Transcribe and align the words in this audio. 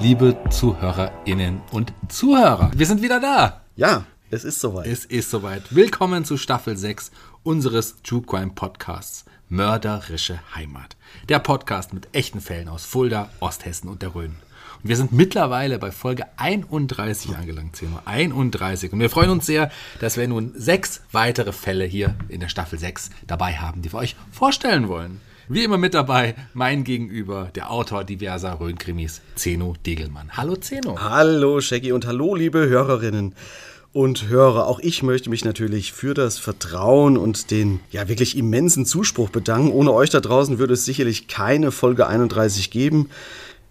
Liebe 0.00 0.36
Zuhörerinnen 0.50 1.60
und 1.72 1.92
Zuhörer. 2.08 2.70
Wir 2.74 2.86
sind 2.86 3.02
wieder 3.02 3.18
da. 3.18 3.62
Ja, 3.74 4.04
es 4.30 4.44
ist 4.44 4.60
soweit. 4.60 4.86
Es 4.86 5.04
ist 5.04 5.28
soweit. 5.28 5.74
Willkommen 5.74 6.24
zu 6.24 6.36
Staffel 6.36 6.76
6 6.76 7.10
unseres 7.42 7.96
True 8.02 8.22
Crime 8.22 8.52
Podcasts 8.54 9.24
Mörderische 9.48 10.38
Heimat. 10.54 10.96
Der 11.28 11.40
Podcast 11.40 11.92
mit 11.92 12.08
echten 12.12 12.40
Fällen 12.40 12.68
aus 12.68 12.84
Fulda, 12.84 13.30
Osthessen 13.40 13.88
und 13.88 14.02
der 14.02 14.14
Rhön. 14.14 14.36
Und 14.82 14.88
wir 14.88 14.96
sind 14.96 15.10
mittlerweile 15.10 15.80
bei 15.80 15.90
Folge 15.90 16.26
31 16.36 17.36
angelangt, 17.36 17.74
Zeno. 17.74 17.98
31. 18.04 18.92
Und 18.92 19.00
wir 19.00 19.10
freuen 19.10 19.30
uns 19.30 19.46
sehr, 19.46 19.70
dass 20.00 20.16
wir 20.16 20.28
nun 20.28 20.52
sechs 20.54 21.02
weitere 21.10 21.52
Fälle 21.52 21.84
hier 21.84 22.14
in 22.28 22.38
der 22.38 22.48
Staffel 22.48 22.78
6 22.78 23.10
dabei 23.26 23.56
haben, 23.56 23.82
die 23.82 23.92
wir 23.92 23.98
euch 23.98 24.14
vorstellen 24.30 24.86
wollen. 24.86 25.20
Wie 25.50 25.64
immer 25.64 25.78
mit 25.78 25.94
dabei, 25.94 26.34
mein 26.52 26.84
Gegenüber, 26.84 27.50
der 27.54 27.70
Autor 27.70 28.04
diverser 28.04 28.60
Rhön-Krimis, 28.60 29.22
Zeno 29.34 29.76
Degelmann. 29.86 30.28
Hallo 30.36 30.56
Zeno. 30.56 31.00
Hallo 31.00 31.62
Shaggy 31.62 31.92
und 31.92 32.06
hallo 32.06 32.34
liebe 32.34 32.68
Hörerinnen 32.68 33.34
und 33.94 34.28
Hörer. 34.28 34.66
Auch 34.66 34.78
ich 34.78 35.02
möchte 35.02 35.30
mich 35.30 35.46
natürlich 35.46 35.94
für 35.94 36.12
das 36.12 36.38
Vertrauen 36.38 37.16
und 37.16 37.50
den 37.50 37.80
ja 37.90 38.08
wirklich 38.10 38.36
immensen 38.36 38.84
Zuspruch 38.84 39.30
bedanken. 39.30 39.72
Ohne 39.72 39.94
euch 39.94 40.10
da 40.10 40.20
draußen 40.20 40.58
würde 40.58 40.74
es 40.74 40.84
sicherlich 40.84 41.28
keine 41.28 41.70
Folge 41.70 42.06
31 42.06 42.70
geben. 42.70 43.08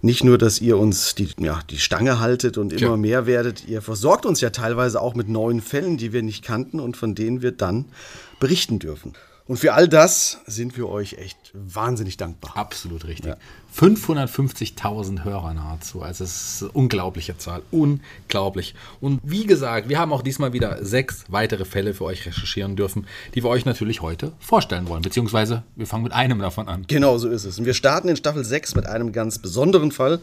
Nicht 0.02 0.24
nur, 0.24 0.40
dass 0.40 0.60
ihr 0.60 0.80
uns 0.80 1.14
die, 1.14 1.30
ja, 1.38 1.60
die 1.70 1.78
Stange 1.78 2.20
haltet 2.20 2.58
und 2.58 2.74
immer 2.74 2.92
ja. 2.92 2.98
mehr 2.98 3.26
werdet, 3.28 3.68
ihr 3.68 3.84
versorgt 3.84 4.26
uns 4.26 4.42
ja 4.42 4.50
teilweise 4.50 5.00
auch 5.00 5.14
mit 5.14 5.30
neuen 5.30 5.62
Fällen, 5.62 5.98
die 5.98 6.12
wir 6.12 6.24
nicht 6.24 6.44
kannten 6.44 6.80
und 6.80 6.98
von 6.98 7.14
denen 7.14 7.44
wir 7.44 7.52
dann 7.52 7.86
berichten 8.40 8.80
dürfen. 8.80 9.14
Und 9.48 9.58
für 9.58 9.74
all 9.74 9.88
das 9.88 10.40
sind 10.46 10.76
wir 10.76 10.90
euch 10.90 11.14
echt 11.14 11.38
wahnsinnig 11.54 12.18
dankbar. 12.18 12.58
Absolut 12.58 13.06
richtig. 13.06 13.28
Ja. 13.28 13.38
550.000 13.78 15.24
Hörer 15.24 15.54
nahezu. 15.54 16.02
Also 16.02 16.26
es 16.26 16.54
ist 16.54 16.64
eine 16.64 16.72
unglaubliche 16.72 17.38
Zahl. 17.38 17.62
Unglaublich. 17.72 18.76
Und 19.00 19.22
wie 19.24 19.46
gesagt, 19.46 19.88
wir 19.88 20.00
haben 20.00 20.12
auch 20.12 20.22
diesmal 20.22 20.52
wieder 20.52 20.84
sechs 20.84 21.24
weitere 21.30 21.64
Fälle 21.64 21.94
für 21.94 22.04
euch 22.04 22.26
recherchieren 22.26 22.76
dürfen, 22.76 23.08
die 23.36 23.44
wir 23.44 23.50
euch 23.50 23.66
natürlich 23.66 24.02
heute 24.02 24.34
vorstellen 24.40 24.90
wollen. 24.90 25.02
Beziehungsweise 25.02 25.64
wir 25.76 25.88
fangen 25.88 26.04
mit 26.04 26.14
einem 26.14 26.40
davon 26.40 26.68
an. 26.68 26.86
Genau 26.88 27.18
so 27.18 27.30
ist 27.30 27.46
es. 27.46 27.58
Und 27.58 27.66
wir 27.66 27.74
starten 27.74 28.10
in 28.10 28.18
Staffel 28.18 28.44
6 28.44 28.76
mit 28.76 28.86
einem 28.86 29.14
ganz 29.14 29.40
besonderen 29.40 29.92
Fall. 29.92 30.20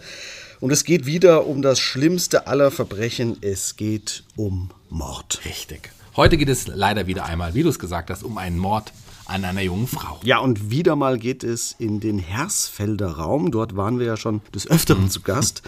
Und 0.60 0.70
es 0.70 0.84
geht 0.84 1.06
wieder 1.06 1.46
um 1.46 1.62
das 1.62 1.80
schlimmste 1.80 2.46
aller 2.46 2.70
Verbrechen. 2.70 3.38
Es 3.40 3.76
geht 3.76 4.24
um 4.36 4.70
Mord. 4.90 5.40
Richtig. 5.44 5.90
Heute 6.16 6.36
geht 6.36 6.48
es 6.48 6.66
leider 6.68 7.06
wieder 7.06 7.24
einmal, 7.24 7.54
wie 7.54 7.62
du 7.62 7.68
es 7.68 7.78
gesagt 7.78 8.10
hast, 8.10 8.22
um 8.22 8.38
einen 8.38 8.56
Mord 8.58 8.92
an 9.34 9.44
einer 9.44 9.62
jungen 9.62 9.88
Frau. 9.88 10.20
Ja, 10.22 10.38
und 10.38 10.70
wieder 10.70 10.94
mal 10.94 11.18
geht 11.18 11.42
es 11.42 11.74
in 11.76 11.98
den 11.98 12.20
Hersfelder 12.20 13.08
Raum. 13.08 13.50
Dort 13.50 13.76
waren 13.76 13.98
wir 13.98 14.06
ja 14.06 14.16
schon 14.16 14.42
des 14.54 14.70
Öfteren 14.70 15.10
zu 15.10 15.22
Gast. 15.22 15.62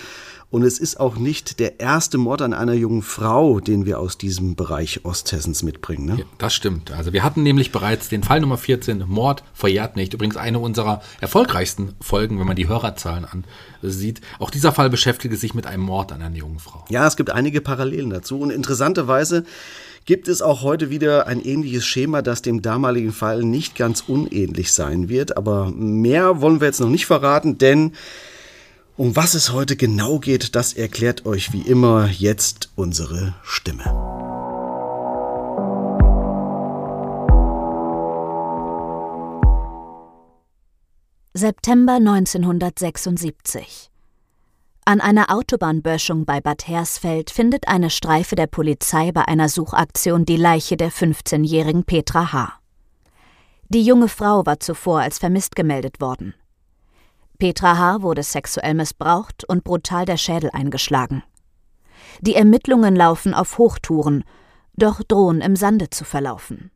Und 0.49 0.63
es 0.63 0.79
ist 0.79 1.01
auch 1.01 1.17
nicht 1.17 1.59
der 1.59 1.81
erste 1.81 2.17
Mord 2.17 2.41
an 2.41 2.55
einer 2.55 2.75
jungen 2.75 3.03
Frau, 3.03 3.59
den 3.59 3.85
wir 3.85 3.99
aus 3.99 4.17
diesem 4.17 4.55
Bereich 4.55 5.05
Osthessens 5.05 5.65
mitbringen. 5.65 6.07
Ne? 6.07 6.19
Ja, 6.21 6.25
das 6.39 6.55
stimmt. 6.55 6.93
Also 6.93 7.13
wir 7.13 7.25
hatten 7.25 7.43
nämlich 7.43 7.73
bereits 7.73 8.09
den 8.09 8.23
Fall 8.23 8.41
Nummer 8.41 8.57
14, 8.57 9.03
Mord 9.09 9.43
verjährt 9.53 9.97
nicht. 9.97 10.15
Übrigens 10.15 10.37
eine 10.37 10.61
unserer 10.61 11.03
erfolgreichsten 11.21 11.95
Folgen, 12.01 12.39
wenn 12.39 12.47
man 12.47 12.55
die 12.55 12.69
Hörerzahlen 12.69 13.27
ansieht. 13.83 14.21
Auch 14.39 14.51
dieser 14.51 14.71
Fall 14.71 14.89
beschäftigt 14.89 15.37
sich 15.41 15.55
mit 15.55 15.67
einem 15.67 15.83
Mord 15.83 16.13
an 16.13 16.23
einer 16.23 16.37
jungen 16.37 16.61
Frau. 16.61 16.85
Ja, 16.89 17.05
es 17.09 17.17
gibt 17.17 17.31
einige 17.31 17.61
Parallelen 17.61 18.11
dazu. 18.11 18.39
Und 18.39 18.51
interessanterweise 18.51 19.45
gibt 20.07 20.29
es 20.29 20.41
auch 20.41 20.63
heute 20.63 20.89
wieder 20.89 21.27
ein 21.27 21.45
ähnliches 21.45 21.85
Schema, 21.85 22.23
das 22.23 22.41
dem 22.41 22.63
damaligen 22.63 23.13
Fall 23.13 23.43
nicht 23.43 23.75
ganz 23.75 24.05
unähnlich 24.07 24.73
sein 24.73 25.09
wird. 25.09 25.37
Aber 25.37 25.71
mehr 25.73 26.41
wollen 26.41 26.61
wir 26.61 26.69
jetzt 26.69 26.81
noch 26.81 26.89
nicht 26.89 27.07
verraten, 27.07 27.59
denn 27.59 27.93
um 28.97 29.15
was 29.15 29.35
es 29.35 29.53
heute 29.53 29.77
genau 29.77 30.19
geht, 30.21 30.55
das 30.55 30.73
erklärt 30.73 31.27
euch 31.27 31.53
wie 31.53 31.61
immer 31.61 32.09
jetzt 32.09 32.71
unsere 32.77 33.35
Stimme. 33.43 33.85
September 41.35 41.97
1976 41.97 43.91
an 44.89 45.01
einer 45.01 45.31
Autobahnböschung 45.35 46.27
bei 46.27 46.41
Bad 46.41 46.69
Hersfeld 46.69 47.31
findet 47.31 47.67
eine 47.67 47.91
Streife 47.91 48.37
der 48.37 48.47
Polizei 48.47 49.11
bei 49.11 49.27
einer 49.27 49.49
Suchaktion 49.49 50.25
die 50.25 50.37
Leiche 50.37 50.77
der 50.77 50.93
15-jährigen 50.93 51.83
Petra 51.83 52.33
H. 52.33 52.53
Die 53.69 53.83
junge 53.83 54.07
Frau 54.07 54.47
war 54.47 54.61
zuvor 54.61 55.01
als 55.01 55.19
vermisst 55.19 55.57
gemeldet 55.57 56.01
worden. 56.01 56.35
Petra 57.37 57.77
H. 57.77 58.03
wurde 58.03 58.23
sexuell 58.23 58.75
missbraucht 58.75 59.43
und 59.49 59.65
brutal 59.65 60.05
der 60.05 60.19
Schädel 60.19 60.51
eingeschlagen. 60.53 61.25
Die 62.21 62.37
Ermittlungen 62.37 62.95
laufen 62.95 63.35
auf 63.35 63.59
Hochtouren, 63.59 64.23
doch 64.77 65.03
drohen 65.03 65.41
im 65.41 65.57
Sande 65.57 65.91
zu 65.91 66.05
verlaufen. 66.05 66.71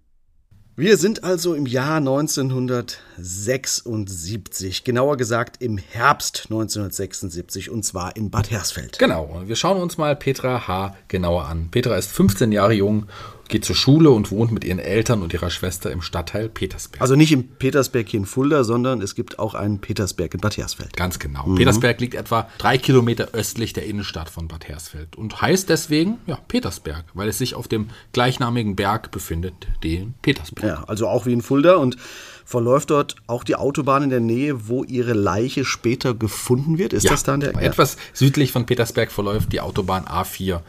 Wir 0.80 0.96
sind 0.96 1.22
also 1.24 1.54
im 1.54 1.66
Jahr 1.66 1.98
1976, 1.98 4.82
genauer 4.82 5.18
gesagt 5.18 5.62
im 5.62 5.76
Herbst 5.76 6.44
1976 6.44 7.68
und 7.68 7.84
zwar 7.84 8.16
in 8.16 8.30
Bad 8.30 8.50
Hersfeld. 8.50 8.98
Genau, 8.98 9.42
wir 9.44 9.56
schauen 9.56 9.82
uns 9.82 9.98
mal 9.98 10.16
Petra 10.16 10.66
H. 10.66 10.96
genauer 11.08 11.44
an. 11.44 11.68
Petra 11.70 11.98
ist 11.98 12.10
15 12.10 12.50
Jahre 12.50 12.72
jung, 12.72 13.04
geht 13.50 13.64
zur 13.64 13.76
Schule 13.76 14.10
und 14.10 14.30
wohnt 14.30 14.52
mit 14.52 14.64
ihren 14.64 14.78
Eltern 14.78 15.22
und 15.22 15.32
ihrer 15.32 15.50
Schwester 15.50 15.90
im 15.90 16.02
Stadtteil 16.02 16.48
Petersberg. 16.48 17.02
Also 17.02 17.16
nicht 17.16 17.32
in 17.32 17.48
Petersberg 17.48 18.08
hier 18.08 18.20
in 18.20 18.26
Fulda, 18.26 18.64
sondern 18.64 19.02
es 19.02 19.14
gibt 19.14 19.38
auch 19.38 19.54
einen 19.54 19.80
Petersberg 19.80 20.34
in 20.34 20.40
Bad 20.40 20.56
Hersfeld. 20.56 20.96
Ganz 20.96 21.18
genau. 21.18 21.44
Petersberg 21.54 22.00
liegt 22.00 22.14
etwa 22.14 22.48
drei 22.58 22.78
Kilometer 22.78 23.28
östlich 23.32 23.72
der 23.72 23.86
Innenstadt 23.86 24.30
von 24.30 24.48
Bad 24.48 24.68
Hersfeld 24.68 25.16
und 25.16 25.42
heißt 25.42 25.68
deswegen 25.68 26.18
ja, 26.26 26.38
Petersberg, 26.48 27.04
weil 27.14 27.28
es 27.28 27.38
sich 27.38 27.54
auf 27.54 27.68
dem 27.68 27.88
gleichnamigen 28.12 28.76
Berg 28.76 29.10
befindet, 29.10 29.54
den 29.82 30.14
Petersberg. 30.22 30.66
Ja, 30.66 30.84
also 30.86 31.08
auch 31.08 31.26
wie 31.26 31.32
in 31.32 31.42
Fulda 31.42 31.76
und 31.76 31.96
verläuft 32.44 32.90
dort 32.90 33.14
auch 33.28 33.44
die 33.44 33.54
Autobahn 33.54 34.02
in 34.02 34.10
der 34.10 34.20
Nähe, 34.20 34.68
wo 34.68 34.82
ihre 34.82 35.12
Leiche 35.12 35.64
später 35.64 36.14
gefunden 36.14 36.78
wird? 36.78 36.92
Ist 36.92 37.04
Ja, 37.04 37.10
das 37.12 37.22
da 37.22 37.34
in 37.34 37.40
der 37.40 37.54
etwas 37.56 37.96
südlich 38.12 38.50
von 38.50 38.66
Petersberg 38.66 39.12
verläuft 39.12 39.52
die 39.52 39.60
Autobahn 39.60 40.04
A4. 40.04 40.60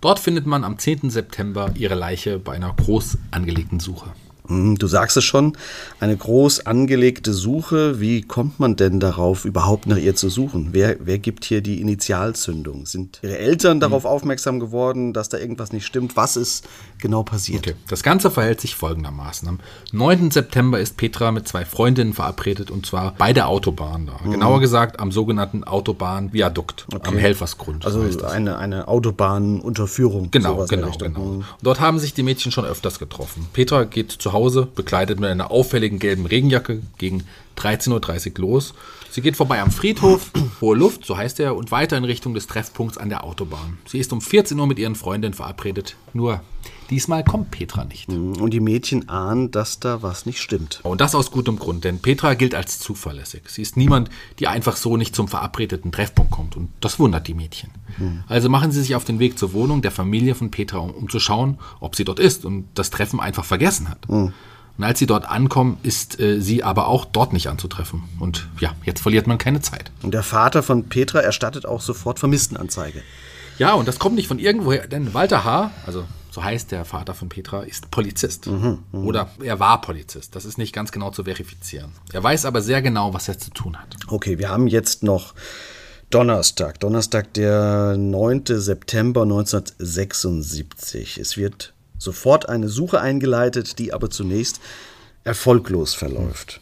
Dort 0.00 0.20
findet 0.20 0.46
man 0.46 0.62
am 0.62 0.78
10. 0.78 1.10
September 1.10 1.70
ihre 1.74 1.96
Leiche 1.96 2.38
bei 2.38 2.52
einer 2.52 2.72
groß 2.72 3.18
angelegten 3.32 3.80
Suche. 3.80 4.12
Hm, 4.48 4.76
Du 4.78 4.86
sagst 4.86 5.16
es 5.16 5.24
schon, 5.24 5.56
eine 6.00 6.16
groß 6.16 6.66
angelegte 6.66 7.32
Suche. 7.32 8.00
Wie 8.00 8.22
kommt 8.22 8.58
man 8.60 8.76
denn 8.76 9.00
darauf, 9.00 9.44
überhaupt 9.44 9.86
nach 9.86 9.96
ihr 9.96 10.14
zu 10.14 10.28
suchen? 10.28 10.68
Wer, 10.72 10.96
wer 11.00 11.18
gibt 11.18 11.44
hier 11.44 11.60
die 11.60 11.80
Initialzündung? 11.80 12.86
Sind 12.86 13.20
ihre 13.22 13.38
Eltern 13.38 13.80
darauf 13.80 14.04
aufmerksam 14.04 14.60
geworden, 14.60 15.12
dass 15.12 15.28
da 15.28 15.38
irgendwas 15.38 15.72
nicht 15.72 15.86
stimmt? 15.86 16.16
Was 16.16 16.36
ist 16.36 16.66
genau 16.98 17.22
passiert? 17.22 17.66
Okay. 17.66 17.76
Das 17.88 18.02
Ganze 18.02 18.30
verhält 18.30 18.60
sich 18.60 18.74
folgendermaßen. 18.74 19.48
Am 19.48 19.60
9. 19.92 20.30
September 20.30 20.80
ist 20.80 20.96
Petra 20.96 21.30
mit 21.30 21.46
zwei 21.46 21.64
Freundinnen 21.64 22.14
verabredet 22.14 22.70
und 22.70 22.86
zwar 22.86 23.14
bei 23.16 23.32
der 23.32 23.48
Autobahn 23.48 24.06
da. 24.06 24.18
Mhm. 24.24 24.32
Genauer 24.32 24.60
gesagt 24.60 25.00
am 25.00 25.12
sogenannten 25.12 25.64
Autobahnviadukt 25.64 26.86
am 27.02 27.16
Helfersgrund. 27.16 27.84
Also 27.84 28.02
eine, 28.26 28.58
eine 28.58 28.88
Autobahnunterführung. 28.88 30.30
Genau, 30.30 30.64
genau, 30.66 30.90
genau. 30.98 31.20
Hm. 31.20 31.36
Und 31.38 31.44
dort 31.62 31.80
haben 31.80 31.98
sich 31.98 32.14
die 32.14 32.22
Mädchen 32.22 32.52
schon 32.52 32.64
öfters 32.64 32.98
getroffen. 32.98 33.46
Petra 33.52 33.84
geht 33.84 34.12
zu 34.12 34.32
Hause, 34.32 34.37
bekleidet 34.74 35.20
mit 35.20 35.30
einer 35.30 35.50
auffälligen 35.50 35.98
gelben 35.98 36.26
Regenjacke, 36.26 36.80
gegen 36.98 37.24
13.30 37.56 38.32
Uhr 38.32 38.40
los. 38.40 38.74
Sie 39.10 39.20
geht 39.20 39.36
vorbei 39.36 39.60
am 39.60 39.70
Friedhof, 39.70 40.30
Hohe 40.60 40.76
Luft, 40.76 41.04
so 41.04 41.16
heißt 41.16 41.40
er, 41.40 41.56
und 41.56 41.70
weiter 41.70 41.96
in 41.96 42.04
Richtung 42.04 42.34
des 42.34 42.46
Treffpunkts 42.46 42.98
an 42.98 43.08
der 43.08 43.24
Autobahn. 43.24 43.78
Sie 43.86 43.98
ist 43.98 44.12
um 44.12 44.20
14 44.20 44.58
Uhr 44.58 44.66
mit 44.66 44.78
ihren 44.78 44.94
Freundinnen 44.94 45.34
verabredet. 45.34 45.96
Nur, 46.12 46.42
diesmal 46.90 47.24
kommt 47.24 47.50
Petra 47.50 47.84
nicht. 47.84 48.08
Und 48.08 48.50
die 48.50 48.60
Mädchen 48.60 49.08
ahnen, 49.08 49.50
dass 49.50 49.80
da 49.80 50.02
was 50.02 50.26
nicht 50.26 50.40
stimmt. 50.40 50.80
Und 50.82 51.00
das 51.00 51.14
aus 51.14 51.30
gutem 51.30 51.58
Grund, 51.58 51.84
denn 51.84 52.00
Petra 52.00 52.34
gilt 52.34 52.54
als 52.54 52.78
zuverlässig. 52.78 53.42
Sie 53.48 53.62
ist 53.62 53.76
niemand, 53.76 54.10
die 54.38 54.48
einfach 54.48 54.76
so 54.76 54.96
nicht 54.96 55.14
zum 55.14 55.28
verabredeten 55.28 55.92
Treffpunkt 55.92 56.30
kommt. 56.30 56.56
Und 56.56 56.70
das 56.80 56.98
wundert 56.98 57.26
die 57.28 57.34
Mädchen. 57.34 57.70
Also 58.28 58.48
machen 58.48 58.72
sie 58.72 58.80
sich 58.80 58.94
auf 58.94 59.04
den 59.04 59.18
Weg 59.18 59.38
zur 59.38 59.52
Wohnung 59.52 59.82
der 59.82 59.90
Familie 59.90 60.34
von 60.34 60.50
Petra, 60.50 60.78
um, 60.78 60.90
um 60.90 61.08
zu 61.08 61.20
schauen, 61.20 61.58
ob 61.80 61.96
sie 61.96 62.04
dort 62.04 62.20
ist 62.20 62.44
und 62.44 62.66
das 62.74 62.90
Treffen 62.90 63.20
einfach 63.20 63.44
vergessen 63.44 63.88
hat. 63.88 64.08
Und 64.78 64.84
als 64.84 65.00
sie 65.00 65.06
dort 65.06 65.28
ankommen, 65.28 65.78
ist 65.82 66.20
äh, 66.20 66.40
sie 66.40 66.62
aber 66.62 66.86
auch 66.86 67.04
dort 67.04 67.32
nicht 67.32 67.48
anzutreffen. 67.48 68.04
Und 68.20 68.48
ja, 68.60 68.74
jetzt 68.84 69.00
verliert 69.00 69.26
man 69.26 69.36
keine 69.36 69.60
Zeit. 69.60 69.90
Und 70.02 70.14
der 70.14 70.22
Vater 70.22 70.62
von 70.62 70.84
Petra 70.88 71.18
erstattet 71.18 71.66
auch 71.66 71.80
sofort 71.80 72.20
Vermisstenanzeige. 72.20 73.02
Ja, 73.58 73.74
und 73.74 73.88
das 73.88 73.98
kommt 73.98 74.14
nicht 74.14 74.28
von 74.28 74.38
irgendwoher, 74.38 74.86
denn 74.86 75.14
Walter 75.14 75.42
H., 75.44 75.72
also 75.84 76.04
so 76.30 76.42
heißt 76.44 76.72
der 76.72 76.84
Vater 76.84 77.14
von 77.14 77.28
Petra, 77.28 77.62
ist 77.62 77.90
Polizist. 77.90 78.48
Oder 78.92 79.30
er 79.42 79.58
war 79.60 79.80
Polizist. 79.80 80.36
Das 80.36 80.44
ist 80.44 80.58
nicht 80.58 80.74
ganz 80.74 80.92
genau 80.92 81.10
zu 81.10 81.24
verifizieren. 81.24 81.92
Er 82.12 82.22
weiß 82.22 82.44
aber 82.44 82.60
sehr 82.62 82.82
genau, 82.82 83.14
was 83.14 83.28
er 83.28 83.38
zu 83.38 83.50
tun 83.50 83.76
hat. 83.76 83.96
Okay, 84.08 84.38
wir 84.38 84.48
haben 84.48 84.66
jetzt 84.66 85.02
noch 85.02 85.34
Donnerstag. 86.10 86.80
Donnerstag, 86.80 87.34
der 87.34 87.96
9. 87.98 88.44
September 88.46 89.22
1976. 89.22 91.18
Es 91.18 91.36
wird 91.36 91.74
sofort 91.98 92.48
eine 92.48 92.68
Suche 92.68 93.00
eingeleitet, 93.00 93.78
die 93.78 93.92
aber 93.92 94.08
zunächst 94.08 94.60
erfolglos 95.24 95.94
verläuft. 95.94 96.60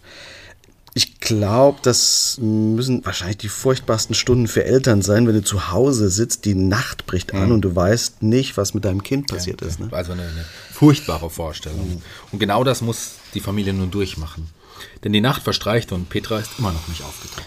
Ich 0.96 1.20
glaube, 1.20 1.78
das 1.82 2.38
müssen 2.40 3.04
wahrscheinlich 3.04 3.36
die 3.36 3.50
furchtbarsten 3.50 4.14
Stunden 4.14 4.48
für 4.48 4.64
Eltern 4.64 5.02
sein, 5.02 5.26
wenn 5.26 5.34
du 5.34 5.44
zu 5.44 5.70
Hause 5.70 6.08
sitzt, 6.08 6.46
die 6.46 6.54
Nacht 6.54 7.04
bricht 7.04 7.34
an 7.34 7.52
und 7.52 7.60
du 7.60 7.76
weißt 7.76 8.22
nicht, 8.22 8.56
was 8.56 8.72
mit 8.72 8.86
deinem 8.86 9.02
Kind 9.02 9.26
passiert 9.26 9.60
ist. 9.60 9.78
Ne? 9.78 9.88
Also 9.90 10.12
eine, 10.12 10.22
eine 10.22 10.46
furchtbare 10.72 11.28
Vorstellung. 11.28 12.00
Und 12.32 12.38
genau 12.38 12.64
das 12.64 12.80
muss 12.80 13.16
die 13.34 13.40
Familie 13.40 13.74
nun 13.74 13.90
durchmachen. 13.90 14.48
Denn 15.04 15.12
die 15.12 15.20
Nacht 15.20 15.42
verstreicht 15.42 15.92
und 15.92 16.08
Petra 16.08 16.38
ist 16.38 16.52
immer 16.58 16.72
noch 16.72 16.88
nicht 16.88 17.02
aufgetaucht. 17.04 17.46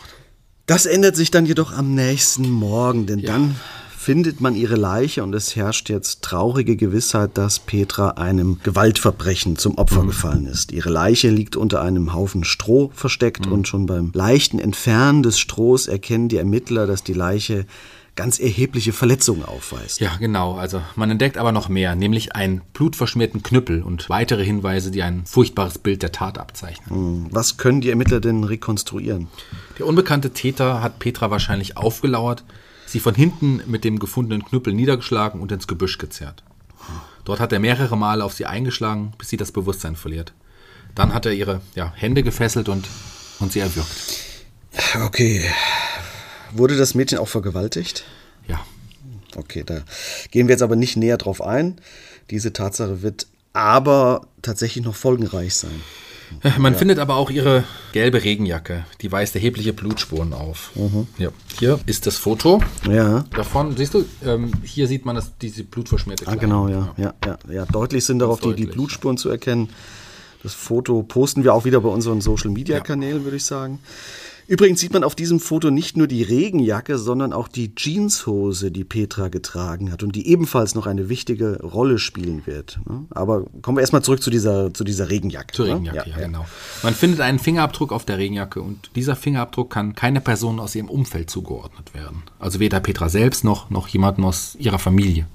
Das 0.67 0.85
ändert 0.85 1.15
sich 1.15 1.31
dann 1.31 1.47
jedoch 1.47 1.71
am 1.71 1.95
nächsten 1.95 2.47
Morgen, 2.51 3.07
denn 3.07 3.23
dann 3.23 3.55
findet 3.99 4.39
man 4.39 4.55
ihre 4.55 4.77
Leiche 4.77 5.23
und 5.23 5.35
es 5.35 5.57
herrscht 5.57 5.89
jetzt 5.89 6.21
traurige 6.21 6.77
Gewissheit, 6.77 7.31
dass 7.37 7.59
Petra 7.59 8.11
einem 8.11 8.57
Gewaltverbrechen 8.63 9.57
zum 9.57 9.77
Opfer 9.77 10.05
gefallen 10.05 10.45
ist. 10.45 10.71
Ihre 10.71 10.89
Leiche 10.89 11.29
liegt 11.29 11.57
unter 11.57 11.81
einem 11.81 12.13
Haufen 12.13 12.45
Stroh 12.45 12.91
versteckt 12.93 13.45
und 13.45 13.67
schon 13.67 13.87
beim 13.87 14.11
leichten 14.13 14.57
Entfernen 14.57 15.21
des 15.21 15.37
Strohs 15.37 15.87
erkennen 15.87 16.29
die 16.29 16.37
Ermittler, 16.37 16.87
dass 16.87 17.03
die 17.03 17.13
Leiche 17.13 17.65
ganz 18.15 18.39
erhebliche 18.39 18.93
Verletzungen 18.93 19.43
aufweist. 19.43 19.99
Ja, 19.99 20.15
genau. 20.17 20.55
Also 20.55 20.81
man 20.95 21.11
entdeckt 21.11 21.37
aber 21.37 21.51
noch 21.51 21.67
mehr, 21.67 21.95
nämlich 21.95 22.35
einen 22.35 22.61
blutverschmierten 22.73 23.43
Knüppel 23.43 23.83
und 23.83 24.09
weitere 24.09 24.45
Hinweise, 24.45 24.91
die 24.91 25.03
ein 25.03 25.25
furchtbares 25.25 25.77
Bild 25.77 26.03
der 26.03 26.13
Tat 26.13 26.37
abzeichnen. 26.37 27.27
Was 27.31 27.57
können 27.57 27.81
die 27.81 27.89
Ermittler 27.89 28.21
denn 28.21 28.45
rekonstruieren? 28.45 29.27
Der 29.77 29.85
unbekannte 29.85 30.31
Täter 30.31 30.81
hat 30.81 30.99
Petra 30.99 31.31
wahrscheinlich 31.31 31.75
aufgelauert, 31.75 32.45
sie 32.91 32.99
von 32.99 33.15
hinten 33.15 33.61
mit 33.67 33.83
dem 33.83 33.99
gefundenen 33.99 34.45
Knüppel 34.45 34.73
niedergeschlagen 34.73 35.41
und 35.41 35.51
ins 35.51 35.67
Gebüsch 35.67 35.97
gezerrt. 35.97 36.43
Dort 37.25 37.39
hat 37.39 37.51
er 37.53 37.59
mehrere 37.59 37.97
Male 37.97 38.23
auf 38.23 38.33
sie 38.33 38.45
eingeschlagen, 38.45 39.13
bis 39.17 39.29
sie 39.29 39.37
das 39.37 39.51
Bewusstsein 39.51 39.95
verliert. 39.95 40.33
Dann 40.95 41.13
hat 41.13 41.25
er 41.25 41.33
ihre 41.33 41.61
ja, 41.75 41.93
Hände 41.95 42.23
gefesselt 42.23 42.69
und, 42.69 42.87
und 43.39 43.51
sie 43.51 43.59
erwürgt. 43.59 43.91
Okay. 45.03 45.45
Wurde 46.51 46.77
das 46.77 46.95
Mädchen 46.95 47.19
auch 47.19 47.27
vergewaltigt? 47.27 48.05
Ja, 48.47 48.59
Okay, 49.35 49.63
da 49.65 49.81
gehen 50.31 50.47
wir 50.47 50.53
jetzt 50.53 50.61
aber 50.61 50.75
nicht 50.75 50.97
näher 50.97 51.17
drauf 51.17 51.41
ein. 51.41 51.79
Diese 52.29 52.53
Tatsache 52.53 53.01
wird 53.01 53.27
aber 53.53 54.27
tatsächlich 54.41 54.83
noch 54.83 54.95
folgenreich 54.95 55.55
sein. 55.55 55.81
Man 56.57 56.75
findet 56.75 56.99
aber 56.99 57.15
auch 57.15 57.29
ihre 57.29 57.63
gelbe 57.91 58.23
Regenjacke. 58.23 58.85
Die 59.01 59.11
weist 59.11 59.35
erhebliche 59.35 59.73
Blutspuren 59.73 60.33
auf. 60.33 60.71
Ja. 61.17 61.29
Hier 61.59 61.79
ist 61.85 62.05
das 62.07 62.17
Foto 62.17 62.61
Ja. 62.89 63.25
davon. 63.35 63.75
Siehst 63.75 63.93
du, 63.93 64.05
ähm, 64.25 64.51
hier 64.63 64.87
sieht 64.87 65.05
man 65.05 65.15
das, 65.15 65.31
diese 65.41 65.63
blutverschmierte 65.63 66.27
Ah, 66.27 66.35
Kleidung. 66.35 66.67
genau, 66.67 66.67
ja. 66.67 66.93
ja, 66.97 67.13
ja, 67.25 67.37
ja. 67.51 67.65
Deutlich 67.65 68.05
sind 68.05 68.19
darauf 68.19 68.39
die, 68.39 68.53
die 68.53 68.65
Blutspuren 68.65 69.17
zu 69.17 69.29
erkennen. 69.29 69.69
Das 70.43 70.53
Foto 70.53 71.03
posten 71.03 71.43
wir 71.43 71.53
auch 71.53 71.65
wieder 71.65 71.81
bei 71.81 71.89
unseren 71.89 72.21
Social 72.21 72.49
Media 72.49 72.79
Kanälen, 72.79 73.23
würde 73.25 73.37
ich 73.37 73.43
sagen. 73.45 73.79
Übrigens 74.49 74.79
sieht 74.79 74.93
man 74.93 75.03
auf 75.03 75.13
diesem 75.13 75.39
Foto 75.39 75.69
nicht 75.69 75.95
nur 75.95 76.07
die 76.07 76.23
Regenjacke, 76.23 76.97
sondern 76.97 77.33
auch 77.33 77.47
die 77.47 77.75
Jeanshose, 77.75 78.71
die 78.71 78.83
Petra 78.83 79.27
getragen 79.27 79.91
hat 79.91 80.01
und 80.01 80.15
die 80.15 80.27
ebenfalls 80.27 80.73
noch 80.73 80.87
eine 80.87 81.07
wichtige 81.07 81.61
Rolle 81.61 81.99
spielen 81.99 82.41
wird. 82.47 82.79
ne? 82.89 83.05
Aber 83.11 83.45
kommen 83.61 83.77
wir 83.77 83.81
erstmal 83.81 84.01
zurück 84.01 84.23
zu 84.23 84.31
dieser, 84.31 84.73
zu 84.73 84.83
dieser 84.83 85.11
Regenjacke. 85.11 85.53
Zur 85.53 85.67
ne? 85.67 85.73
Regenjacke, 85.73 86.09
ja, 86.09 86.17
genau. 86.17 86.47
Man 86.81 86.95
findet 86.95 87.21
einen 87.21 87.37
Fingerabdruck 87.37 87.91
auf 87.91 88.05
der 88.05 88.17
Regenjacke 88.17 88.59
und 88.59 88.89
dieser 88.95 89.15
Fingerabdruck 89.15 89.69
kann 89.69 89.93
keine 89.93 90.19
Person 90.19 90.59
aus 90.59 90.73
ihrem 90.73 90.89
Umfeld 90.89 91.29
zugeordnet 91.29 91.93
werden. 91.93 92.23
Also 92.39 92.59
weder 92.59 92.79
Petra 92.79 93.07
selbst 93.07 93.43
noch, 93.43 93.69
noch 93.69 93.87
jemanden 93.89 94.23
aus 94.23 94.55
ihrer 94.57 94.79
Familie. 94.79 95.27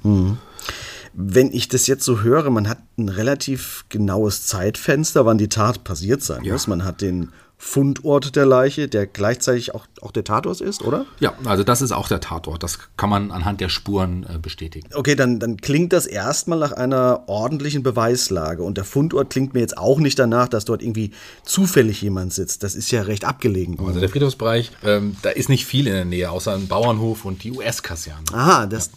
Wenn 1.12 1.52
ich 1.52 1.68
das 1.68 1.86
jetzt 1.86 2.04
so 2.04 2.22
höre, 2.22 2.50
man 2.50 2.68
hat 2.68 2.78
ein 2.98 3.08
relativ 3.08 3.84
genaues 3.90 4.46
Zeitfenster, 4.48 5.24
wann 5.24 5.38
die 5.38 5.48
Tat 5.48 5.84
passiert 5.84 6.20
sein 6.24 6.42
muss. 6.42 6.66
Man 6.66 6.84
hat 6.84 7.00
den 7.00 7.30
Fundort 7.56 8.36
der 8.36 8.44
Leiche, 8.46 8.88
der 8.88 9.06
gleichzeitig 9.06 9.74
auch, 9.74 9.86
auch 10.02 10.10
der 10.12 10.24
Tatort 10.24 10.60
ist, 10.60 10.82
oder? 10.82 11.06
Ja, 11.20 11.34
also 11.44 11.64
das 11.64 11.82
ist 11.82 11.92
auch 11.92 12.08
der 12.08 12.20
Tatort. 12.20 12.62
Das 12.62 12.78
kann 12.96 13.08
man 13.08 13.30
anhand 13.30 13.60
der 13.60 13.68
Spuren 13.68 14.26
äh, 14.28 14.38
bestätigen. 14.38 14.88
Okay, 14.92 15.14
dann, 15.14 15.38
dann 15.38 15.56
klingt 15.56 15.92
das 15.92 16.06
erstmal 16.06 16.58
nach 16.58 16.72
einer 16.72 17.22
ordentlichen 17.26 17.82
Beweislage. 17.82 18.62
Und 18.62 18.76
der 18.76 18.84
Fundort 18.84 19.30
klingt 19.30 19.54
mir 19.54 19.60
jetzt 19.60 19.78
auch 19.78 19.98
nicht 19.98 20.18
danach, 20.18 20.48
dass 20.48 20.64
dort 20.64 20.82
irgendwie 20.82 21.12
zufällig 21.44 22.02
jemand 22.02 22.32
sitzt. 22.32 22.62
Das 22.62 22.74
ist 22.74 22.90
ja 22.90 23.02
recht 23.02 23.24
abgelegen. 23.24 23.78
Also 23.84 24.00
der 24.00 24.08
Friedhofsbereich, 24.08 24.72
ähm, 24.84 25.16
da 25.22 25.30
ist 25.30 25.48
nicht 25.48 25.64
viel 25.64 25.86
in 25.86 25.94
der 25.94 26.04
Nähe, 26.04 26.30
außer 26.30 26.54
ein 26.54 26.68
Bauernhof 26.68 27.24
und 27.24 27.44
die 27.44 27.52
US-Kaserne. 27.52 28.24
Aha, 28.32 28.66
das 28.66 28.90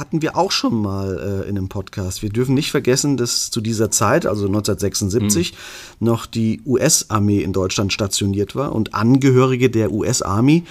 hatten 0.00 0.22
wir 0.22 0.36
auch 0.36 0.50
schon 0.50 0.80
mal 0.80 1.44
äh, 1.44 1.48
in 1.48 1.56
einem 1.56 1.68
Podcast. 1.68 2.22
Wir 2.22 2.30
dürfen 2.30 2.54
nicht 2.54 2.70
vergessen, 2.70 3.16
dass 3.16 3.50
zu 3.50 3.60
dieser 3.60 3.90
Zeit, 3.90 4.26
also 4.26 4.46
1976, 4.46 5.54
noch 6.00 6.26
die 6.26 6.62
US-Armee 6.64 7.42
in 7.42 7.52
Deutschland 7.52 7.92
stationiert 7.92 8.56
war 8.56 8.74
und 8.74 8.94
Angehörige 8.94 9.70
der 9.70 9.92
US-Army 9.92 10.64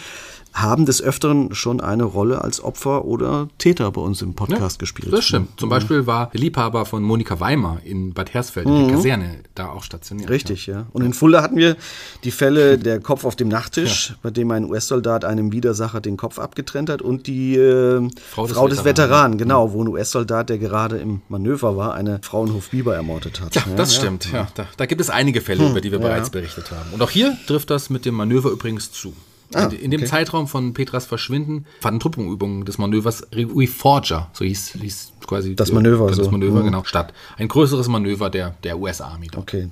haben 0.54 0.86
des 0.86 1.02
Öfteren 1.02 1.54
schon 1.54 1.80
eine 1.80 2.04
Rolle 2.04 2.44
als 2.44 2.62
Opfer 2.64 3.06
oder 3.06 3.48
Täter 3.58 3.92
bei 3.92 4.02
uns 4.02 4.22
im 4.22 4.34
Podcast 4.34 4.78
Ja, 4.78 4.80
gespielt. 4.80 5.14
Das 5.14 5.26
stimmt. 5.26 5.60
Zum 5.60 5.70
Beispiel 5.70 6.08
war 6.08 6.30
der 6.32 6.40
Liebhaber 6.40 6.86
von 6.86 7.04
Monika 7.04 7.40
Weimar 7.40 7.80
in 7.84 8.14
Bad 8.14 8.34
Hersfeld 8.34 8.66
in 8.66 8.88
der 8.88 8.96
Kaserne 8.96 9.40
da 9.56 9.70
auch 9.70 9.84
stationiert. 9.84 10.30
Richtig, 10.30 10.68
ja. 10.68 10.88
Und 10.92 11.04
in 11.04 11.14
Fulda 11.14 11.42
hatten 11.42 11.56
wir 11.56 11.78
die 12.24 12.32
Fälle 12.32 12.78
der 12.78 13.00
Kopf 13.00 13.26
auf 13.26 13.36
dem 13.36 13.48
Nachttisch, 13.48 14.16
bei 14.22 14.32
dem 14.32 14.52
ein 14.52 14.66
US-Soldat 14.66 15.24
einem 15.24 15.52
Widersacher 15.52 16.02
den 16.02 16.18
Kopf 16.18 16.40
abgetrennt 16.40 16.90
hat 16.90 17.02
und 17.02 17.28
die 17.28 17.56
äh, 17.56 18.10
Frau, 18.30 18.48
Frau 18.48 18.68
des, 18.68 18.78
des 18.78 18.86
Veteranen, 18.86 19.38
genau, 19.38 19.74
wo 19.74 19.84
ein 19.84 19.88
US-Soldat, 19.88 20.50
der 20.50 20.58
gerade 20.58 20.98
im 20.98 21.22
Manöver 21.30 21.78
war, 21.78 21.94
eine 21.94 22.20
Frau 22.24 22.46
in 22.46 22.54
Hofbiber 22.54 22.96
ermordet 22.96 23.40
hat. 23.42 23.56
Ja, 23.56 23.64
das 23.76 23.96
stimmt. 23.96 24.32
Ja, 24.32 24.48
da, 24.56 24.68
da 24.78 24.86
gibt 24.86 25.02
es 25.02 25.10
einige 25.10 25.42
Fälle, 25.42 25.70
über 25.70 25.82
die 25.82 25.92
wir 25.92 26.00
bereits 26.00 26.30
berichtet 26.30 26.72
haben. 26.72 26.92
Und 26.92 27.02
auch 27.02 27.10
hier 27.10 27.38
trifft 27.48 27.70
das 27.70 27.90
mit 27.90 28.06
dem 28.06 28.16
Manöver 28.16 28.50
übrigens 28.50 28.92
zu. 28.92 29.14
Ah, 29.54 29.66
in, 29.66 29.72
in 29.72 29.92
dem 29.92 30.02
okay. 30.02 30.10
Zeitraum 30.10 30.48
von 30.48 30.74
Petras 30.74 31.06
Verschwinden 31.06 31.66
fanden 31.82 32.00
Truppenübungen 32.00 32.66
des 32.66 32.78
Manövers 32.78 33.28
Reforger, 33.34 34.30
so 34.34 34.46
hieß, 34.46 34.74
hieß 34.80 35.14
quasi 35.26 35.56
Das 35.56 35.72
Manöver, 35.72 36.08
das 36.08 36.18
so. 36.18 36.30
Manöver 36.32 36.60
Mhm. 36.62 36.66
genau, 36.66 36.84
statt. 36.84 37.14
Ein 37.38 37.48
größeres 37.48 37.88
Manöver 37.88 38.30
der, 38.30 38.56
der 38.64 38.78
US-Army. 38.80 39.28
Okay. 39.36 39.70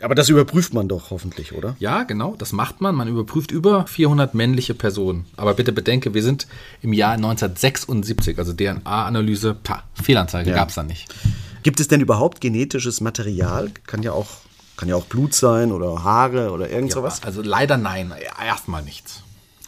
Aber 0.00 0.14
das 0.14 0.28
überprüft 0.28 0.74
man 0.74 0.86
doch 0.88 1.10
hoffentlich, 1.10 1.54
oder? 1.54 1.74
Ja, 1.80 2.04
genau, 2.04 2.36
das 2.38 2.52
macht 2.52 2.80
man. 2.80 2.94
Man 2.94 3.08
überprüft 3.08 3.50
über 3.50 3.86
400 3.86 4.32
männliche 4.34 4.74
Personen. 4.74 5.24
Aber 5.36 5.54
bitte 5.54 5.72
bedenke, 5.72 6.14
wir 6.14 6.22
sind 6.22 6.46
im 6.82 6.92
Jahr 6.92 7.14
1976, 7.14 8.38
also 8.38 8.52
DNA-Analyse, 8.52 9.56
pah, 9.62 9.82
Fehlanzeige 10.00 10.50
Ja. 10.50 10.56
gab 10.56 10.68
es 10.68 10.76
da 10.76 10.82
nicht. 10.82 11.08
Gibt 11.62 11.80
es 11.80 11.88
denn 11.88 12.00
überhaupt 12.00 12.40
genetisches 12.40 13.00
Material? 13.00 13.70
Kann 13.86 14.02
ja 14.02 14.12
auch, 14.12 14.28
kann 14.78 14.88
ja 14.88 14.96
auch 14.96 15.04
Blut 15.04 15.34
sein 15.34 15.72
oder 15.72 16.02
Haare 16.04 16.52
oder 16.52 16.70
irgend 16.70 16.92
sowas. 16.92 17.22
Also 17.24 17.42
leider 17.42 17.76
nein, 17.76 18.12
erstmal 18.42 18.82
nichts. 18.82 19.22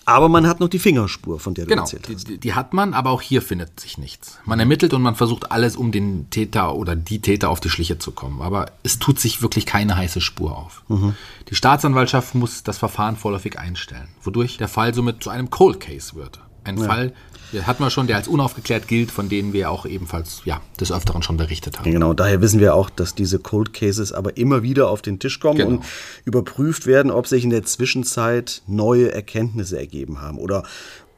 Aber 0.06 0.28
man 0.28 0.46
hat 0.48 0.58
noch 0.60 0.68
die 0.68 0.78
Fingerspur, 0.78 1.38
von 1.38 1.54
der 1.54 1.66
du 1.66 1.68
Genau, 1.70 1.82
erzählt 1.82 2.08
die, 2.08 2.14
hast. 2.14 2.28
die, 2.28 2.38
die 2.38 2.54
hat 2.54 2.72
man, 2.72 2.94
aber 2.94 3.10
auch 3.10 3.20
hier 3.20 3.42
findet 3.42 3.78
sich 3.78 3.98
nichts. 3.98 4.38
Man 4.44 4.58
ermittelt 4.58 4.92
und 4.94 5.02
man 5.02 5.14
versucht 5.14 5.52
alles, 5.52 5.76
um 5.76 5.92
den 5.92 6.30
Täter 6.30 6.74
oder 6.74 6.96
die 6.96 7.20
Täter 7.20 7.48
auf 7.50 7.60
die 7.60 7.70
Schliche 7.70 7.98
zu 7.98 8.10
kommen. 8.12 8.40
Aber 8.40 8.72
es 8.82 8.98
tut 8.98 9.20
sich 9.20 9.42
wirklich 9.42 9.66
keine 9.66 9.96
heiße 9.96 10.20
Spur 10.20 10.56
auf. 10.56 10.82
Mhm. 10.88 11.14
Die 11.48 11.54
Staatsanwaltschaft 11.54 12.34
muss 12.34 12.62
das 12.62 12.78
Verfahren 12.78 13.16
vorläufig 13.16 13.58
einstellen, 13.58 14.08
wodurch 14.22 14.56
der 14.56 14.68
Fall 14.68 14.94
somit 14.94 15.22
zu 15.22 15.30
einem 15.30 15.50
Cold 15.50 15.78
Case 15.80 16.14
wird. 16.14 16.40
Ein 16.64 16.76
Fall, 16.78 17.08
den 17.08 17.29
hat 17.64 17.80
man 17.80 17.90
schon, 17.90 18.06
der 18.06 18.16
als 18.16 18.28
unaufgeklärt 18.28 18.86
gilt, 18.88 19.10
von 19.10 19.28
denen 19.28 19.52
wir 19.52 19.70
auch 19.70 19.86
ebenfalls 19.86 20.42
ja, 20.44 20.60
des 20.78 20.92
Öfteren 20.92 21.22
schon 21.22 21.36
berichtet 21.36 21.78
haben. 21.78 21.86
Ja, 21.86 21.92
Genau, 21.92 22.14
daher 22.14 22.40
wissen 22.40 22.60
wir 22.60 22.74
auch, 22.74 22.90
dass 22.90 23.14
diese 23.14 23.38
Cold 23.38 23.72
Cases 23.72 24.12
aber 24.12 24.36
immer 24.36 24.62
wieder 24.62 24.88
auf 24.88 25.02
den 25.02 25.18
Tisch 25.18 25.40
kommen 25.40 25.58
Genau. 25.58 25.70
und 25.70 25.84
überprüft 26.24 26.86
werden, 26.86 27.10
ob 27.10 27.26
sich 27.26 27.44
in 27.44 27.50
der 27.50 27.64
Zwischenzeit 27.64 28.62
neue 28.66 29.12
Erkenntnisse 29.12 29.78
ergeben 29.78 30.20
haben 30.20 30.38
oder 30.38 30.62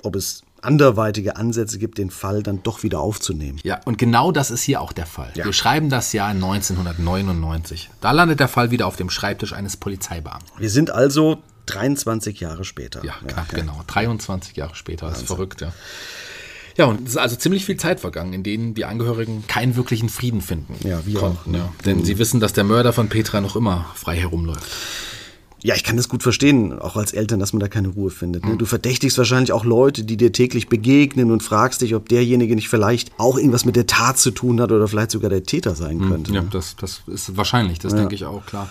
ob 0.03 0.17
es 0.17 0.43
anderweitige 0.62 1.37
Ansätze 1.37 1.79
gibt, 1.79 1.99
den 1.99 2.11
Fall 2.11 2.43
dann 2.43 2.62
doch 2.62 2.85
wieder 2.85 3.01
aufzunehmen. 3.01 3.59
Ja, 3.65 3.81
und 3.85 3.99
genau 3.99 4.31
das 4.31 4.51
ist 4.53 4.62
hier 4.62 4.81
auch 4.81 4.93
der 4.93 5.07
Fall. 5.07 5.31
Ja. 5.35 5.45
Wir 5.45 5.53
schreiben 5.53 5.91
das 5.91 6.12
Jahr 6.12 6.29
1999. 6.29 7.91
Da 8.01 8.12
landet 8.12 8.41
der 8.41 8.49
Fall 8.49 8.71
wieder 8.71 8.87
auf 8.87 8.97
dem 8.97 9.11
Schreibtisch 9.11 9.53
eines 9.53 9.77
Polizeibeamten. 9.77 10.49
Wir 10.59 10.71
sind 10.71 10.91
also 10.91 11.43
23 11.67 12.41
Jahre 12.41 12.65
später. 12.65 13.05
Ja, 13.05 13.15
knapp, 13.27 13.49
genau. 13.51 13.83
23 13.87 14.57
Jahre 14.57 14.75
später. 14.75 15.09
Das 15.09 15.19
ist 15.19 15.27
verrückt, 15.27 15.61
ja. 15.61 15.73
Ja, 16.76 16.87
und 16.87 17.07
es 17.07 17.11
ist 17.11 17.17
also 17.19 17.37
ziemlich 17.37 17.64
viel 17.64 17.76
Zeit 17.76 18.00
vergangen, 18.00 18.33
in 18.33 18.43
denen 18.43 18.75
die 18.75 18.85
Angehörigen 18.85 19.45
keinen 19.47 19.76
wirklichen 19.76 20.09
Frieden 20.09 20.41
finden 20.41 20.75
Ja, 20.87 21.05
wir 21.05 21.19
konnten. 21.19 21.38
auch, 21.38 21.47
ne? 21.47 21.59
Ja. 21.59 21.73
Denn 21.85 22.05
sie 22.05 22.19
wissen, 22.19 22.41
dass 22.41 22.52
der 22.52 22.64
Mörder 22.64 22.93
von 22.93 23.09
Petra 23.09 23.41
noch 23.41 23.57
immer 23.57 23.87
frei 23.95 24.17
herumläuft. 24.17 24.67
Ja, 25.64 25.76
ich 25.76 25.85
kann 25.85 25.97
das 25.97 26.09
gut 26.09 26.25
verstehen, 26.25 26.76
auch 26.76 26.97
als 26.97 27.12
Eltern, 27.12 27.38
dass 27.38 27.52
man 27.52 27.61
da 27.61 27.69
keine 27.69 27.88
Ruhe 27.88 28.11
findet. 28.11 28.45
Mhm. 28.45 28.52
Ne? 28.52 28.57
Du 28.57 28.67
verdächtigst 28.67 29.17
wahrscheinlich 29.17 29.52
auch 29.52 29.64
Leute, 29.64 30.02
die 30.02 30.17
dir 30.17 30.33
täglich 30.33 30.69
begegnen 30.69 31.31
und 31.31 31.43
fragst 31.43 31.83
dich, 31.83 31.95
ob 31.95 32.09
derjenige 32.09 32.57
nicht 32.57 32.69
vielleicht 32.69 33.12
auch 33.17 33.37
irgendwas 33.37 33.64
mit 33.64 33.76
der 33.76 33.87
Tat 33.87 34.19
zu 34.19 34.33
tun 34.33 34.61
hat 34.61 34.73
oder 34.73 34.88
vielleicht 34.88 35.12
sogar 35.12 35.31
der 35.31 35.45
Täter 35.45 35.76
sein 35.76 36.00
könnte. 36.00 36.33
Mhm. 36.33 36.37
Ja, 36.37 36.43
ne? 36.43 36.49
das, 36.50 36.75
das 36.76 37.02
ist 37.07 37.37
wahrscheinlich, 37.37 37.79
das 37.79 37.95
denke 37.95 38.14
ich 38.14 38.25
auch, 38.25 38.45
klar. 38.45 38.69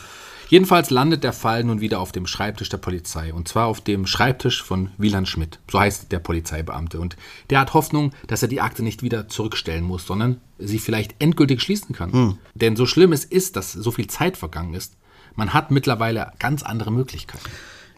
Jedenfalls 0.52 0.90
landet 0.90 1.24
der 1.24 1.32
Fall 1.32 1.64
nun 1.64 1.80
wieder 1.80 2.02
auf 2.02 2.12
dem 2.12 2.28
Schreibtisch 2.28 2.68
der 2.68 2.78
Polizei. 2.78 3.34
Und 3.34 3.48
zwar 3.48 3.68
auf 3.68 3.80
dem 3.80 4.06
Schreibtisch 4.06 4.62
von 4.62 4.90
Wieland 4.98 5.30
Schmidt. 5.30 5.60
So 5.72 5.80
heißt 5.80 6.12
der 6.12 6.20
Polizeibeamte. 6.20 7.00
Und 7.00 7.16
der 7.50 7.62
hat 7.62 7.74
Hoffnung, 7.74 8.12
dass 8.28 8.42
er 8.42 8.50
die 8.50 8.60
Akte 8.60 8.84
nicht 8.84 9.02
wieder 9.02 9.30
zurückstellen 9.30 9.86
muss, 9.86 10.06
sondern 10.06 10.42
sie 10.60 10.80
vielleicht 10.80 11.16
endgültig 11.20 11.62
schließen 11.62 11.96
kann. 11.96 12.38
Denn 12.54 12.76
so 12.76 12.86
schlimm 12.86 13.14
es 13.14 13.24
ist, 13.24 13.56
dass 13.56 13.72
so 13.72 13.92
viel 13.92 14.08
Zeit 14.08 14.36
vergangen 14.36 14.74
ist, 14.74 14.98
man 15.36 15.54
hat 15.54 15.72
mittlerweile 15.72 16.34
ganz 16.38 16.64
andere 16.64 16.92
Möglichkeiten. 16.92 17.50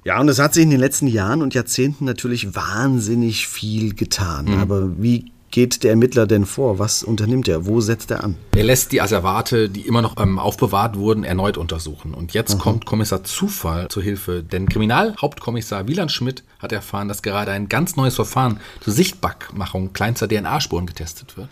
Ja, 0.03 0.19
und 0.19 0.29
es 0.29 0.37
hat 0.37 0.53
sich 0.53 0.61
in 0.61 0.69
den 0.69 0.79
letzten 0.79 1.07
Jahren 1.07 1.41
und 1.41 1.55
Jahrzehnten 1.55 2.05
natürlich 2.05 2.53
wahnsinnig 2.53 3.47
viel 3.47 3.95
getan. 3.95 4.45
Mhm. 4.45 4.59
Aber 4.59 5.01
wie 5.01 5.31
geht 5.53 5.83
der 5.83 5.91
Ermittler 5.91 6.25
denn 6.25 6.47
vor? 6.47 6.79
Was 6.79 7.03
unternimmt 7.03 7.47
er? 7.47 7.67
Wo 7.67 7.79
setzt 7.79 8.09
er 8.09 8.23
an? 8.23 8.35
Er 8.55 8.63
lässt 8.63 8.91
die 8.91 9.01
Asservate, 9.01 9.69
die 9.69 9.81
immer 9.81 10.01
noch 10.01 10.17
ähm, 10.19 10.39
aufbewahrt 10.39 10.97
wurden, 10.97 11.23
erneut 11.23 11.57
untersuchen. 11.57 12.15
Und 12.15 12.33
jetzt 12.33 12.57
kommt 12.57 12.85
Kommissar 12.85 13.23
Zufall 13.23 13.87
zur 13.87 14.01
Hilfe, 14.01 14.41
denn 14.43 14.67
Kriminalhauptkommissar 14.67 15.87
Wieland 15.87 16.11
Schmidt 16.11 16.43
hat 16.57 16.71
erfahren, 16.71 17.07
dass 17.07 17.21
gerade 17.21 17.51
ein 17.51 17.69
ganz 17.69 17.95
neues 17.95 18.15
Verfahren 18.15 18.59
zur 18.81 18.93
Sichtbarmachung 18.93 19.93
kleinster 19.93 20.27
DNA-Spuren 20.27 20.87
getestet 20.87 21.37
wird. 21.37 21.49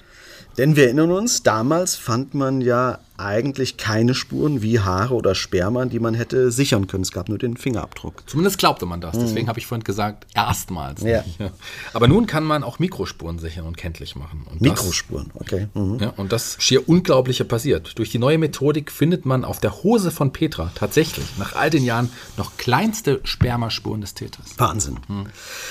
Denn 0.58 0.76
wir 0.76 0.86
erinnern 0.86 1.12
uns, 1.12 1.44
damals 1.44 1.96
fand 1.96 2.34
man 2.34 2.60
ja 2.60 3.00
eigentlich 3.22 3.78
keine 3.78 4.14
Spuren 4.14 4.62
wie 4.62 4.80
Haare 4.80 5.14
oder 5.14 5.36
Sperma, 5.36 5.86
die 5.86 6.00
man 6.00 6.14
hätte 6.14 6.52
sichern 6.52 6.88
können. 6.88 7.04
Es 7.04 7.12
gab 7.12 7.30
nur 7.30 7.38
den 7.38 7.56
Fingerabdruck. 7.58 8.24
Zumindest 8.28 8.58
glaubte 8.58 8.86
man 8.86 9.00
das. 9.02 9.18
Deswegen 9.18 9.48
habe 9.48 9.60
ich 9.60 9.68
vorhin 9.68 9.84
gesagt, 9.84 10.26
erstmals. 10.34 11.02
Mhm. 11.02 11.08
Ja. 11.08 11.24
Aber 11.94 12.08
nun 12.08 12.26
kann 12.26 12.44
man 12.44 12.64
auch 12.64 12.80
Mikrospuren 12.80 13.40
sichern 13.40 13.66
und 13.66 13.78
kenntlich 13.78 14.16
machen. 14.16 14.42
Und 14.50 14.56
das- 14.56 14.62
Mikrospuren, 14.62 15.32
okay. 15.36 15.68
Mhm. 15.74 16.00
Ja, 16.00 16.10
und 16.18 16.32
das 16.32 16.58
schier 16.60 16.88
Unglaubliche 16.90 17.46
passiert. 17.46 17.98
Durch 18.00 18.10
die 18.10 18.20
neue 18.20 18.38
Methodik 18.38 18.92
findet 18.92 19.26
man 19.26 19.46
auf 19.46 19.60
der 19.60 19.84
Hose 19.84 20.12
von 20.12 20.34
Petra 20.34 20.72
tatsächlich 20.76 21.26
nach 21.38 21.56
all 21.56 21.70
den 21.70 21.84
Jahren 21.84 22.10
noch 22.38 22.58
kleinste 22.58 23.20
Spermaspuren 23.24 24.02
des 24.02 24.14
Täters. 24.16 24.46
Wahnsinn. 24.58 24.98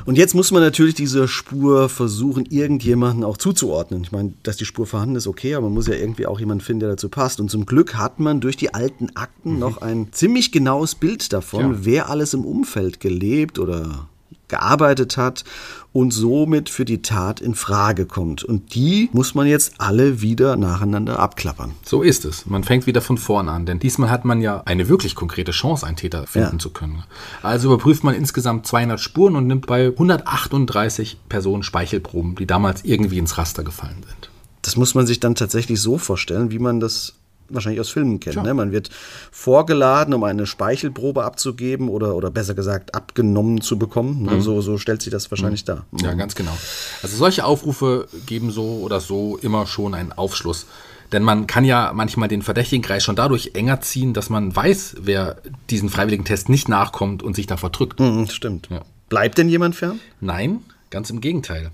Und 0.04 0.16
jetzt 0.18 0.34
muss 0.34 0.50
man 0.52 0.62
natürlich 0.62 0.94
dieser 0.94 1.26
Spur 1.28 1.88
versuchen, 1.88 2.46
irgendjemanden 2.46 3.24
auch 3.24 3.36
zuzuordnen. 3.36 4.02
Ich 4.02 4.12
meine, 4.12 4.34
dass 4.42 4.56
die 4.56 4.64
Spur 4.64 4.86
vorhanden 4.86 5.16
ist, 5.16 5.26
okay, 5.26 5.54
aber 5.54 5.66
man 5.66 5.74
muss 5.74 5.86
ja 5.86 5.94
irgendwie 5.94 6.26
auch 6.26 6.38
jemanden 6.38 6.62
finden, 6.62 6.80
der 6.80 6.90
dazu 6.90 7.08
passt. 7.08 7.39
Und 7.40 7.50
zum 7.50 7.66
Glück 7.66 7.94
hat 7.96 8.20
man 8.20 8.40
durch 8.40 8.56
die 8.56 8.74
alten 8.74 9.16
Akten 9.16 9.58
noch 9.58 9.80
ein 9.82 10.08
ziemlich 10.12 10.52
genaues 10.52 10.94
Bild 10.94 11.32
davon, 11.32 11.72
Ja. 11.72 11.78
wer 11.82 12.10
alles 12.10 12.34
im 12.34 12.44
Umfeld 12.44 13.00
gelebt 13.00 13.58
oder 13.58 14.08
gearbeitet 14.48 15.16
hat 15.16 15.44
und 15.92 16.12
somit 16.12 16.68
für 16.68 16.84
die 16.84 17.02
Tat 17.02 17.40
in 17.40 17.54
Frage 17.54 18.04
kommt. 18.04 18.42
Und 18.42 18.74
die 18.74 19.08
muss 19.12 19.34
man 19.36 19.46
jetzt 19.46 19.74
alle 19.78 20.20
wieder 20.22 20.56
nacheinander 20.56 21.20
abklappern. 21.20 21.70
So 21.84 22.02
ist 22.02 22.24
es. 22.24 22.46
Man 22.46 22.64
fängt 22.64 22.84
wieder 22.86 23.00
von 23.00 23.16
vorn 23.16 23.48
an, 23.48 23.64
denn 23.64 23.78
diesmal 23.78 24.10
hat 24.10 24.24
man 24.24 24.40
ja 24.40 24.62
eine 24.66 24.88
wirklich 24.88 25.14
konkrete 25.14 25.52
Chance, 25.52 25.86
einen 25.86 25.96
Täter 25.96 26.26
finden 26.26 26.54
Ja. 26.56 26.58
zu 26.58 26.70
können. 26.70 27.04
Also 27.42 27.68
überprüft 27.72 28.02
man 28.02 28.16
insgesamt 28.16 28.66
200 28.66 28.98
Spuren 29.00 29.36
und 29.36 29.46
nimmt 29.46 29.66
bei 29.68 29.92
138 29.96 31.18
Personen 31.28 31.62
Speichelproben, 31.62 32.34
die 32.34 32.46
damals 32.46 32.84
irgendwie 32.84 33.18
ins 33.18 33.38
Raster 33.38 33.62
gefallen 33.62 34.02
sind. 34.06 34.30
Das 34.62 34.76
muss 34.76 34.94
man 34.94 35.06
sich 35.06 35.20
dann 35.20 35.36
tatsächlich 35.36 35.80
so 35.80 35.96
vorstellen, 35.96 36.50
wie 36.50 36.58
man 36.58 36.80
das 36.80 37.14
wahrscheinlich 37.54 37.80
aus 37.80 37.90
Filmen 37.90 38.20
kennt. 38.20 38.42
Ne? 38.42 38.54
Man 38.54 38.72
wird 38.72 38.90
vorgeladen, 39.30 40.14
um 40.14 40.24
eine 40.24 40.46
Speichelprobe 40.46 41.24
abzugeben 41.24 41.88
oder, 41.88 42.14
oder 42.14 42.30
besser 42.30 42.54
gesagt 42.54 42.94
abgenommen 42.94 43.60
zu 43.60 43.78
bekommen. 43.78 44.22
Ne? 44.22 44.40
So, 44.40 44.60
so 44.60 44.78
stellt 44.78 45.02
sich 45.02 45.12
das 45.12 45.30
wahrscheinlich 45.30 45.64
dar. 45.64 45.84
Ja, 46.00 46.14
ganz 46.14 46.34
genau. 46.34 46.56
Also 47.02 47.16
solche 47.16 47.44
Aufrufe 47.44 48.08
geben 48.26 48.50
so 48.50 48.80
oder 48.82 49.00
so 49.00 49.38
immer 49.38 49.66
schon 49.66 49.94
einen 49.94 50.12
Aufschluss. 50.12 50.66
Denn 51.12 51.22
man 51.22 51.46
kann 51.46 51.64
ja 51.64 51.92
manchmal 51.92 52.28
den 52.28 52.42
Verdächtigenkreis 52.42 53.02
schon 53.02 53.16
dadurch 53.16 53.52
enger 53.54 53.80
ziehen, 53.80 54.14
dass 54.14 54.30
man 54.30 54.54
weiß, 54.54 54.96
wer 55.00 55.38
diesen 55.68 55.88
freiwilligen 55.88 56.24
Test 56.24 56.48
nicht 56.48 56.68
nachkommt 56.68 57.22
und 57.22 57.34
sich 57.34 57.46
da 57.46 57.56
verdrückt. 57.56 57.98
Mhm, 57.98 58.28
stimmt. 58.28 58.68
Ja. 58.70 58.82
Bleibt 59.08 59.38
denn 59.38 59.48
jemand 59.48 59.74
fern? 59.74 59.98
Nein, 60.20 60.60
ganz 60.90 61.10
im 61.10 61.20
Gegenteil. 61.20 61.70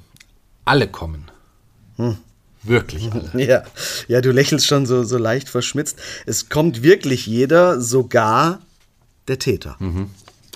Alle 0.64 0.88
kommen. 0.88 1.30
Wirklich 2.66 3.10
alle. 3.12 3.30
Ja, 3.46 3.62
ja 4.08 4.20
du 4.20 4.32
lächelst 4.32 4.66
schon 4.66 4.86
so, 4.86 5.04
so 5.04 5.18
leicht 5.18 5.48
verschmitzt. 5.48 5.98
Es 6.26 6.48
kommt 6.48 6.82
wirklich 6.82 7.26
jeder, 7.26 7.80
sogar 7.80 8.60
der 9.28 9.38
Täter. 9.38 9.76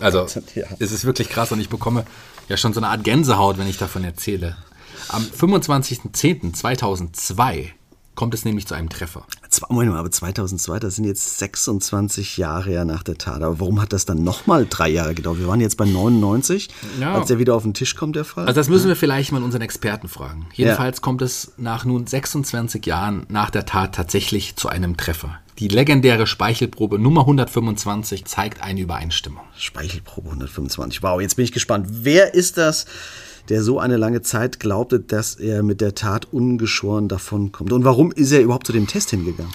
Also, 0.00 0.26
Ja. 0.54 0.64
es 0.78 0.92
ist 0.92 1.04
wirklich 1.04 1.28
krass 1.28 1.52
und 1.52 1.60
ich 1.60 1.68
bekomme 1.68 2.04
ja 2.48 2.56
schon 2.56 2.72
so 2.72 2.80
eine 2.80 2.88
Art 2.88 3.04
Gänsehaut, 3.04 3.58
wenn 3.58 3.68
ich 3.68 3.78
davon 3.78 4.02
erzähle. 4.04 4.56
Am 5.08 5.22
25.10.2002 5.24 7.68
kommt 8.14 8.34
es 8.34 8.44
nämlich 8.44 8.66
zu 8.66 8.74
einem 8.74 8.88
Treffer. 8.88 9.26
Moment 9.68 9.90
mal, 9.92 9.98
aber 9.98 10.10
2002, 10.10 10.78
das 10.78 10.96
sind 10.96 11.04
jetzt 11.04 11.38
26 11.38 12.36
Jahre 12.36 12.72
ja 12.72 12.84
nach 12.84 13.02
der 13.02 13.16
Tat. 13.18 13.42
Aber 13.42 13.58
warum 13.60 13.80
hat 13.82 13.92
das 13.92 14.04
dann 14.06 14.22
nochmal 14.22 14.66
drei 14.68 14.88
Jahre 14.88 15.14
gedauert? 15.14 15.38
Wir 15.38 15.48
waren 15.48 15.60
jetzt 15.60 15.76
bei 15.76 15.84
99, 15.86 16.68
Ja. 17.00 17.14
als 17.14 17.28
der 17.28 17.38
wieder 17.38 17.54
auf 17.54 17.62
den 17.64 17.74
Tisch 17.74 17.96
kommt, 17.96 18.16
der 18.16 18.24
Fall. 18.24 18.46
Also 18.46 18.58
das 18.60 18.68
müssen 18.68 18.88
wir 18.88 18.96
vielleicht 18.96 19.32
mal 19.32 19.42
unseren 19.42 19.62
Experten 19.62 20.08
fragen. 20.08 20.46
Jedenfalls 20.54 21.00
kommt 21.02 21.20
es 21.22 21.52
nach 21.56 21.84
nun 21.84 22.06
26 22.06 22.86
Jahren 22.86 23.26
nach 23.28 23.50
der 23.50 23.66
Tat 23.66 23.94
tatsächlich 23.94 24.56
zu 24.56 24.68
einem 24.68 24.96
Treffer. 24.96 25.38
Die 25.58 25.68
legendäre 25.68 26.26
Speichelprobe 26.26 26.98
Nummer 26.98 27.20
125 27.22 28.24
zeigt 28.24 28.62
eine 28.62 28.80
Übereinstimmung. 28.80 29.42
Speichelprobe 29.58 30.28
125. 30.30 31.02
Wow, 31.02 31.20
jetzt 31.20 31.36
bin 31.36 31.44
ich 31.44 31.52
gespannt. 31.52 31.86
Wer 31.90 32.32
ist 32.34 32.56
das, 32.56 32.86
der 33.50 33.62
so 33.62 33.78
eine 33.78 33.96
lange 33.96 34.22
Zeit 34.22 34.60
glaubte, 34.60 35.00
dass 35.00 35.34
er 35.34 35.62
mit 35.62 35.80
der 35.80 35.94
Tat 35.94 36.28
ungeschoren 36.32 37.08
davonkommt? 37.08 37.72
Und 37.72 37.84
warum 37.84 38.12
ist 38.12 38.32
er 38.32 38.40
überhaupt 38.40 38.66
zu 38.66 38.72
dem 38.72 38.86
Test 38.86 39.10
hingegangen? 39.10 39.52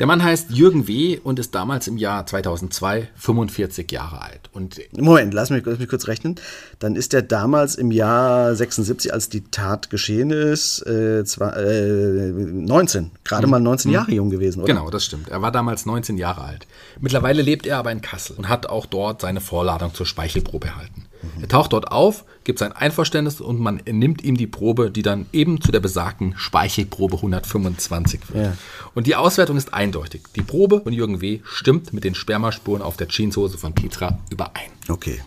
Der 0.00 0.08
Mann 0.08 0.24
heißt 0.24 0.50
Jürgen 0.50 0.88
W. 0.88 1.20
und 1.22 1.38
ist 1.38 1.54
damals 1.54 1.86
im 1.86 1.98
Jahr 1.98 2.26
2002 2.26 3.10
45 3.14 3.92
Jahre 3.92 4.22
alt. 4.22 4.50
Und 4.52 4.80
Moment, 4.92 5.32
lass 5.32 5.50
mich, 5.50 5.64
lass 5.64 5.78
mich 5.78 5.88
kurz 5.88 6.08
rechnen. 6.08 6.34
Dann 6.80 6.96
ist 6.96 7.14
er 7.14 7.22
damals 7.22 7.76
im 7.76 7.92
Jahr 7.92 8.56
76, 8.56 9.12
als 9.12 9.28
die 9.28 9.44
Tat 9.44 9.90
geschehen 9.90 10.30
ist, 10.30 10.84
äh, 10.84 11.24
zwar, 11.24 11.56
äh, 11.56 12.32
19, 12.32 13.12
gerade 13.22 13.46
mal 13.46 13.60
19 13.60 13.92
Jahre 13.92 14.10
jung 14.10 14.30
gewesen, 14.30 14.62
oder? 14.62 14.74
Genau, 14.74 14.90
das 14.90 15.04
stimmt. 15.04 15.28
Er 15.28 15.42
war 15.42 15.52
damals 15.52 15.86
19 15.86 16.18
Jahre 16.18 16.42
alt. 16.42 16.66
Mittlerweile 17.00 17.42
lebt 17.42 17.64
er 17.64 17.78
aber 17.78 17.92
in 17.92 18.00
Kassel 18.00 18.34
und 18.36 18.48
hat 18.48 18.66
auch 18.66 18.86
dort 18.86 19.20
seine 19.20 19.40
Vorladung 19.40 19.94
zur 19.94 20.06
Speichelprobe 20.06 20.66
erhalten. 20.66 21.03
Er 21.40 21.48
taucht 21.48 21.72
dort 21.72 21.90
auf, 21.90 22.24
gibt 22.44 22.58
sein 22.58 22.72
Einverständnis 22.72 23.40
und 23.40 23.60
man 23.60 23.80
nimmt 23.90 24.22
ihm 24.22 24.36
die 24.36 24.46
Probe, 24.46 24.90
die 24.90 25.02
dann 25.02 25.26
eben 25.32 25.60
zu 25.60 25.72
der 25.72 25.80
besagten 25.80 26.34
Speichelprobe 26.36 27.16
125 27.16 28.20
wird. 28.32 28.44
Ja. 28.46 28.56
Und 28.94 29.06
die 29.06 29.16
Auswertung 29.16 29.56
ist 29.56 29.74
eindeutig. 29.74 30.22
Die 30.36 30.42
Probe 30.42 30.80
von 30.82 30.92
Jürgen 30.92 31.20
W. 31.20 31.40
stimmt 31.44 31.92
mit 31.92 32.04
den 32.04 32.14
Spermaspuren 32.14 32.82
auf 32.82 32.96
der 32.96 33.08
Jeanshose 33.08 33.58
von 33.58 33.74
Petra 33.74 34.18
überein. 34.30 34.70
Okay. 34.88 35.20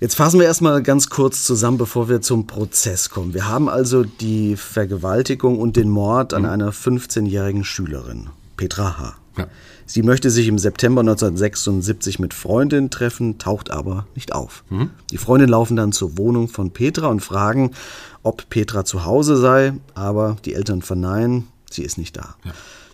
Jetzt 0.00 0.14
fassen 0.14 0.40
wir 0.40 0.46
erstmal 0.46 0.82
ganz 0.82 1.10
kurz 1.10 1.44
zusammen, 1.44 1.76
bevor 1.76 2.08
wir 2.08 2.22
zum 2.22 2.46
Prozess 2.46 3.10
kommen. 3.10 3.34
Wir 3.34 3.48
haben 3.48 3.68
also 3.68 4.02
die 4.02 4.56
Vergewaltigung 4.56 5.58
und 5.58 5.76
den 5.76 5.90
Mord 5.90 6.32
an 6.32 6.46
einer 6.46 6.72
15-jährigen 6.72 7.64
Schülerin, 7.64 8.30
Petra 8.56 8.98
H. 8.98 9.16
Ja. 9.36 9.46
Sie 9.92 10.04
möchte 10.04 10.30
sich 10.30 10.46
im 10.46 10.56
September 10.56 11.00
1976 11.00 12.20
mit 12.20 12.32
Freundin 12.32 12.90
treffen, 12.90 13.38
taucht 13.38 13.72
aber 13.72 14.06
nicht 14.14 14.32
auf. 14.32 14.62
Die 15.10 15.18
Freundinnen 15.18 15.50
laufen 15.50 15.74
dann 15.74 15.90
zur 15.90 16.16
Wohnung 16.16 16.46
von 16.46 16.70
Petra 16.70 17.08
und 17.08 17.18
fragen, 17.18 17.72
ob 18.22 18.48
Petra 18.50 18.84
zu 18.84 19.04
Hause 19.04 19.36
sei, 19.36 19.72
aber 19.94 20.36
die 20.44 20.54
Eltern 20.54 20.82
verneinen, 20.82 21.48
sie 21.72 21.82
ist 21.82 21.98
nicht 21.98 22.16
da. 22.16 22.36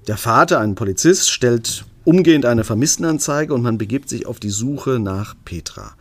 Der 0.07 0.17
Vater, 0.17 0.59
ein 0.61 0.75
Polizist, 0.75 1.31
stellt 1.31 1.85
umgehend 2.05 2.47
eine 2.47 2.65
Vermisstenanzeige 2.65 3.53
und 3.53 3.61
man 3.61 3.76
begibt 3.76 4.09
sich 4.09 4.25
auf 4.25 4.41
die 4.41 4.49
Suche 4.49 4.99
nach 4.99 5.35
Petra. 5.45 5.97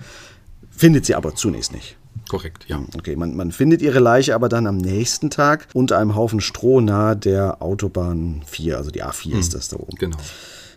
Findet 0.72 1.06
sie 1.06 1.16
aber 1.16 1.36
zunächst 1.36 1.74
nicht. 1.74 1.98
Korrekt, 2.30 2.70
ja. 2.70 2.82
Okay, 2.98 3.18
man, 3.18 3.36
man 3.36 3.52
findet 3.52 3.82
ihre 3.82 4.00
Leiche 4.00 4.34
aber 4.34 4.48
dann 4.48 4.66
am 4.66 4.78
nächsten 4.78 5.30
Tag 5.30 5.68
unter 5.74 5.98
einem 5.98 6.16
Haufen 6.16 6.40
Stroh 6.40 6.80
nahe 6.80 7.18
der 7.18 7.62
Autobahn 7.62 8.44
4, 8.46 8.78
also 8.78 8.92
die 8.92 9.04
A4 9.04 9.38
ist 9.38 9.54
das 9.54 9.68
da 9.68 9.76
oben. 9.76 9.98
Genau. 9.98 10.18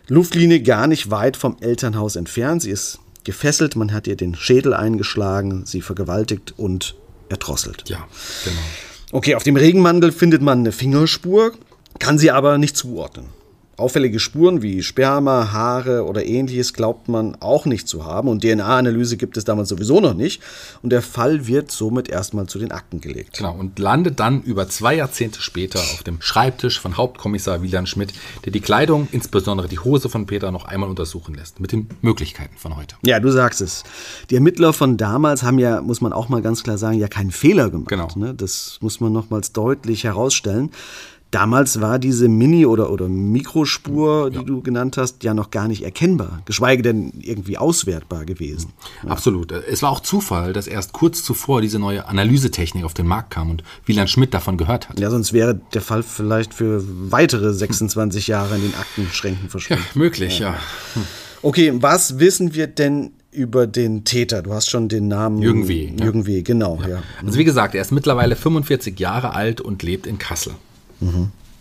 Luftlinie 0.09 0.61
gar 0.61 0.87
nicht 0.87 1.11
weit 1.11 1.37
vom 1.37 1.57
Elternhaus 1.61 2.15
entfernt. 2.15 2.63
Sie 2.63 2.71
ist 2.71 2.99
gefesselt, 3.23 3.75
man 3.75 3.93
hat 3.93 4.07
ihr 4.07 4.15
den 4.15 4.35
Schädel 4.35 4.73
eingeschlagen, 4.73 5.65
sie 5.65 5.81
vergewaltigt 5.81 6.53
und 6.57 6.95
erdrosselt. 7.29 7.83
Ja, 7.87 8.07
genau. 8.43 8.57
Okay, 9.11 9.35
auf 9.35 9.43
dem 9.43 9.55
Regenmantel 9.55 10.11
findet 10.11 10.41
man 10.41 10.59
eine 10.59 10.71
Fingerspur, 10.71 11.53
kann 11.99 12.17
sie 12.17 12.31
aber 12.31 12.57
nicht 12.57 12.75
zuordnen. 12.75 13.27
Auffällige 13.79 14.19
Spuren 14.19 14.61
wie 14.61 14.83
Sperma, 14.83 15.51
Haare 15.51 16.05
oder 16.05 16.25
ähnliches 16.25 16.73
glaubt 16.73 17.07
man 17.07 17.35
auch 17.39 17.65
nicht 17.65 17.87
zu 17.87 18.05
haben 18.05 18.27
und 18.27 18.43
DNA-Analyse 18.43 19.17
gibt 19.17 19.37
es 19.37 19.45
damals 19.45 19.69
sowieso 19.69 19.99
noch 20.01 20.13
nicht 20.13 20.41
und 20.81 20.91
der 20.91 21.01
Fall 21.01 21.47
wird 21.47 21.71
somit 21.71 22.09
erstmal 22.09 22.47
zu 22.47 22.59
den 22.59 22.71
Akten 22.71 23.01
gelegt. 23.01 23.37
Genau, 23.37 23.55
und 23.55 23.79
landet 23.79 24.19
dann 24.19 24.41
über 24.43 24.67
zwei 24.67 24.95
Jahrzehnte 24.95 25.41
später 25.41 25.79
auf 25.79 26.03
dem 26.03 26.21
Schreibtisch 26.21 26.79
von 26.79 26.97
Hauptkommissar 26.97 27.61
Wieland 27.61 27.87
Schmidt, 27.87 28.13
der 28.45 28.51
die 28.51 28.59
Kleidung, 28.59 29.07
insbesondere 29.11 29.67
die 29.67 29.79
Hose 29.79 30.09
von 30.09 30.25
Peter, 30.25 30.51
noch 30.51 30.65
einmal 30.65 30.89
untersuchen 30.89 31.35
lässt, 31.35 31.59
mit 31.59 31.71
den 31.71 31.87
Möglichkeiten 32.01 32.57
von 32.57 32.75
heute. 32.75 32.95
Ja, 33.03 33.19
du 33.19 33.31
sagst 33.31 33.61
es. 33.61 33.83
Die 34.29 34.35
Ermittler 34.35 34.73
von 34.73 34.97
damals 34.97 35.43
haben 35.43 35.59
ja, 35.59 35.81
muss 35.81 36.01
man 36.01 36.13
auch 36.13 36.29
mal 36.29 36.41
ganz 36.41 36.63
klar 36.63 36.77
sagen, 36.77 36.97
ja 36.97 37.07
keinen 37.07 37.31
Fehler 37.31 37.69
gemacht. 37.69 37.89
Genau. 37.89 38.09
Ne? 38.15 38.33
Das 38.33 38.77
muss 38.81 38.99
man 38.99 39.13
nochmals 39.13 39.53
deutlich 39.53 40.03
herausstellen. 40.03 40.71
Damals 41.31 41.79
war 41.79 41.99
diese 41.99 42.27
Mini- 42.27 42.65
oder, 42.65 42.91
oder 42.91 43.07
Mikrospur, 43.07 44.31
die 44.31 44.43
du 44.43 44.61
genannt 44.61 44.97
hast, 44.97 45.23
ja 45.23 45.35
noch 45.35 45.51
gar 45.51 45.67
nicht 45.67 45.83
erkennbar, 45.83 46.41
geschweige 46.45 46.81
denn 46.81 47.11
irgendwie 47.21 47.57
auswertbar 47.57 48.25
gewesen. 48.25 48.73
Absolut. 49.07 49.51
Es 49.51 49.83
war 49.83 49.91
auch 49.91 49.99
Zufall, 49.99 50.53
dass 50.53 50.65
erst 50.65 50.93
kurz 50.93 51.23
zuvor 51.23 51.61
diese 51.61 51.77
neue 51.77 52.07
Analysetechnik 52.07 52.83
auf 52.83 52.95
den 52.95 53.05
Markt 53.05 53.29
kam 53.29 53.51
und 53.51 53.63
Wieland 53.85 54.09
Schmidt 54.09 54.33
davon 54.33 54.57
gehört 54.57 54.89
hat. 54.89 54.99
Ja, 54.99 55.11
sonst 55.11 55.31
wäre 55.33 55.59
der 55.73 55.81
Fall 55.81 56.01
vielleicht 56.01 56.53
für 56.55 56.83
weitere 57.11 57.53
26 57.53 58.25
Jahre 58.27 58.55
in 58.55 58.61
den 58.63 58.73
Aktenschränken 58.75 59.43
Ja, 59.45 59.49
verschwunden. 59.49 59.83
möglich, 59.93 60.39
ja. 60.39 60.55
Okay, 61.43 61.73
was 61.75 62.17
wissen 62.19 62.53
wir 62.55 62.65
denn 62.67 63.11
über 63.31 63.67
den 63.67 64.03
Täter? 64.03 64.41
Du 64.41 64.53
hast 64.53 64.69
schon 64.69 64.89
den 64.89 65.07
Namen. 65.07 65.41
Jürgen 65.41 65.67
W., 65.67 65.93
ja. 65.95 66.25
W., 66.25 66.41
genau, 66.41 66.79
ja. 66.87 67.03
Also 67.23 67.37
wie 67.37 67.43
gesagt, 67.43 67.75
er 67.75 67.81
ist 67.81 67.91
mittlerweile 67.91 68.35
45 68.35 68.99
Jahre 68.99 69.33
alt 69.33 69.61
und 69.61 69.83
lebt 69.83 70.07
in 70.07 70.17
Kassel. 70.17 70.53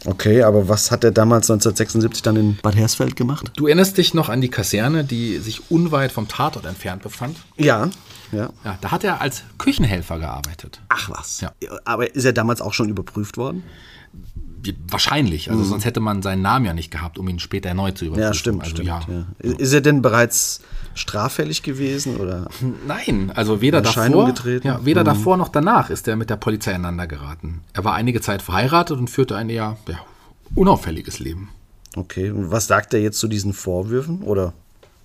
Okay, 0.05 0.43
aber 0.43 0.69
was 0.69 0.91
hat 0.91 1.03
er 1.05 1.11
damals 1.11 1.51
1976 1.51 2.23
dann 2.23 2.37
in 2.37 2.57
Bad 2.63 2.77
Hersfeld 2.77 3.17
gemacht? 3.17 3.51
Du 3.57 3.67
erinnerst 3.67 3.99
dich 3.99 4.15
noch 4.15 4.29
an 4.29 4.41
die 4.41 4.49
Kaserne, 4.49 5.05
die 5.05 5.39
sich 5.39 5.71
unweit 5.71 6.13
vom 6.13 6.29
Tatort 6.29 6.67
entfernt 6.67 7.03
befand? 7.03 7.37
Ja, 7.57 7.91
ja. 8.31 8.51
Ja, 8.65 8.79
da 8.81 8.91
hat 8.91 9.05
er 9.05 9.21
als 9.21 9.43
Küchenhelfer 9.59 10.19
gearbeitet. 10.19 10.81
Ach 10.89 11.11
was. 11.11 11.41
Ja. 11.41 11.53
Aber 11.85 12.15
ist 12.15 12.25
er 12.25 12.33
damals 12.33 12.61
auch 12.61 12.75
schon 12.75 12.89
überprüft 12.89 13.37
worden? 13.37 13.65
Wahrscheinlich, 14.91 15.51
also 15.51 15.63
sonst 15.65 15.85
hätte 15.85 16.01
man 16.01 16.23
seinen 16.23 16.43
Namen 16.43 16.67
ja 16.67 16.73
nicht 16.75 16.91
gehabt, 16.91 17.19
um 17.19 17.29
ihn 17.29 17.39
später 17.39 17.69
erneut 17.69 17.97
zu 17.99 18.07
überprüfen. 18.07 18.29
Mhm. 18.29 18.33
Ja, 18.33 18.35
stimmt, 18.35 18.61
also, 18.63 18.71
stimmt. 18.75 18.89
Ja. 18.89 19.01
Ja. 19.43 19.53
Ist 19.57 19.73
er 19.73 19.81
denn 19.81 20.03
bereits 20.03 20.61
straffällig 20.95 21.63
gewesen 21.63 22.17
oder? 22.17 22.49
Nein, 22.87 23.31
also 23.35 23.61
weder 23.61 23.81
davor, 23.83 24.27
getreten? 24.27 24.67
ja, 24.67 24.85
weder 24.85 25.03
Mhm. 25.03 25.07
davor 25.07 25.37
noch 25.37 25.49
danach 25.49 25.91
ist 25.91 26.09
er 26.09 26.17
mit 26.17 26.29
der 26.31 26.37
Polizei 26.37 26.75
einander 26.75 27.07
geraten. 27.07 27.61
Er 27.73 27.85
war 27.85 27.95
einige 27.95 28.21
Zeit 28.21 28.43
verheiratet 28.43 28.99
und 28.99 29.09
führte 29.09 29.37
ein 29.37 29.49
eher 29.49 29.77
ja, 29.89 29.99
unauffälliges 30.55 31.19
Leben. 31.19 31.51
Okay, 31.97 32.31
und 32.31 32.51
was 32.51 32.67
sagt 32.67 32.95
er 32.95 33.01
jetzt 33.01 33.19
zu 33.19 33.29
diesen 33.29 33.53
Vorwürfen 33.53 34.23
oder, 34.23 34.53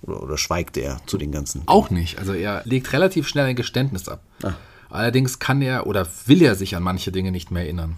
oder, 0.02 0.22
oder 0.22 0.38
schweigt 0.38 0.76
er 0.76 1.00
zu 1.06 1.16
den 1.18 1.32
ganzen? 1.32 1.62
Auch 1.66 1.90
nicht. 1.90 2.18
Also 2.18 2.32
er 2.32 2.62
legt 2.64 2.92
relativ 2.92 3.28
schnell 3.28 3.46
ein 3.46 3.56
Geständnis 3.56 4.08
ab. 4.08 4.20
Ah. 4.42 4.52
Allerdings 4.90 5.38
kann 5.38 5.62
er 5.62 5.86
oder 5.86 6.06
will 6.26 6.42
er 6.42 6.54
sich 6.54 6.76
an 6.76 6.82
manche 6.82 7.10
Dinge 7.12 7.32
nicht 7.32 7.50
mehr 7.50 7.62
erinnern. 7.64 7.96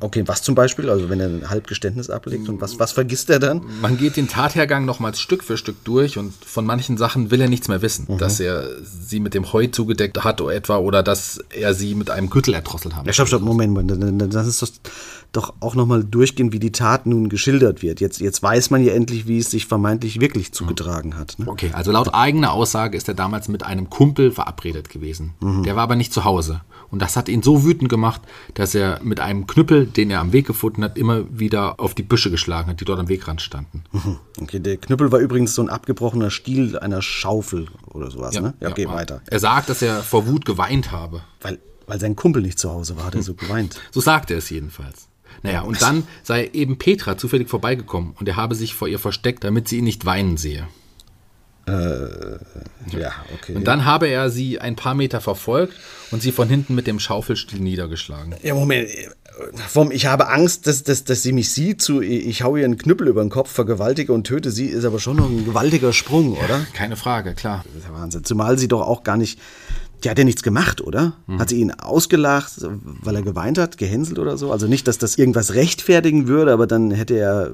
Okay, 0.00 0.22
was 0.26 0.42
zum 0.42 0.54
Beispiel? 0.54 0.88
Also 0.90 1.08
wenn 1.08 1.18
er 1.18 1.26
ein 1.26 1.50
Halbgeständnis 1.50 2.08
ablegt 2.08 2.48
und 2.48 2.60
was, 2.60 2.78
was 2.78 2.92
vergisst 2.92 3.30
er 3.30 3.40
dann? 3.40 3.62
Man 3.80 3.98
geht 3.98 4.16
den 4.16 4.28
Tathergang 4.28 4.84
nochmals 4.84 5.20
Stück 5.20 5.42
für 5.42 5.56
Stück 5.56 5.82
durch 5.84 6.18
und 6.18 6.32
von 6.44 6.64
manchen 6.64 6.96
Sachen 6.96 7.30
will 7.30 7.40
er 7.40 7.48
nichts 7.48 7.68
mehr 7.68 7.82
wissen. 7.82 8.06
Mhm. 8.08 8.18
Dass 8.18 8.38
er 8.38 8.68
sie 8.82 9.18
mit 9.18 9.34
dem 9.34 9.52
Heu 9.52 9.66
zugedeckt 9.66 10.22
hat 10.22 10.40
oder 10.40 10.54
etwa 10.54 10.76
oder 10.78 11.02
dass 11.02 11.40
er 11.50 11.74
sie 11.74 11.94
mit 11.94 12.10
einem 12.10 12.30
Gürtel 12.30 12.54
erdrosselt 12.54 12.94
hat. 12.94 13.06
Ja, 13.06 13.12
stopp, 13.12 13.28
stopp, 13.28 13.42
Moment, 13.42 13.74
Moment. 13.74 14.32
Das 14.34 14.46
ist 14.46 14.62
doch, 14.62 14.70
doch 15.32 15.54
auch 15.60 15.74
nochmal 15.74 16.04
durchgehen, 16.04 16.52
wie 16.52 16.60
die 16.60 16.72
Tat 16.72 17.06
nun 17.06 17.28
geschildert 17.28 17.82
wird. 17.82 18.00
Jetzt, 18.00 18.20
jetzt 18.20 18.42
weiß 18.42 18.70
man 18.70 18.84
ja 18.84 18.92
endlich, 18.92 19.26
wie 19.26 19.38
es 19.38 19.50
sich 19.50 19.66
vermeintlich 19.66 20.20
wirklich 20.20 20.52
zugetragen 20.52 21.16
hat. 21.16 21.38
Ne? 21.38 21.48
Okay, 21.48 21.70
also 21.72 21.90
laut 21.90 22.14
eigener 22.14 22.52
Aussage 22.52 22.96
ist 22.96 23.08
er 23.08 23.14
damals 23.14 23.48
mit 23.48 23.64
einem 23.64 23.90
Kumpel 23.90 24.30
verabredet 24.30 24.90
gewesen. 24.90 25.34
Mhm. 25.40 25.64
Der 25.64 25.74
war 25.74 25.82
aber 25.82 25.96
nicht 25.96 26.12
zu 26.12 26.24
Hause. 26.24 26.60
Und 26.90 27.02
das 27.02 27.16
hat 27.16 27.28
ihn 27.28 27.42
so 27.42 27.64
wütend 27.64 27.88
gemacht, 27.88 28.22
dass 28.54 28.74
er 28.74 29.00
mit 29.02 29.20
einem 29.20 29.46
Knüppel, 29.46 29.86
den 29.86 30.10
er 30.10 30.20
am 30.20 30.32
Weg 30.32 30.46
gefunden 30.46 30.82
hat, 30.84 30.96
immer 30.96 31.24
wieder 31.30 31.80
auf 31.80 31.94
die 31.94 32.02
Büsche 32.02 32.30
geschlagen 32.30 32.70
hat, 32.70 32.80
die 32.80 32.84
dort 32.84 32.98
am 32.98 33.08
Wegrand 33.08 33.42
standen. 33.42 33.84
Okay, 34.40 34.60
der 34.60 34.76
Knüppel 34.76 35.10
war 35.10 35.18
übrigens 35.18 35.54
so 35.54 35.62
ein 35.62 35.68
abgebrochener 35.68 36.30
Stiel 36.30 36.78
einer 36.78 37.02
Schaufel 37.02 37.66
oder 37.86 38.10
sowas, 38.10 38.40
ne? 38.40 38.54
Ja, 38.60 38.70
okay, 38.70 38.84
ja. 38.84 38.94
weiter. 38.94 39.20
Er 39.26 39.40
sagt, 39.40 39.68
dass 39.68 39.82
er 39.82 40.02
vor 40.02 40.28
Wut 40.28 40.44
geweint 40.44 40.92
habe. 40.92 41.22
Weil, 41.40 41.58
weil 41.88 41.98
sein 41.98 42.14
Kumpel 42.14 42.42
nicht 42.42 42.58
zu 42.58 42.70
Hause 42.70 42.96
war, 42.96 43.04
hat 43.06 43.16
er 43.16 43.22
so 43.22 43.34
geweint. 43.34 43.80
So 43.90 44.00
sagt 44.00 44.30
er 44.30 44.38
es 44.38 44.48
jedenfalls. 44.48 45.08
Naja, 45.42 45.62
und 45.62 45.82
dann 45.82 46.04
sei 46.22 46.50
eben 46.52 46.78
Petra 46.78 47.16
zufällig 47.16 47.48
vorbeigekommen 47.48 48.14
und 48.18 48.28
er 48.28 48.36
habe 48.36 48.54
sich 48.54 48.74
vor 48.74 48.88
ihr 48.88 48.98
versteckt, 48.98 49.44
damit 49.44 49.68
sie 49.68 49.78
ihn 49.78 49.84
nicht 49.84 50.04
weinen 50.04 50.36
sehe. 50.36 50.66
Ja, 51.68 53.12
okay. 53.34 53.54
Und 53.54 53.64
dann 53.64 53.84
habe 53.84 54.08
er 54.08 54.30
sie 54.30 54.60
ein 54.60 54.76
paar 54.76 54.94
Meter 54.94 55.20
verfolgt 55.20 55.74
und 56.10 56.22
sie 56.22 56.32
von 56.32 56.48
hinten 56.48 56.74
mit 56.74 56.86
dem 56.86 56.98
Schaufelstiel 56.98 57.60
niedergeschlagen. 57.60 58.34
Ja, 58.42 58.54
Moment. 58.54 58.88
Vom 59.68 59.92
Ich 59.92 60.06
habe 60.06 60.28
Angst, 60.28 60.66
dass, 60.66 60.82
dass, 60.82 61.04
dass 61.04 61.22
sie 61.22 61.32
mich 61.32 61.52
sieht, 61.52 61.80
zu 61.80 62.00
ich 62.00 62.42
hau 62.42 62.56
ihr 62.56 62.64
einen 62.64 62.76
Knüppel 62.76 63.06
über 63.06 63.20
den 63.20 63.30
Kopf, 63.30 63.52
vergewaltige 63.52 64.12
und 64.12 64.26
töte 64.26 64.50
sie, 64.50 64.66
ist 64.66 64.84
aber 64.84 64.98
schon 64.98 65.16
noch 65.16 65.28
ein 65.28 65.44
gewaltiger 65.44 65.92
Sprung, 65.92 66.36
oder? 66.36 66.66
Keine 66.72 66.96
Frage, 66.96 67.34
klar. 67.34 67.64
Das 67.66 67.82
ist 67.82 67.88
ja 67.88 67.94
Wahnsinn. 67.94 68.24
Zumal 68.24 68.58
sie 68.58 68.66
doch 68.66 68.80
auch 68.80 69.04
gar 69.04 69.16
nicht. 69.16 69.38
Die 70.02 70.10
hat 70.10 70.18
ja 70.18 70.24
nichts 70.24 70.44
gemacht, 70.44 70.80
oder? 70.80 71.14
Hat 71.38 71.48
sie 71.48 71.60
ihn 71.60 71.72
ausgelacht, 71.72 72.52
weil 73.02 73.16
er 73.16 73.22
geweint 73.22 73.58
hat, 73.58 73.78
gehänselt 73.78 74.20
oder 74.20 74.36
so? 74.38 74.52
Also 74.52 74.68
nicht, 74.68 74.86
dass 74.86 74.98
das 74.98 75.18
irgendwas 75.18 75.54
rechtfertigen 75.54 76.28
würde, 76.28 76.52
aber 76.52 76.68
dann 76.68 76.92
hätte 76.92 77.14
er 77.14 77.50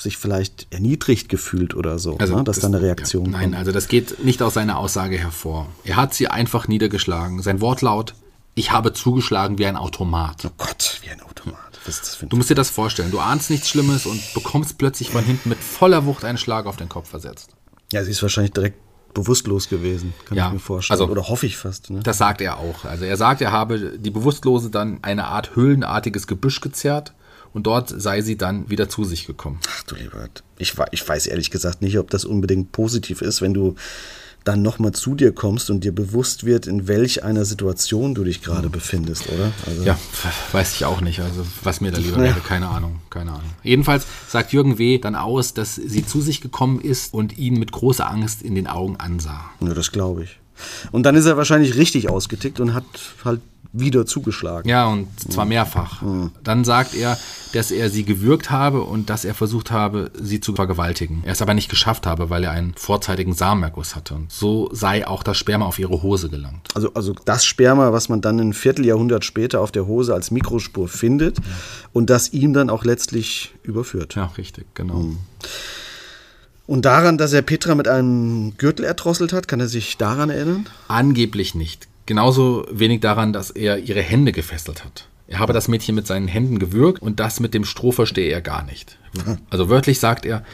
sich 0.00 0.16
vielleicht 0.16 0.66
erniedrigt 0.70 1.28
gefühlt 1.28 1.74
oder 1.74 1.98
so, 1.98 2.16
ne? 2.16 2.44
dass 2.44 2.60
da 2.60 2.66
eine 2.66 2.80
Reaktion 2.80 3.26
ja, 3.26 3.30
Nein, 3.32 3.42
kommt. 3.50 3.56
also 3.56 3.72
das 3.72 3.88
geht 3.88 4.24
nicht 4.24 4.42
aus 4.42 4.54
seiner 4.54 4.78
Aussage 4.78 5.18
hervor. 5.18 5.68
Er 5.84 5.96
hat 5.96 6.14
sie 6.14 6.28
einfach 6.28 6.68
niedergeschlagen. 6.68 7.42
Sein 7.42 7.60
Wortlaut, 7.60 8.14
ich 8.54 8.72
habe 8.72 8.92
zugeschlagen 8.92 9.58
wie 9.58 9.66
ein 9.66 9.76
Automat. 9.76 10.44
Oh 10.46 10.50
Gott, 10.58 10.98
wie 11.02 11.10
ein 11.10 11.20
Automat. 11.22 11.56
Das 11.86 12.18
Du 12.28 12.36
musst 12.36 12.50
dir 12.50 12.54
das 12.54 12.70
vorstellen. 12.70 13.10
Du 13.10 13.20
ahnst 13.20 13.50
nichts 13.50 13.68
Schlimmes 13.68 14.06
und 14.06 14.20
bekommst 14.34 14.76
plötzlich 14.78 15.10
von 15.10 15.24
hinten 15.24 15.48
mit 15.48 15.58
voller 15.58 16.04
Wucht 16.06 16.24
einen 16.24 16.38
Schlag 16.38 16.66
auf 16.66 16.76
den 16.76 16.88
Kopf 16.88 17.08
versetzt. 17.08 17.50
Ja, 17.92 18.04
sie 18.04 18.10
ist 18.10 18.22
wahrscheinlich 18.22 18.52
direkt 18.52 18.78
bewusstlos 19.14 19.68
gewesen, 19.68 20.12
kann 20.24 20.38
Ja, 20.38 20.46
ich 20.48 20.52
mir 20.52 20.58
vorstellen. 20.60 21.00
also- 21.00 21.10
Oder 21.10 21.28
hoffe 21.28 21.46
ich 21.46 21.56
fast. 21.56 21.90
Ne? 21.90 22.00
Das 22.00 22.18
sagt 22.18 22.40
er 22.40 22.58
auch. 22.58 22.84
Also 22.84 23.04
er 23.04 23.16
sagt, 23.16 23.40
er 23.40 23.50
habe 23.50 23.98
die 23.98 24.10
Bewusstlose 24.10 24.70
dann 24.70 24.98
eine 25.02 25.26
Art 25.26 25.56
höhlenartiges 25.56 26.26
Gebüsch 26.26 26.60
gezerrt 26.60 27.12
und 27.52 27.66
dort 27.66 27.88
sei 27.88 28.22
sie 28.22 28.36
dann 28.36 28.68
wieder 28.70 28.88
zu 28.88 29.04
sich 29.04 29.26
gekommen. 29.26 29.58
Ach 29.68 29.82
du 29.84 29.94
lieber, 29.96 30.28
ich, 30.58 30.74
ich 30.92 31.08
weiß 31.08 31.26
ehrlich 31.26 31.50
gesagt 31.50 31.82
nicht, 31.82 31.98
ob 31.98 32.10
das 32.10 32.24
unbedingt 32.24 32.72
positiv 32.72 33.22
ist, 33.22 33.42
wenn 33.42 33.54
du 33.54 33.74
dann 34.44 34.62
nochmal 34.62 34.92
zu 34.92 35.14
dir 35.14 35.32
kommst 35.32 35.70
und 35.70 35.84
dir 35.84 35.94
bewusst 35.94 36.44
wird, 36.44 36.66
in 36.66 36.88
welch 36.88 37.24
einer 37.24 37.44
Situation 37.44 38.14
du 38.14 38.24
dich 38.24 38.42
gerade 38.42 38.70
befindest, 38.70 39.28
oder? 39.28 39.52
Also, 39.66 39.82
Ja, 39.82 39.98
weiß 40.52 40.74
ich 40.76 40.84
auch 40.86 41.00
nicht. 41.00 41.20
Also 41.20 41.46
was 41.62 41.80
mir 41.80 41.92
da 41.92 41.98
lieber 41.98 42.18
wäre, 42.18 42.40
keine 42.40 42.68
Ahnung, 42.68 43.00
keine 43.10 43.32
Ahnung. 43.32 43.50
Jedenfalls 43.62 44.06
sagt 44.28 44.52
Jürgen 44.52 44.78
W. 44.78 44.98
dann 44.98 45.14
aus, 45.14 45.52
dass 45.52 45.74
sie 45.74 46.06
zu 46.06 46.20
sich 46.22 46.40
gekommen 46.40 46.80
ist 46.80 47.12
und 47.12 47.36
ihn 47.36 47.58
mit 47.58 47.72
großer 47.72 48.10
Angst 48.10 48.42
in 48.42 48.54
den 48.54 48.66
Augen 48.66 48.96
ansah. 48.96 49.50
ja 49.60 49.74
das 49.74 49.92
glaube 49.92 50.24
ich. 50.24 50.38
Und 50.92 51.04
dann 51.04 51.14
ist 51.14 51.26
er 51.26 51.36
wahrscheinlich 51.36 51.76
richtig 51.76 52.08
ausgetickt 52.08 52.60
und 52.60 52.74
hat 52.74 52.84
halt 53.24 53.40
wieder 53.72 54.04
zugeschlagen. 54.04 54.68
Ja, 54.68 54.86
und 54.86 55.08
zwar 55.20 55.44
mehrfach. 55.44 56.02
Dann 56.42 56.64
sagt 56.64 56.94
er, 56.94 57.16
dass 57.52 57.70
er 57.70 57.88
sie 57.90 58.04
gewürgt 58.04 58.50
habe 58.50 58.82
und 58.82 59.10
dass 59.10 59.24
er 59.24 59.34
versucht 59.34 59.70
habe, 59.70 60.10
sie 60.20 60.40
zu 60.40 60.54
vergewaltigen. 60.54 61.22
Er 61.24 61.32
es 61.32 61.42
aber 61.42 61.54
nicht 61.54 61.68
geschafft 61.68 62.06
habe, 62.06 62.30
weil 62.30 62.44
er 62.44 62.50
einen 62.50 62.74
vorzeitigen 62.74 63.32
Samenerguss 63.32 63.94
hatte. 63.94 64.14
Und 64.14 64.32
so 64.32 64.70
sei 64.72 65.06
auch 65.06 65.22
das 65.22 65.36
Sperma 65.36 65.66
auf 65.66 65.78
ihre 65.78 66.02
Hose 66.02 66.28
gelangt. 66.30 66.68
Also, 66.74 66.92
also 66.94 67.14
das 67.24 67.44
Sperma, 67.44 67.92
was 67.92 68.08
man 68.08 68.20
dann 68.20 68.40
ein 68.40 68.52
Vierteljahrhundert 68.54 69.24
später 69.24 69.60
auf 69.60 69.70
der 69.70 69.86
Hose 69.86 70.14
als 70.14 70.30
Mikrospur 70.30 70.88
findet 70.88 71.38
und 71.92 72.10
das 72.10 72.32
ihm 72.32 72.52
dann 72.52 72.70
auch 72.70 72.84
letztlich 72.84 73.54
überführt. 73.62 74.16
Ja, 74.16 74.26
richtig, 74.36 74.66
genau. 74.74 75.14
Und 76.70 76.84
daran, 76.84 77.18
dass 77.18 77.32
er 77.32 77.42
Petra 77.42 77.74
mit 77.74 77.88
einem 77.88 78.56
Gürtel 78.56 78.84
erdrosselt 78.84 79.32
hat, 79.32 79.48
kann 79.48 79.58
er 79.58 79.66
sich 79.66 79.96
daran 79.96 80.30
erinnern? 80.30 80.68
Angeblich 80.86 81.56
nicht. 81.56 81.88
Genauso 82.06 82.64
wenig 82.70 83.00
daran, 83.00 83.32
dass 83.32 83.50
er 83.50 83.78
ihre 83.78 84.02
Hände 84.02 84.30
gefesselt 84.30 84.84
hat. 84.84 85.08
Er 85.26 85.40
habe 85.40 85.52
das 85.52 85.66
Mädchen 85.66 85.96
mit 85.96 86.06
seinen 86.06 86.28
Händen 86.28 86.60
gewürgt 86.60 87.02
und 87.02 87.18
das 87.18 87.40
mit 87.40 87.54
dem 87.54 87.64
Stroh 87.64 87.90
verstehe 87.90 88.30
er 88.30 88.40
gar 88.40 88.62
nicht. 88.62 88.98
Also 89.50 89.68
wörtlich 89.68 89.98
sagt 89.98 90.24
er, 90.24 90.44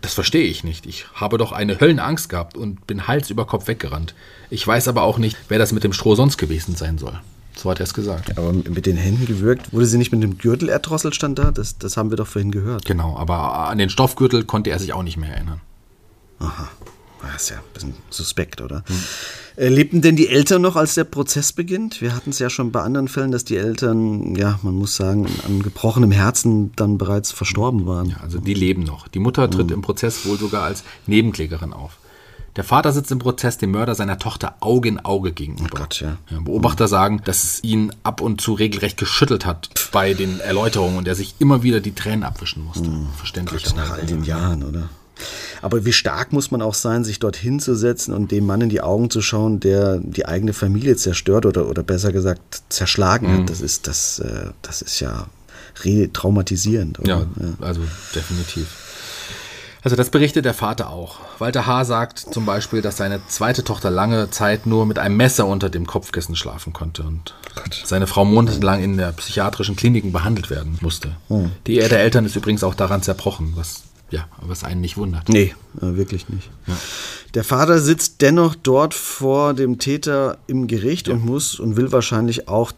das 0.00 0.12
verstehe 0.12 0.42
ich 0.42 0.64
nicht. 0.64 0.86
Ich 0.86 1.06
habe 1.14 1.38
doch 1.38 1.52
eine 1.52 1.78
Höllenangst 1.78 2.28
gehabt 2.28 2.56
und 2.56 2.88
bin 2.88 3.06
Hals 3.06 3.30
über 3.30 3.46
Kopf 3.46 3.68
weggerannt. 3.68 4.16
Ich 4.50 4.66
weiß 4.66 4.88
aber 4.88 5.02
auch 5.02 5.18
nicht, 5.18 5.36
wer 5.46 5.60
das 5.60 5.70
mit 5.70 5.84
dem 5.84 5.92
Stroh 5.92 6.16
sonst 6.16 6.36
gewesen 6.36 6.74
sein 6.74 6.98
soll. 6.98 7.20
So 7.56 7.70
hat 7.70 7.80
er 7.80 7.84
es 7.84 7.94
gesagt. 7.94 8.38
Aber 8.38 8.52
mit 8.52 8.86
den 8.86 8.96
Händen 8.96 9.26
gewürgt, 9.26 9.72
wurde 9.72 9.86
sie 9.86 9.98
nicht 9.98 10.12
mit 10.12 10.22
dem 10.22 10.38
Gürtel 10.38 10.68
erdrosselt, 10.68 11.14
stand 11.14 11.38
da? 11.38 11.50
Das, 11.50 11.78
das 11.78 11.96
haben 11.96 12.10
wir 12.10 12.16
doch 12.16 12.26
vorhin 12.26 12.50
gehört. 12.50 12.84
Genau, 12.84 13.16
aber 13.16 13.68
an 13.68 13.78
den 13.78 13.90
Stoffgürtel 13.90 14.44
konnte 14.44 14.70
er 14.70 14.78
sich 14.78 14.92
auch 14.92 15.02
nicht 15.02 15.16
mehr 15.16 15.30
erinnern. 15.30 15.60
Das 17.22 17.42
ist 17.42 17.50
ja 17.50 17.56
ein 17.56 17.62
bisschen 17.74 17.94
suspekt, 18.08 18.60
oder? 18.60 18.82
Äh, 19.56 19.68
lebten 19.68 20.00
denn 20.00 20.16
die 20.16 20.28
Eltern 20.28 20.62
noch, 20.62 20.76
als 20.76 20.94
der 20.94 21.04
Prozess 21.04 21.52
beginnt? 21.52 22.00
Wir 22.00 22.14
hatten 22.14 22.30
es 22.30 22.38
ja 22.38 22.48
schon 22.48 22.72
bei 22.72 22.80
anderen 22.80 23.08
Fällen, 23.08 23.30
dass 23.30 23.44
die 23.44 23.56
Eltern, 23.56 24.34
ja, 24.36 24.58
man 24.62 24.74
muss 24.74 24.96
sagen, 24.96 25.26
an 25.46 25.62
gebrochenem 25.62 26.12
Herzen 26.12 26.72
dann 26.76 26.96
bereits 26.96 27.30
verstorben 27.30 27.86
waren. 27.86 28.16
Also 28.22 28.38
die 28.38 28.54
leben 28.54 28.84
noch. 28.84 29.06
Die 29.08 29.18
Mutter 29.18 29.50
tritt 29.50 29.70
im 29.70 29.82
Prozess 29.82 30.24
wohl 30.24 30.38
sogar 30.38 30.64
als 30.64 30.82
Nebenklägerin 31.06 31.74
auf. 31.74 31.98
Der 32.56 32.64
Vater 32.64 32.92
sitzt 32.92 33.12
im 33.12 33.18
Prozess 33.20 33.58
dem 33.58 33.70
Mörder 33.70 33.94
seiner 33.94 34.18
Tochter 34.18 34.56
Auge 34.60 34.88
in 34.88 34.98
Auge 35.00 35.32
gegenüber. 35.32 35.70
Oh 35.72 35.78
Gott, 35.78 36.00
ja. 36.00 36.16
Beobachter 36.40 36.88
sagen, 36.88 37.22
dass 37.24 37.44
es 37.44 37.64
ihn 37.64 37.92
ab 38.02 38.20
und 38.20 38.40
zu 38.40 38.54
regelrecht 38.54 38.96
geschüttelt 38.96 39.46
hat 39.46 39.70
bei 39.92 40.14
den 40.14 40.40
Erläuterungen 40.40 40.98
und 40.98 41.06
er 41.06 41.14
sich 41.14 41.36
immer 41.38 41.62
wieder 41.62 41.80
die 41.80 41.94
Tränen 41.94 42.24
abwischen 42.24 42.64
musste. 42.64 42.90
Verständlich. 43.16 43.64
Gott, 43.64 43.76
nach 43.76 43.90
all 43.90 44.04
den 44.04 44.24
Jahren, 44.24 44.64
oder? 44.64 44.88
Aber 45.62 45.84
wie 45.84 45.92
stark 45.92 46.32
muss 46.32 46.50
man 46.50 46.62
auch 46.62 46.74
sein, 46.74 47.04
sich 47.04 47.18
dort 47.18 47.36
hinzusetzen 47.36 48.14
und 48.14 48.30
dem 48.30 48.46
Mann 48.46 48.62
in 48.62 48.68
die 48.70 48.80
Augen 48.80 49.10
zu 49.10 49.20
schauen, 49.20 49.60
der 49.60 49.98
die 49.98 50.26
eigene 50.26 50.52
Familie 50.54 50.96
zerstört 50.96 51.44
oder, 51.46 51.68
oder 51.68 51.82
besser 51.82 52.10
gesagt 52.12 52.62
zerschlagen 52.70 53.30
hat. 53.30 53.50
Das 53.50 53.60
ist, 53.60 53.86
das, 53.86 54.18
äh, 54.20 54.50
das 54.62 54.80
ist 54.82 55.00
ja 55.00 55.26
re-traumatisierend. 55.84 57.00
oder? 57.00 57.08
Ja, 57.08 57.26
also 57.60 57.82
definitiv. 58.14 58.66
Also 59.82 59.96
das 59.96 60.10
berichtet 60.10 60.44
der 60.44 60.54
Vater 60.54 60.90
auch. 60.90 61.20
Walter 61.38 61.66
H. 61.66 61.84
sagt 61.86 62.18
zum 62.18 62.44
Beispiel, 62.44 62.82
dass 62.82 62.98
seine 62.98 63.20
zweite 63.28 63.64
Tochter 63.64 63.90
lange 63.90 64.30
Zeit 64.30 64.66
nur 64.66 64.84
mit 64.84 64.98
einem 64.98 65.16
Messer 65.16 65.46
unter 65.46 65.70
dem 65.70 65.86
Kopfkissen 65.86 66.36
schlafen 66.36 66.72
konnte 66.72 67.02
und 67.02 67.34
seine 67.84 68.06
Frau 68.06 68.24
monatelang 68.24 68.82
in 68.82 68.98
der 68.98 69.12
psychiatrischen 69.12 69.76
Kliniken 69.76 70.12
behandelt 70.12 70.50
werden 70.50 70.78
musste. 70.82 71.16
Die 71.66 71.78
Ehe 71.78 71.88
der 71.88 72.00
Eltern 72.00 72.26
ist 72.26 72.36
übrigens 72.36 72.62
auch 72.62 72.74
daran 72.74 73.02
zerbrochen, 73.02 73.52
was 73.56 73.82
ja, 74.10 74.26
was 74.40 74.64
einen 74.64 74.80
nicht 74.80 74.96
wundert. 74.96 75.28
Nee, 75.28 75.54
äh, 75.80 75.94
wirklich 75.96 76.28
nicht. 76.28 76.50
Der 77.34 77.44
Vater 77.44 77.78
sitzt 77.78 78.20
dennoch 78.22 78.56
dort 78.56 78.92
vor 78.92 79.54
dem 79.54 79.78
Täter 79.78 80.38
im 80.48 80.66
Gericht 80.66 81.08
und 81.08 81.24
muss 81.24 81.60
und 81.60 81.76
will 81.76 81.92
wahrscheinlich 81.92 82.48
auch 82.48 82.72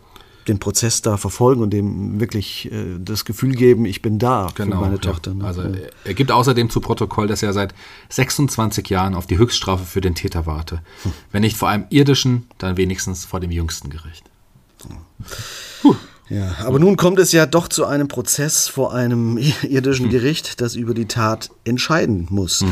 den 0.48 0.58
Prozess 0.58 1.02
da 1.02 1.16
verfolgen 1.16 1.62
und 1.62 1.70
dem 1.70 2.20
wirklich 2.20 2.70
äh, 2.72 2.98
das 2.98 3.24
Gefühl 3.24 3.52
geben, 3.54 3.84
ich 3.84 4.02
bin 4.02 4.18
da 4.18 4.48
für 4.48 4.66
meine 4.66 4.80
Genau, 4.80 4.90
ja. 4.92 4.98
Tochter. 4.98 5.34
ne? 5.34 5.44
Also 5.44 5.62
er 6.04 6.14
gibt 6.14 6.30
außerdem 6.32 6.68
zu 6.70 6.80
Protokoll, 6.80 7.26
dass 7.28 7.42
er 7.42 7.52
seit 7.52 7.74
26 8.10 8.88
Jahren 8.88 9.14
auf 9.14 9.26
die 9.26 9.38
Höchststrafe 9.38 9.84
für 9.84 10.00
den 10.00 10.14
Täter 10.14 10.46
warte. 10.46 10.82
Wenn 11.30 11.42
nicht 11.42 11.56
vor 11.56 11.68
einem 11.68 11.84
irdischen, 11.90 12.46
dann 12.58 12.76
wenigstens 12.76 13.24
vor 13.24 13.40
dem 13.40 13.50
jüngsten 13.50 13.90
Gericht. 13.90 14.24
Ja, 16.28 16.54
aber 16.64 16.78
nun 16.78 16.96
kommt 16.96 17.18
es 17.18 17.32
ja 17.32 17.44
doch 17.46 17.68
zu 17.68 17.84
einem 17.84 18.08
Prozess 18.08 18.66
vor 18.68 18.94
einem 18.94 19.38
irdischen 19.62 20.08
Gericht, 20.08 20.60
das 20.60 20.74
über 20.76 20.94
die 20.94 21.06
Tat 21.06 21.50
entscheiden 21.64 22.26
muss. 22.30 22.64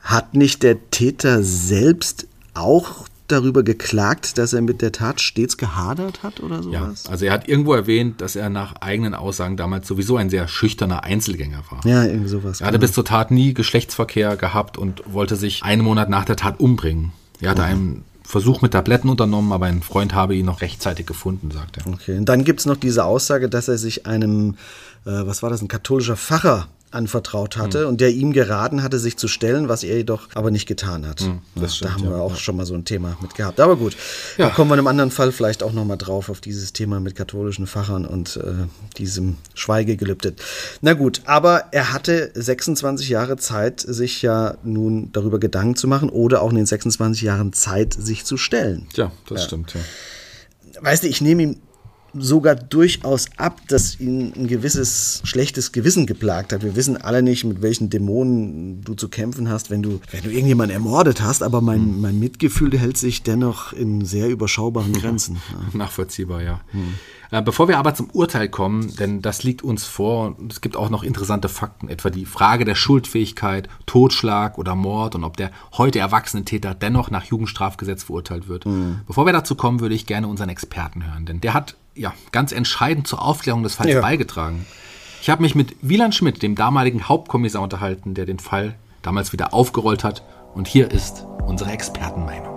Hat 0.00 0.34
nicht 0.34 0.62
der 0.62 0.90
Täter 0.90 1.42
selbst 1.42 2.26
auch 2.54 3.06
darüber 3.28 3.62
geklagt, 3.62 4.38
dass 4.38 4.52
er 4.52 4.62
mit 4.62 4.82
der 4.82 4.92
Tat 4.92 5.20
stets 5.20 5.56
gehadert 5.56 6.22
hat 6.22 6.40
oder 6.40 6.56
Ja, 6.70 6.86
sowas? 6.86 7.06
also 7.08 7.24
er 7.24 7.32
hat 7.32 7.48
irgendwo 7.48 7.74
erwähnt, 7.74 8.20
dass 8.20 8.36
er 8.36 8.48
nach 8.50 8.76
eigenen 8.80 9.14
Aussagen 9.14 9.56
damals 9.56 9.86
sowieso 9.88 10.16
ein 10.16 10.30
sehr 10.30 10.48
schüchterner 10.48 11.04
Einzelgänger 11.04 11.62
war. 11.70 11.84
Ja, 11.86 12.04
irgendwie 12.04 12.28
sowas. 12.28 12.60
Er 12.60 12.68
hatte 12.68 12.78
bis 12.78 12.92
zur 12.92 13.04
Tat 13.04 13.30
nie 13.30 13.54
Geschlechtsverkehr 13.54 14.36
gehabt 14.36 14.78
und 14.78 15.02
wollte 15.12 15.36
sich 15.36 15.62
einen 15.62 15.82
Monat 15.82 16.08
nach 16.08 16.24
der 16.24 16.36
Tat 16.36 16.60
umbringen. 16.60 17.12
Er 17.40 17.50
hatte 17.50 17.62
einen 17.64 18.04
Versuch 18.24 18.60
mit 18.62 18.72
Tabletten 18.72 19.08
unternommen, 19.08 19.52
aber 19.52 19.66
ein 19.66 19.82
Freund 19.82 20.12
habe 20.14 20.34
ihn 20.34 20.46
noch 20.46 20.60
rechtzeitig 20.60 21.06
gefunden, 21.06 21.50
sagt 21.52 21.76
er. 21.78 21.86
Okay, 21.86 22.16
und 22.18 22.24
dann 22.24 22.42
gibt 22.44 22.60
es 22.60 22.66
noch 22.66 22.76
diese 22.76 23.04
Aussage, 23.04 23.48
dass 23.48 23.68
er 23.68 23.78
sich 23.78 24.06
einem, 24.06 24.56
äh, 25.04 25.10
was 25.26 25.42
war 25.42 25.50
das, 25.50 25.62
ein 25.62 25.68
katholischer 25.68 26.16
Pfarrer 26.16 26.66
anvertraut 26.96 27.56
hatte 27.56 27.82
Hm. 27.82 27.88
und 27.90 28.00
der 28.00 28.10
ihm 28.10 28.32
geraten 28.32 28.82
hatte, 28.82 28.98
sich 28.98 29.16
zu 29.16 29.28
stellen, 29.28 29.68
was 29.68 29.84
er 29.84 29.98
jedoch 29.98 30.28
aber 30.34 30.50
nicht 30.50 30.66
getan 30.66 31.06
hat. 31.06 31.20
Hm, 31.20 31.40
das 31.54 31.62
Ja, 31.62 31.68
stimmt, 31.68 31.90
da 31.90 31.94
haben 31.94 32.04
ja, 32.04 32.10
wir 32.10 32.22
auch 32.22 32.36
schon 32.36 32.56
mal 32.56 32.66
so 32.66 32.74
ein 32.74 32.84
Thema 32.84 33.16
mit 33.22 33.34
gehabt. 33.36 33.60
Aber 33.60 33.76
gut, 33.76 33.96
Ja. 34.38 34.48
da 34.48 34.54
kommen 34.54 34.70
wir 34.70 34.74
in 34.74 34.80
einem 34.80 34.88
anderen 34.88 35.10
Fall 35.12 35.30
vielleicht 35.30 35.62
auch 35.62 35.72
noch 35.72 35.84
mal 35.84 35.96
drauf, 35.96 36.28
auf 36.28 36.40
dieses 36.40 36.72
Thema 36.72 36.98
mit 36.98 37.14
katholischen 37.14 37.66
Pfarrern 37.68 38.04
und 38.06 38.36
äh, 38.38 38.52
diesem 38.98 39.36
Schweigegelübde. 39.54 40.34
Na 40.80 40.94
gut, 40.94 41.20
aber 41.26 41.64
er 41.70 41.92
hatte 41.92 42.32
26 42.34 43.08
Jahre 43.08 43.36
Zeit, 43.36 43.80
sich 43.80 44.22
ja 44.22 44.56
nun 44.64 45.12
darüber 45.12 45.38
Gedanken 45.38 45.76
zu 45.76 45.86
machen 45.88 46.08
oder 46.10 46.42
auch 46.42 46.50
in 46.50 46.56
den 46.56 46.66
26 46.66 47.22
Jahren 47.22 47.52
Zeit, 47.52 47.94
sich 47.94 48.24
zu 48.24 48.36
stellen. 48.36 48.88
Ja, 48.94 49.12
das 49.28 49.44
stimmt, 49.44 49.74
ja. 49.74 49.80
Weißt 50.80 51.04
du, 51.04 51.08
ich 51.08 51.20
nehme 51.20 51.42
ihm 51.42 51.56
sogar 52.18 52.54
durchaus 52.54 53.26
ab, 53.36 53.60
dass 53.68 53.98
ihn 54.00 54.32
ein 54.36 54.46
gewisses 54.46 55.20
schlechtes 55.24 55.72
Gewissen 55.72 56.06
geplagt 56.06 56.52
hat. 56.52 56.62
Wir 56.62 56.76
wissen 56.76 56.96
alle 56.96 57.22
nicht, 57.22 57.44
mit 57.44 57.62
welchen 57.62 57.90
Dämonen 57.90 58.82
du 58.82 58.94
zu 58.94 59.08
kämpfen 59.08 59.48
hast, 59.48 59.70
wenn 59.70 59.82
du, 59.82 60.00
wenn 60.10 60.22
du 60.22 60.30
irgendjemanden 60.30 60.74
ermordet 60.74 61.20
hast, 61.20 61.42
aber 61.42 61.60
mein, 61.60 62.00
mein 62.00 62.18
Mitgefühl 62.18 62.76
hält 62.78 62.96
sich 62.96 63.22
dennoch 63.22 63.72
in 63.72 64.04
sehr 64.04 64.28
überschaubaren 64.28 64.92
Grenzen. 64.92 65.36
Ja. 65.46 65.78
Nachvollziehbar, 65.78 66.42
ja. 66.42 66.60
Äh, 67.30 67.40
Bevor 67.42 67.68
wir 67.68 67.78
aber 67.78 67.94
zum 67.94 68.10
Urteil 68.10 68.48
kommen, 68.48 68.94
denn 68.96 69.22
das 69.22 69.42
liegt 69.42 69.62
uns 69.62 69.84
vor 69.84 70.36
und 70.38 70.52
es 70.52 70.60
gibt 70.60 70.76
auch 70.76 70.90
noch 70.90 71.02
interessante 71.02 71.48
Fakten, 71.48 71.88
etwa 71.88 72.10
die 72.10 72.26
Frage 72.26 72.64
der 72.64 72.74
Schuldfähigkeit, 72.74 73.68
Totschlag 73.86 74.58
oder 74.58 74.74
Mord 74.74 75.14
und 75.14 75.24
ob 75.24 75.36
der 75.36 75.50
heute 75.76 75.98
erwachsene 75.98 76.44
Täter 76.44 76.74
dennoch 76.74 77.10
nach 77.10 77.24
Jugendstrafgesetz 77.24 78.04
verurteilt 78.04 78.48
wird. 78.48 78.66
Bevor 79.06 79.24
wir 79.24 79.32
dazu 79.32 79.54
kommen, 79.54 79.80
würde 79.80 79.94
ich 79.94 80.06
gerne 80.06 80.28
unseren 80.28 80.48
Experten 80.48 81.06
hören, 81.06 81.26
denn 81.26 81.40
der 81.40 81.54
hat 81.54 81.76
ja 81.96 82.12
ganz 82.32 82.52
entscheidend 82.52 83.06
zur 83.06 83.22
Aufklärung 83.22 83.62
des 83.62 83.74
Falls 83.74 83.92
Ja. 83.92 84.00
beigetragen. 84.00 84.66
Ich 85.22 85.30
habe 85.30 85.42
mich 85.42 85.54
mit 85.54 85.76
Wieland 85.82 86.14
Schmidt, 86.14 86.42
dem 86.42 86.54
damaligen 86.54 87.08
Hauptkommissar, 87.08 87.62
unterhalten, 87.62 88.14
der 88.14 88.26
den 88.26 88.38
Fall 88.38 88.74
damals 89.02 89.32
wieder 89.32 89.54
aufgerollt 89.54 90.04
hat. 90.04 90.22
Und 90.54 90.68
hier 90.68 90.90
ist 90.90 91.26
unsere 91.46 91.70
Expertenmeinung. 91.70 92.54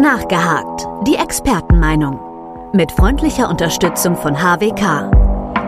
Nachgehakt. 0.00 0.86
Die 1.06 1.16
Expertenmeinung. 1.16 2.20
Mit 2.72 2.92
freundlicher 2.92 3.48
Unterstützung 3.50 4.16
von 4.16 4.36
HWK. 4.40 5.10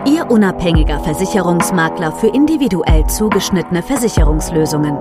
Ihr 0.05 0.29
unabhängiger 0.31 0.99
Versicherungsmakler 1.01 2.11
für 2.13 2.27
individuell 2.27 3.05
zugeschnittene 3.07 3.83
Versicherungslösungen. 3.83 4.97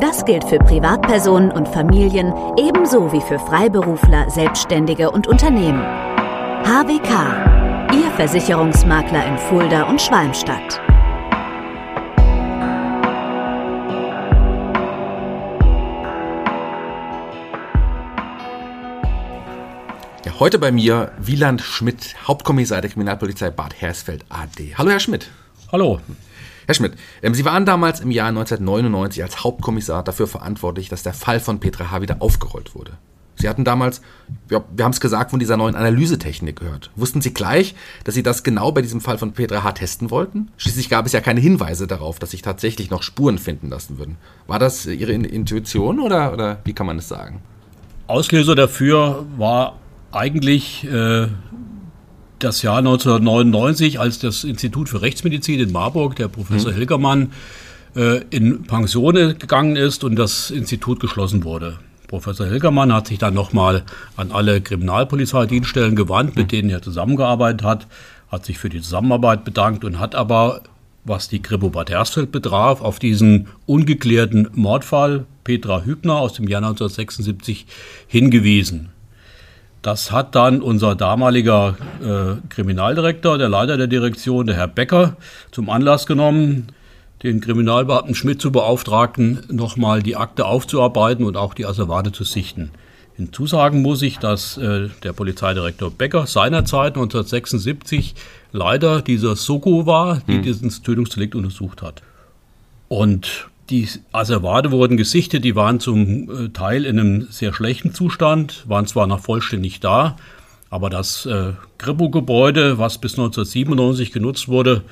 Das 0.00 0.24
gilt 0.24 0.44
für 0.44 0.58
Privatpersonen 0.58 1.52
und 1.52 1.68
Familien 1.68 2.32
ebenso 2.56 3.12
wie 3.12 3.20
für 3.20 3.38
Freiberufler, 3.38 4.30
Selbstständige 4.30 5.10
und 5.10 5.26
Unternehmen. 5.26 5.82
HWK, 6.64 7.92
Ihr 7.92 8.10
Versicherungsmakler 8.12 9.26
in 9.26 9.36
Fulda 9.36 9.82
und 9.90 10.00
Schwalmstadt. 10.00 10.80
Ja, 20.24 20.40
heute 20.40 20.58
bei 20.58 20.72
mir 20.72 21.12
Wieland 21.18 21.60
Schmidt, 21.60 22.16
Hauptkommissar 22.26 22.80
der 22.80 22.88
Kriminalpolizei 22.88 23.50
Bad 23.50 23.78
Hersfeld 23.78 24.24
AD. 24.30 24.76
Hallo, 24.78 24.92
Herr 24.92 25.00
Schmidt. 25.00 25.28
Hallo. 25.70 26.00
Herr 26.70 26.74
Schmidt, 26.74 26.92
ähm, 27.20 27.34
Sie 27.34 27.44
waren 27.44 27.66
damals 27.66 27.98
im 27.98 28.12
Jahr 28.12 28.28
1999 28.28 29.24
als 29.24 29.42
Hauptkommissar 29.42 30.04
dafür 30.04 30.28
verantwortlich, 30.28 30.88
dass 30.88 31.02
der 31.02 31.14
Fall 31.14 31.40
von 31.40 31.58
Petra 31.58 31.90
H. 31.90 32.00
wieder 32.00 32.22
aufgerollt 32.22 32.76
wurde. 32.76 32.92
Sie 33.34 33.48
hatten 33.48 33.64
damals, 33.64 34.02
ja, 34.48 34.62
wir 34.76 34.84
haben 34.84 34.92
es 34.92 35.00
gesagt, 35.00 35.32
von 35.32 35.40
dieser 35.40 35.56
neuen 35.56 35.74
Analysetechnik 35.74 36.60
gehört. 36.60 36.92
Wussten 36.94 37.22
Sie 37.22 37.34
gleich, 37.34 37.74
dass 38.04 38.14
Sie 38.14 38.22
das 38.22 38.44
genau 38.44 38.70
bei 38.70 38.82
diesem 38.82 39.00
Fall 39.00 39.18
von 39.18 39.32
Petra 39.32 39.64
H. 39.64 39.72
testen 39.72 40.12
wollten? 40.12 40.52
Schließlich 40.58 40.88
gab 40.88 41.06
es 41.06 41.12
ja 41.12 41.20
keine 41.20 41.40
Hinweise 41.40 41.88
darauf, 41.88 42.20
dass 42.20 42.30
sich 42.30 42.42
tatsächlich 42.42 42.88
noch 42.88 43.02
Spuren 43.02 43.38
finden 43.38 43.68
lassen 43.68 43.98
würden. 43.98 44.16
War 44.46 44.60
das 44.60 44.86
Ihre 44.86 45.10
Intuition 45.10 45.98
oder, 45.98 46.32
oder 46.32 46.60
wie 46.62 46.72
kann 46.72 46.86
man 46.86 46.98
das 46.98 47.08
sagen? 47.08 47.42
Auslöser 48.06 48.54
dafür 48.54 49.26
war 49.36 49.76
eigentlich 50.12 50.84
äh, 50.84 51.26
das 52.40 52.62
Jahr 52.62 52.78
1999, 52.78 54.00
als 54.00 54.18
das 54.18 54.44
Institut 54.44 54.88
für 54.88 55.02
Rechtsmedizin 55.02 55.60
in 55.60 55.72
Marburg, 55.72 56.16
der 56.16 56.28
Professor 56.28 56.72
mhm. 56.72 56.76
Hilgermann, 56.76 57.32
äh, 57.94 58.22
in 58.30 58.64
Pension 58.64 59.14
gegangen 59.14 59.76
ist 59.76 60.04
und 60.04 60.16
das 60.16 60.50
Institut 60.50 61.00
geschlossen 61.00 61.44
wurde. 61.44 61.78
Professor 62.08 62.46
Hilgermann 62.46 62.92
hat 62.92 63.06
sich 63.06 63.18
dann 63.18 63.34
nochmal 63.34 63.84
an 64.16 64.32
alle 64.32 64.60
Kriminalpolizeidienststellen 64.60 65.94
gewandt, 65.94 66.34
mit 66.34 66.50
denen 66.50 66.68
er 66.68 66.82
zusammengearbeitet 66.82 67.62
hat, 67.62 67.86
hat 68.30 68.44
sich 68.44 68.58
für 68.58 68.68
die 68.68 68.80
Zusammenarbeit 68.80 69.44
bedankt 69.44 69.84
und 69.84 70.00
hat 70.00 70.16
aber, 70.16 70.62
was 71.04 71.28
die 71.28 71.40
Kripo 71.40 71.70
Bad 71.70 71.90
Hersfeld 71.90 72.32
betraf, 72.32 72.80
auf 72.80 72.98
diesen 72.98 73.46
ungeklärten 73.66 74.48
Mordfall 74.54 75.26
Petra 75.44 75.82
Hübner 75.82 76.16
aus 76.16 76.34
dem 76.34 76.48
Jahr 76.48 76.62
1976 76.62 77.66
hingewiesen. 78.08 78.89
Das 79.82 80.12
hat 80.12 80.34
dann 80.34 80.60
unser 80.60 80.94
damaliger 80.94 81.76
äh, 82.02 82.48
Kriminaldirektor, 82.50 83.38
der 83.38 83.48
Leiter 83.48 83.78
der 83.78 83.86
Direktion, 83.86 84.46
der 84.46 84.56
Herr 84.56 84.68
Becker, 84.68 85.16
zum 85.52 85.70
Anlass 85.70 86.06
genommen, 86.06 86.66
den 87.22 87.40
Kriminalbeamten 87.40 88.14
Schmidt 88.14 88.40
zu 88.40 88.52
beauftragten, 88.52 89.40
nochmal 89.48 90.02
die 90.02 90.16
Akte 90.16 90.44
aufzuarbeiten 90.44 91.24
und 91.24 91.36
auch 91.36 91.54
die 91.54 91.66
Asservate 91.66 92.12
zu 92.12 92.24
sichten. 92.24 92.70
Hinzusagen 93.16 93.82
muss 93.82 94.00
ich, 94.02 94.18
dass 94.18 94.56
äh, 94.56 94.88
der 95.02 95.12
Polizeidirektor 95.12 95.90
Becker 95.90 96.26
seinerzeit 96.26 96.94
1976 96.94 98.14
Leiter 98.52 99.02
dieser 99.02 99.36
Soko 99.36 99.84
war, 99.84 100.22
die 100.26 100.36
hm. 100.36 100.42
dieses 100.42 100.82
Tötungsdelikt 100.82 101.34
untersucht 101.34 101.82
hat. 101.82 102.02
Und 102.88 103.48
die 103.70 103.88
Asservate 104.12 104.70
wurden 104.72 104.96
gesichtet, 104.96 105.44
die 105.44 105.54
waren 105.54 105.80
zum 105.80 106.30
äh, 106.30 106.48
Teil 106.50 106.84
in 106.84 106.98
einem 106.98 107.26
sehr 107.30 107.52
schlechten 107.52 107.94
Zustand, 107.94 108.64
waren 108.68 108.86
zwar 108.86 109.06
noch 109.06 109.20
vollständig 109.20 109.80
da, 109.80 110.16
aber 110.68 110.90
das 110.90 111.26
äh, 111.26 111.52
Kripo-Gebäude, 111.78 112.78
was 112.78 112.98
bis 112.98 113.12
1997 113.12 114.12
genutzt 114.12 114.48
wurde, 114.48 114.82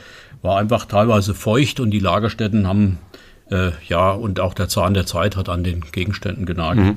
war 0.43 0.59
einfach 0.59 0.85
teilweise 0.85 1.35
feucht 1.35 1.81
und 1.81 1.91
die 1.91 1.99
Lagerstätten 1.99 2.67
haben, 2.67 2.99
äh, 3.51 3.71
ja, 3.89 4.11
und 4.11 4.41
auch 4.41 4.55
der 4.55 4.69
Zahn 4.69 4.95
der 4.95 5.07
Zeit 5.07 5.37
hat 5.37 5.49
an 5.49 5.65
den 5.65 5.81
Gegenständen 5.93 6.47
genagt. 6.47 6.79
Mhm. 6.79 6.97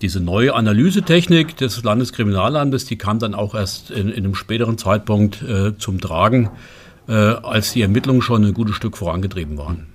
Diese 0.00 0.20
neue 0.20 0.54
Analysetechnik 0.54 1.56
des 1.56 1.82
Landeskriminalamtes, 1.84 2.86
die 2.86 2.96
kam 2.96 3.18
dann 3.18 3.34
auch 3.34 3.54
erst 3.54 3.90
in, 3.90 4.08
in 4.08 4.24
einem 4.24 4.34
späteren 4.34 4.76
Zeitpunkt 4.76 5.42
äh, 5.42 5.76
zum 5.78 6.00
Tragen, 6.00 6.50
äh, 7.08 7.12
als 7.12 7.72
die 7.72 7.82
Ermittlungen 7.82 8.22
schon 8.22 8.44
ein 8.44 8.54
gutes 8.54 8.74
Stück 8.74 8.96
vorangetrieben 8.96 9.58
waren. 9.58 9.91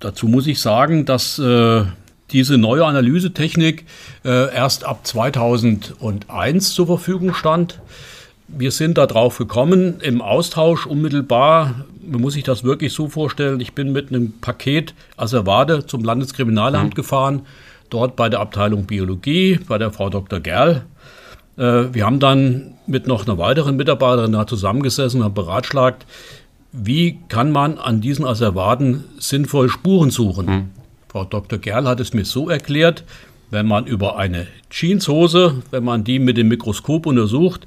Dazu 0.00 0.26
muss 0.26 0.46
ich 0.46 0.60
sagen, 0.60 1.04
dass 1.04 1.38
äh, 1.38 1.84
diese 2.30 2.56
neue 2.56 2.86
Analysetechnik 2.86 3.84
äh, 4.24 4.54
erst 4.54 4.84
ab 4.84 5.06
2001 5.06 6.74
zur 6.74 6.86
Verfügung 6.86 7.34
stand. 7.34 7.78
Wir 8.48 8.70
sind 8.70 8.98
darauf 8.98 9.38
gekommen 9.38 10.00
im 10.00 10.22
Austausch 10.22 10.86
unmittelbar. 10.86 11.84
Man 12.04 12.20
muss 12.20 12.32
sich 12.32 12.42
das 12.42 12.64
wirklich 12.64 12.92
so 12.92 13.08
vorstellen. 13.08 13.60
Ich 13.60 13.74
bin 13.74 13.92
mit 13.92 14.08
einem 14.08 14.32
Paket 14.40 14.94
Asservade 15.16 15.86
zum 15.86 16.02
Landeskriminalamt 16.02 16.90
mhm. 16.90 16.94
gefahren, 16.94 17.42
dort 17.90 18.16
bei 18.16 18.28
der 18.28 18.40
Abteilung 18.40 18.86
Biologie, 18.86 19.60
bei 19.68 19.78
der 19.78 19.92
Frau 19.92 20.08
Dr. 20.08 20.40
Gerl. 20.40 20.82
Äh, 21.58 21.92
wir 21.92 22.06
haben 22.06 22.20
dann 22.20 22.74
mit 22.86 23.06
noch 23.06 23.26
einer 23.26 23.38
weiteren 23.38 23.76
Mitarbeiterin 23.76 24.32
da 24.32 24.46
zusammengesessen 24.46 25.22
und 25.22 25.34
beratschlagt, 25.34 26.06
wie 26.72 27.18
kann 27.28 27.50
man 27.50 27.78
an 27.78 28.00
diesen 28.00 28.24
Asservaten 28.24 29.04
sinnvoll 29.18 29.68
Spuren 29.68 30.10
suchen? 30.10 30.46
Hm. 30.46 30.70
Frau 31.08 31.24
Dr. 31.24 31.58
Gerl 31.58 31.88
hat 31.88 32.00
es 32.00 32.14
mir 32.14 32.24
so 32.24 32.48
erklärt, 32.48 33.04
wenn 33.50 33.66
man 33.66 33.86
über 33.86 34.16
eine 34.16 34.46
Jeanshose, 34.70 35.62
wenn 35.72 35.82
man 35.82 36.04
die 36.04 36.20
mit 36.20 36.36
dem 36.36 36.48
Mikroskop 36.48 37.06
untersucht, 37.06 37.66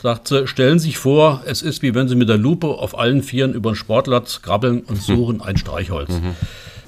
sagte, 0.00 0.48
stellen 0.48 0.78
Sie 0.78 0.88
sich 0.88 0.98
vor, 0.98 1.42
es 1.46 1.62
ist 1.62 1.82
wie 1.82 1.94
wenn 1.94 2.08
Sie 2.08 2.16
mit 2.16 2.28
der 2.28 2.38
Lupe 2.38 2.66
auf 2.66 2.98
allen 2.98 3.22
Vieren 3.22 3.52
über 3.52 3.72
den 3.72 3.76
Sportplatz 3.76 4.42
krabbeln 4.42 4.80
und 4.80 4.96
hm. 4.96 5.16
suchen 5.16 5.40
ein 5.42 5.56
Streichholz, 5.56 6.10
mhm. 6.10 6.34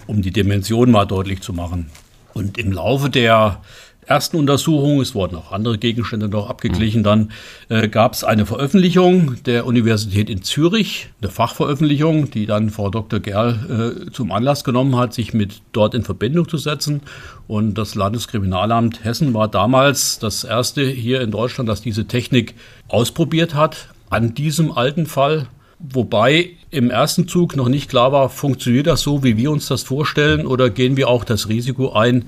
um 0.06 0.22
die 0.22 0.32
Dimension 0.32 0.90
mal 0.90 1.04
deutlich 1.04 1.42
zu 1.42 1.52
machen. 1.52 1.90
Und 2.32 2.58
im 2.58 2.72
Laufe 2.72 3.10
der 3.10 3.60
ersten 4.06 4.36
Untersuchung, 4.36 5.00
es 5.00 5.14
wurden 5.14 5.36
auch 5.36 5.52
andere 5.52 5.78
Gegenstände 5.78 6.28
noch 6.28 6.48
abgeglichen, 6.48 7.02
dann 7.02 7.32
äh, 7.68 7.88
gab 7.88 8.14
es 8.14 8.24
eine 8.24 8.46
Veröffentlichung 8.46 9.42
der 9.44 9.66
Universität 9.66 10.30
in 10.30 10.42
Zürich, 10.42 11.08
eine 11.20 11.30
Fachveröffentlichung, 11.30 12.30
die 12.30 12.46
dann 12.46 12.70
Frau 12.70 12.90
Dr. 12.90 13.20
Gerl 13.20 14.04
äh, 14.06 14.10
zum 14.10 14.32
Anlass 14.32 14.64
genommen 14.64 14.96
hat, 14.96 15.14
sich 15.14 15.34
mit 15.34 15.62
dort 15.72 15.94
in 15.94 16.02
Verbindung 16.02 16.48
zu 16.48 16.56
setzen. 16.56 17.02
Und 17.46 17.74
das 17.74 17.94
Landeskriminalamt 17.94 19.04
Hessen 19.04 19.34
war 19.34 19.48
damals 19.48 20.18
das 20.18 20.44
erste 20.44 20.84
hier 20.84 21.20
in 21.20 21.30
Deutschland, 21.30 21.68
das 21.68 21.82
diese 21.82 22.06
Technik 22.06 22.54
ausprobiert 22.88 23.54
hat 23.54 23.88
an 24.10 24.34
diesem 24.34 24.72
alten 24.72 25.06
Fall. 25.06 25.48
Wobei 25.78 26.50
im 26.70 26.90
ersten 26.90 27.28
Zug 27.28 27.56
noch 27.56 27.68
nicht 27.68 27.90
klar 27.90 28.12
war, 28.12 28.30
funktioniert 28.30 28.86
das 28.86 29.02
so, 29.02 29.22
wie 29.22 29.36
wir 29.36 29.50
uns 29.50 29.66
das 29.66 29.82
vorstellen, 29.82 30.46
oder 30.46 30.70
gehen 30.70 30.96
wir 30.96 31.08
auch 31.08 31.24
das 31.24 31.48
Risiko 31.48 31.92
ein, 31.92 32.26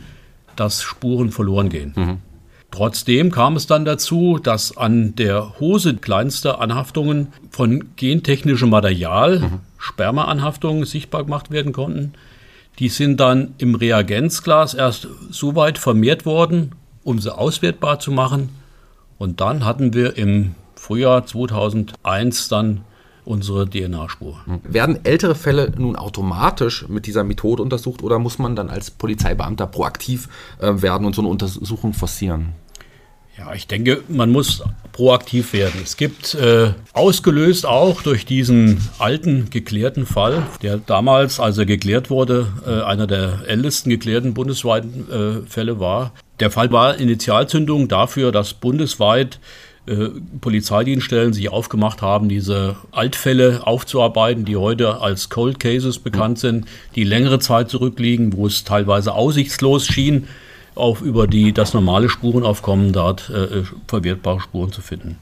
dass 0.56 0.82
Spuren 0.82 1.30
verloren 1.30 1.68
gehen. 1.68 1.92
Mhm. 1.94 2.18
Trotzdem 2.70 3.30
kam 3.30 3.56
es 3.56 3.66
dann 3.66 3.84
dazu, 3.84 4.38
dass 4.42 4.76
an 4.76 5.14
der 5.14 5.58
Hose 5.60 5.96
kleinste 5.96 6.58
Anhaftungen 6.58 7.28
von 7.50 7.96
gentechnischem 7.96 8.68
Material, 8.68 9.38
mhm. 9.38 9.60
Spermaanhaftungen, 9.78 10.84
sichtbar 10.84 11.24
gemacht 11.24 11.50
werden 11.50 11.72
konnten. 11.72 12.12
Die 12.78 12.88
sind 12.88 13.20
dann 13.20 13.54
im 13.58 13.74
Reagenzglas 13.74 14.74
erst 14.74 15.08
so 15.30 15.54
weit 15.54 15.78
vermehrt 15.78 16.26
worden, 16.26 16.72
um 17.04 17.18
sie 17.18 17.34
auswertbar 17.34 18.00
zu 18.00 18.10
machen. 18.10 18.50
Und 19.16 19.40
dann 19.40 19.64
hatten 19.64 19.94
wir 19.94 20.18
im 20.18 20.54
Frühjahr 20.74 21.24
2001 21.24 22.48
dann 22.48 22.82
unsere 23.26 23.68
DNA-Spur. 23.68 24.40
Werden 24.62 25.04
ältere 25.04 25.34
Fälle 25.34 25.72
nun 25.76 25.96
automatisch 25.96 26.88
mit 26.88 27.06
dieser 27.06 27.24
Methode 27.24 27.62
untersucht 27.62 28.02
oder 28.02 28.18
muss 28.18 28.38
man 28.38 28.56
dann 28.56 28.70
als 28.70 28.90
Polizeibeamter 28.90 29.66
proaktiv 29.66 30.28
äh, 30.60 30.80
werden 30.80 31.06
und 31.06 31.14
so 31.14 31.22
eine 31.22 31.28
Untersuchung 31.28 31.92
forcieren? 31.92 32.52
Ja, 33.38 33.52
ich 33.52 33.66
denke, 33.66 34.02
man 34.08 34.30
muss 34.30 34.62
proaktiv 34.92 35.52
werden. 35.52 35.80
Es 35.82 35.98
gibt 35.98 36.34
äh, 36.36 36.72
ausgelöst 36.94 37.66
auch 37.66 38.00
durch 38.00 38.24
diesen 38.24 38.80
alten 38.98 39.50
geklärten 39.50 40.06
Fall, 40.06 40.44
der 40.62 40.78
damals, 40.78 41.38
als 41.38 41.58
er 41.58 41.66
geklärt 41.66 42.08
wurde, 42.08 42.46
äh, 42.66 42.82
einer 42.82 43.06
der 43.06 43.40
ältesten 43.46 43.90
geklärten 43.90 44.32
bundesweiten 44.32 45.10
äh, 45.10 45.50
Fälle 45.50 45.78
war. 45.78 46.12
Der 46.40 46.50
Fall 46.50 46.70
war 46.72 46.98
Initialzündung 46.98 47.88
dafür, 47.88 48.32
dass 48.32 48.54
bundesweit 48.54 49.38
äh, 49.86 50.08
Polizeidienststellen 50.40 51.32
sich 51.32 51.48
aufgemacht 51.48 52.02
haben, 52.02 52.28
diese 52.28 52.76
Altfälle 52.92 53.66
aufzuarbeiten, 53.66 54.44
die 54.44 54.56
heute 54.56 55.00
als 55.00 55.28
Cold 55.28 55.60
Cases 55.60 55.98
bekannt 55.98 56.38
sind, 56.38 56.66
die 56.94 57.04
längere 57.04 57.38
Zeit 57.38 57.70
zurückliegen, 57.70 58.32
wo 58.32 58.46
es 58.46 58.64
teilweise 58.64 59.14
aussichtslos 59.14 59.86
schien, 59.86 60.26
auf 60.74 61.02
über 61.02 61.26
die 61.26 61.52
das 61.52 61.72
normale 61.72 62.08
Spurenaufkommen 62.08 62.92
dort 62.92 63.30
äh, 63.30 63.62
verwertbare 63.86 64.40
Spuren 64.40 64.72
zu 64.72 64.82
finden. 64.82 65.18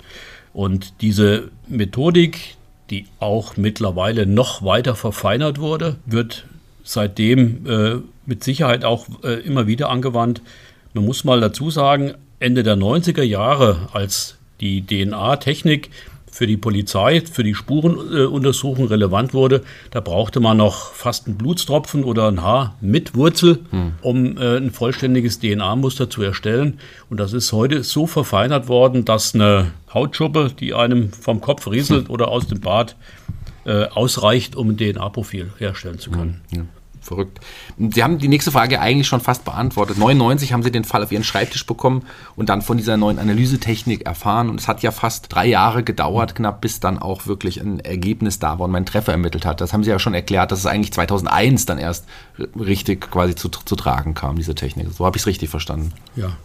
Und 0.53 0.95
diese 1.01 1.51
Methodik, 1.69 2.57
die 2.91 3.07
auch 3.19 3.57
mittlerweile 3.57 4.27
noch 4.27 4.65
weiter 4.65 4.95
verfeinert 4.95 5.59
wurde, 5.59 5.97
wird 6.07 6.47
seitdem 6.85 7.67
äh, 7.67 7.97
mit 8.27 8.45
Sicherheit 8.45 8.85
auch 8.85 9.07
äh, 9.23 9.41
immer 9.41 9.67
wieder 9.67 9.91
angewandt. 9.91 10.43
Man 10.93 11.05
muss 11.05 11.25
mal 11.25 11.41
dazu 11.41 11.71
sagen, 11.71 12.15
Ende 12.41 12.63
der 12.63 12.77
90er 12.77 13.23
Jahre, 13.23 13.89
als 13.93 14.37
die 14.61 14.87
DNA-Technik 14.87 15.91
für 16.35 16.49
die 16.49 16.57
Polizei, 16.57 17.21
für 17.21 17.45
die 17.45 17.55
Spurenuntersuchung 17.55 18.89
relevant 18.89 19.35
wurde, 19.35 19.63
da 19.93 20.01
brauchte 20.01 20.41
man 20.41 20.57
noch 20.57 20.93
fast 20.93 21.29
einen 21.29 21.39
Blutstropfen 21.39 22.03
oder 22.03 22.27
ein 22.27 22.43
Haar 22.43 22.77
mit 22.81 23.15
Wurzel, 23.15 23.61
hm. 23.71 23.93
um 24.03 24.37
äh, 24.37 24.57
ein 24.57 24.73
vollständiges 24.73 25.39
DNA-Muster 25.39 26.11
zu 26.11 26.23
erstellen. 26.23 26.81
Und 27.09 27.21
das 27.21 27.35
ist 27.35 27.53
heute 27.53 27.85
so 27.85 28.09
verfeinert 28.09 28.67
worden, 28.67 29.05
dass 29.05 29.33
eine 29.37 29.71
Hautschuppe, 29.93 30.51
die 30.59 30.75
einem 30.75 31.13
vom 31.13 31.41
Kopf 31.41 31.71
rieselt 31.71 32.09
hm. 32.09 32.11
oder 32.15 32.29
aus 32.29 32.49
dem 32.49 32.61
Bart, 32.61 32.97
äh, 33.65 33.85
ausreicht, 33.87 34.57
um 34.57 34.71
ein 34.71 34.77
DNA-Profil 34.77 35.53
herstellen 35.59 36.01
zu 36.01 36.11
können. 36.11 36.41
Hm. 36.51 36.59
Ja 36.59 36.65
verrückt. 37.05 37.41
Sie 37.79 38.03
haben 38.03 38.19
die 38.19 38.29
nächste 38.29 38.51
Frage 38.51 38.81
eigentlich 38.81 39.07
schon 39.07 39.21
fast 39.21 39.45
beantwortet. 39.45 39.99
99 39.99 40.53
haben 40.53 40.63
Sie 40.63 40.71
den 40.71 40.85
Fall 40.85 41.03
auf 41.03 41.13
Ihren 41.13 41.25
Schreibtisch 41.25 41.67
bekommen 41.67 42.03
und 42.37 42.49
dann 42.49 42.63
von 42.63 42.77
dieser 42.77 42.97
neuen 42.97 43.19
Analysetechnik 43.19 44.07
erfahren. 44.07 44.51
Und 44.51 44.61
es 44.61 44.69
hat 44.69 44.83
ja 44.83 44.91
fast 44.91 45.33
drei 45.33 45.47
Jahre 45.47 45.83
gedauert, 45.83 46.35
knapp, 46.35 46.61
bis 46.61 46.81
dann 46.81 46.99
auch 46.99 47.27
wirklich 47.27 47.61
ein 47.61 47.81
Ergebnis 47.81 48.39
da 48.39 48.59
war 48.59 48.67
und 48.67 48.71
mein 48.71 48.87
Treffer 48.87 49.13
ermittelt 49.13 49.47
hat. 49.47 49.61
Das 49.61 49.73
haben 49.73 49.85
Sie 49.85 49.91
ja 49.91 49.99
schon 49.99 50.15
erklärt, 50.15 50.53
dass 50.53 50.61
es 50.61 50.67
eigentlich 50.67 50.93
2001 50.93 51.67
dann 51.67 51.79
erst 51.79 52.07
richtig 52.59 53.11
quasi 53.11 53.35
zu, 53.35 53.49
zu 53.49 53.77
tragen 53.77 54.15
kam, 54.15 54.37
diese 54.37 54.55
Technik. 54.55 54.89
So 54.93 55.05
habe 55.05 55.17
ich 55.17 55.23
es 55.23 55.27
richtig 55.27 55.51
verstanden. 55.51 55.93
Ja. 56.17 56.37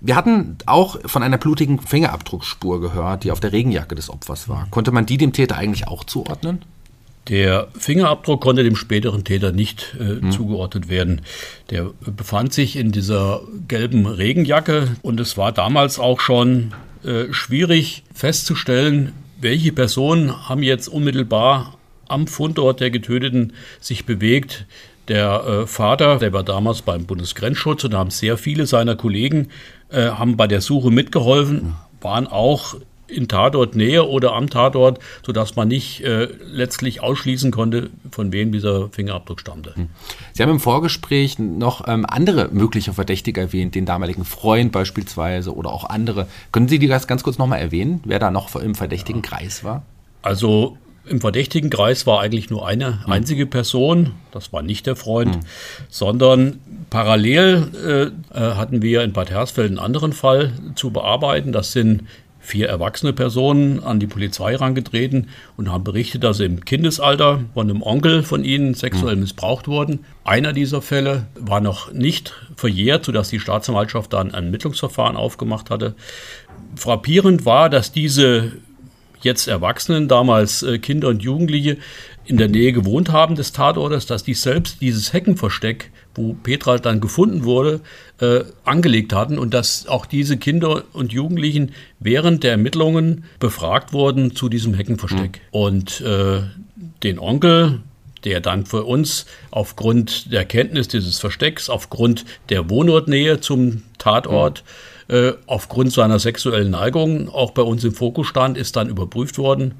Wir 0.00 0.16
hatten 0.16 0.56
auch 0.66 0.98
von 1.04 1.22
einer 1.22 1.38
blutigen 1.38 1.78
Fingerabdruckspur 1.78 2.80
gehört, 2.80 3.24
die 3.24 3.30
auf 3.30 3.40
der 3.40 3.52
Regenjacke 3.52 3.94
des 3.94 4.10
Opfers 4.10 4.48
war. 4.48 4.66
Konnte 4.70 4.92
man 4.92 5.06
die 5.06 5.16
dem 5.16 5.32
Täter 5.32 5.56
eigentlich 5.56 5.88
auch 5.88 6.04
zuordnen? 6.04 6.64
Der 7.28 7.68
Fingerabdruck 7.78 8.40
konnte 8.40 8.64
dem 8.64 8.76
späteren 8.76 9.24
Täter 9.24 9.52
nicht 9.52 9.94
äh, 10.00 10.20
hm. 10.20 10.32
zugeordnet 10.32 10.88
werden. 10.88 11.20
Der 11.70 11.90
befand 12.00 12.52
sich 12.52 12.76
in 12.76 12.92
dieser 12.92 13.42
gelben 13.68 14.06
Regenjacke 14.06 14.96
und 15.02 15.20
es 15.20 15.36
war 15.36 15.52
damals 15.52 15.98
auch 15.98 16.20
schon 16.20 16.72
äh, 17.04 17.32
schwierig 17.32 18.02
festzustellen, 18.12 19.12
welche 19.40 19.72
Personen 19.72 20.48
haben 20.48 20.62
jetzt 20.62 20.88
unmittelbar 20.88 21.78
am 22.08 22.26
Fundort 22.26 22.80
der 22.80 22.90
Getöteten 22.90 23.52
sich 23.80 24.04
bewegt. 24.04 24.66
Der 25.08 25.44
äh, 25.44 25.66
Vater, 25.66 26.18
der 26.18 26.32
war 26.32 26.42
damals 26.42 26.82
beim 26.82 27.06
Bundesgrenzschutz 27.06 27.84
und 27.84 27.94
haben 27.94 28.10
sehr 28.10 28.36
viele 28.36 28.66
seiner 28.66 28.96
Kollegen 28.96 29.48
äh, 29.90 30.10
haben 30.10 30.36
bei 30.36 30.46
der 30.46 30.60
Suche 30.60 30.90
mitgeholfen, 30.90 31.74
waren 32.00 32.26
auch 32.26 32.76
in 33.10 33.28
Tatortnähe 33.28 34.06
oder 34.06 34.34
am 34.34 34.48
Tatort, 34.50 34.98
sodass 35.24 35.56
man 35.56 35.68
nicht 35.68 36.02
äh, 36.02 36.28
letztlich 36.50 37.02
ausschließen 37.02 37.50
konnte, 37.50 37.90
von 38.10 38.32
wem 38.32 38.52
dieser 38.52 38.88
Fingerabdruck 38.90 39.40
stammte. 39.40 39.74
Hm. 39.74 39.88
Sie 40.32 40.42
haben 40.42 40.50
im 40.50 40.60
Vorgespräch 40.60 41.38
noch 41.38 41.86
ähm, 41.88 42.06
andere 42.08 42.48
mögliche 42.52 42.92
Verdächtige 42.92 43.40
erwähnt, 43.40 43.74
den 43.74 43.86
damaligen 43.86 44.24
Freund 44.24 44.72
beispielsweise 44.72 45.54
oder 45.54 45.72
auch 45.72 45.84
andere. 45.84 46.26
Können 46.52 46.68
Sie 46.68 46.78
die 46.78 46.88
das 46.88 47.06
ganz 47.06 47.22
kurz 47.22 47.38
nochmal 47.38 47.60
erwähnen, 47.60 48.00
wer 48.04 48.18
da 48.18 48.30
noch 48.30 48.54
im 48.56 48.74
verdächtigen 48.74 49.22
ja. 49.22 49.28
Kreis 49.28 49.64
war? 49.64 49.82
Also 50.22 50.76
im 51.06 51.20
verdächtigen 51.20 51.70
Kreis 51.70 52.06
war 52.06 52.20
eigentlich 52.20 52.50
nur 52.50 52.66
eine 52.66 53.04
hm. 53.04 53.12
einzige 53.12 53.46
Person, 53.46 54.12
das 54.30 54.52
war 54.52 54.62
nicht 54.62 54.86
der 54.86 54.96
Freund, 54.96 55.36
hm. 55.36 55.40
sondern 55.88 56.60
parallel 56.90 58.12
äh, 58.34 58.38
äh 58.38 58.54
hatten 58.54 58.82
wir 58.82 59.02
in 59.02 59.12
Bad 59.12 59.30
Hersfeld 59.30 59.68
einen 59.68 59.78
anderen 59.78 60.12
Fall 60.12 60.52
zu 60.74 60.90
bearbeiten. 60.90 61.52
Das 61.52 61.72
sind 61.72 62.04
vier 62.50 62.68
erwachsene 62.68 63.12
Personen 63.12 63.82
an 63.82 64.00
die 64.00 64.06
Polizei 64.06 64.52
herangetreten 64.52 65.28
und 65.56 65.70
haben 65.70 65.84
berichtet, 65.84 66.24
dass 66.24 66.38
sie 66.38 66.44
im 66.44 66.64
Kindesalter 66.64 67.40
von 67.54 67.70
einem 67.70 67.82
Onkel 67.82 68.22
von 68.22 68.44
ihnen 68.44 68.74
sexuell 68.74 69.14
hm. 69.14 69.20
missbraucht 69.20 69.68
wurden. 69.68 70.00
Einer 70.24 70.52
dieser 70.52 70.82
Fälle 70.82 71.26
war 71.34 71.60
noch 71.60 71.92
nicht 71.92 72.34
verjährt, 72.56 73.04
sodass 73.04 73.30
die 73.30 73.40
Staatsanwaltschaft 73.40 74.12
dann 74.12 74.34
ein 74.34 74.44
Ermittlungsverfahren 74.44 75.16
aufgemacht 75.16 75.70
hatte. 75.70 75.94
Frappierend 76.76 77.46
war, 77.46 77.70
dass 77.70 77.92
diese 77.92 78.52
jetzt 79.22 79.48
Erwachsenen, 79.48 80.08
damals 80.08 80.62
äh, 80.62 80.78
Kinder 80.78 81.08
und 81.08 81.22
Jugendliche, 81.22 81.76
in 82.24 82.36
der 82.36 82.48
Nähe 82.48 82.72
gewohnt 82.72 83.10
haben 83.10 83.34
des 83.34 83.52
Tatortes, 83.52 84.06
dass 84.06 84.22
die 84.22 84.34
selbst 84.34 84.80
dieses 84.80 85.12
Heckenversteck, 85.12 85.90
wo 86.20 86.34
Petra 86.34 86.78
dann 86.78 87.00
gefunden 87.00 87.44
wurde, 87.44 87.80
äh, 88.20 88.40
angelegt 88.64 89.12
hatten 89.12 89.38
und 89.38 89.54
dass 89.54 89.86
auch 89.86 90.06
diese 90.06 90.36
Kinder 90.36 90.84
und 90.92 91.12
Jugendlichen 91.12 91.72
während 91.98 92.44
der 92.44 92.52
Ermittlungen 92.52 93.24
befragt 93.38 93.92
wurden 93.92 94.36
zu 94.36 94.48
diesem 94.48 94.74
Heckenversteck. 94.74 95.40
Mhm. 95.52 95.58
Und 95.58 96.00
äh, 96.02 96.42
den 97.02 97.18
Onkel, 97.18 97.80
der 98.24 98.40
dann 98.40 98.66
für 98.66 98.84
uns 98.84 99.26
aufgrund 99.50 100.32
der 100.32 100.44
Kenntnis 100.44 100.88
dieses 100.88 101.18
Verstecks, 101.18 101.70
aufgrund 101.70 102.24
der 102.50 102.68
Wohnortnähe 102.68 103.40
zum 103.40 103.82
Tatort, 103.98 104.62
mhm. 105.08 105.14
äh, 105.14 105.32
aufgrund 105.46 105.92
seiner 105.92 106.18
sexuellen 106.18 106.70
Neigung 106.70 107.28
auch 107.30 107.52
bei 107.52 107.62
uns 107.62 107.84
im 107.84 107.94
Fokus 107.94 108.26
stand, 108.26 108.58
ist 108.58 108.76
dann 108.76 108.88
überprüft 108.88 109.38
worden 109.38 109.74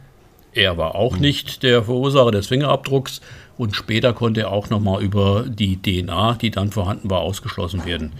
er 0.53 0.77
war 0.77 0.95
auch 0.95 1.17
nicht 1.17 1.63
der 1.63 1.85
Verursacher 1.85 2.31
des 2.31 2.49
Fingerabdrucks 2.49 3.21
und 3.57 3.77
später 3.77 4.13
konnte 4.13 4.41
er 4.41 4.53
auch 4.53 4.71
nochmal 4.71 5.03
über 5.03 5.45
die 5.49 5.77
DNA, 5.77 6.35
die 6.35 6.51
dann 6.51 6.71
vorhanden 6.71 7.11
war, 7.11 7.21
ausgeschlossen 7.21 7.85
werden. 7.85 8.13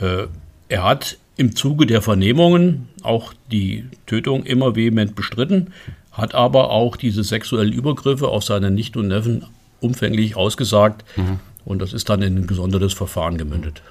Äh, 0.00 0.26
er 0.68 0.84
hat 0.84 1.18
im 1.36 1.54
Zuge 1.54 1.86
der 1.86 2.02
Vernehmungen 2.02 2.88
auch 3.02 3.34
die 3.50 3.84
Tötung 4.06 4.44
immer 4.44 4.74
vehement 4.74 5.14
bestritten, 5.14 5.72
hat 6.12 6.34
aber 6.34 6.70
auch 6.70 6.96
diese 6.96 7.24
sexuellen 7.24 7.72
Übergriffe 7.72 8.28
auf 8.28 8.44
seine 8.44 8.70
Nichten 8.70 9.00
und 9.00 9.08
Neffen 9.08 9.44
umfänglich 9.80 10.36
ausgesagt. 10.36 11.04
Mhm. 11.16 11.40
Und 11.64 11.82
das 11.82 11.92
ist 11.92 12.08
dann 12.08 12.22
in 12.22 12.36
ein 12.36 12.46
gesondertes 12.46 12.94
Verfahren 12.94 13.36
gemündet. 13.38 13.82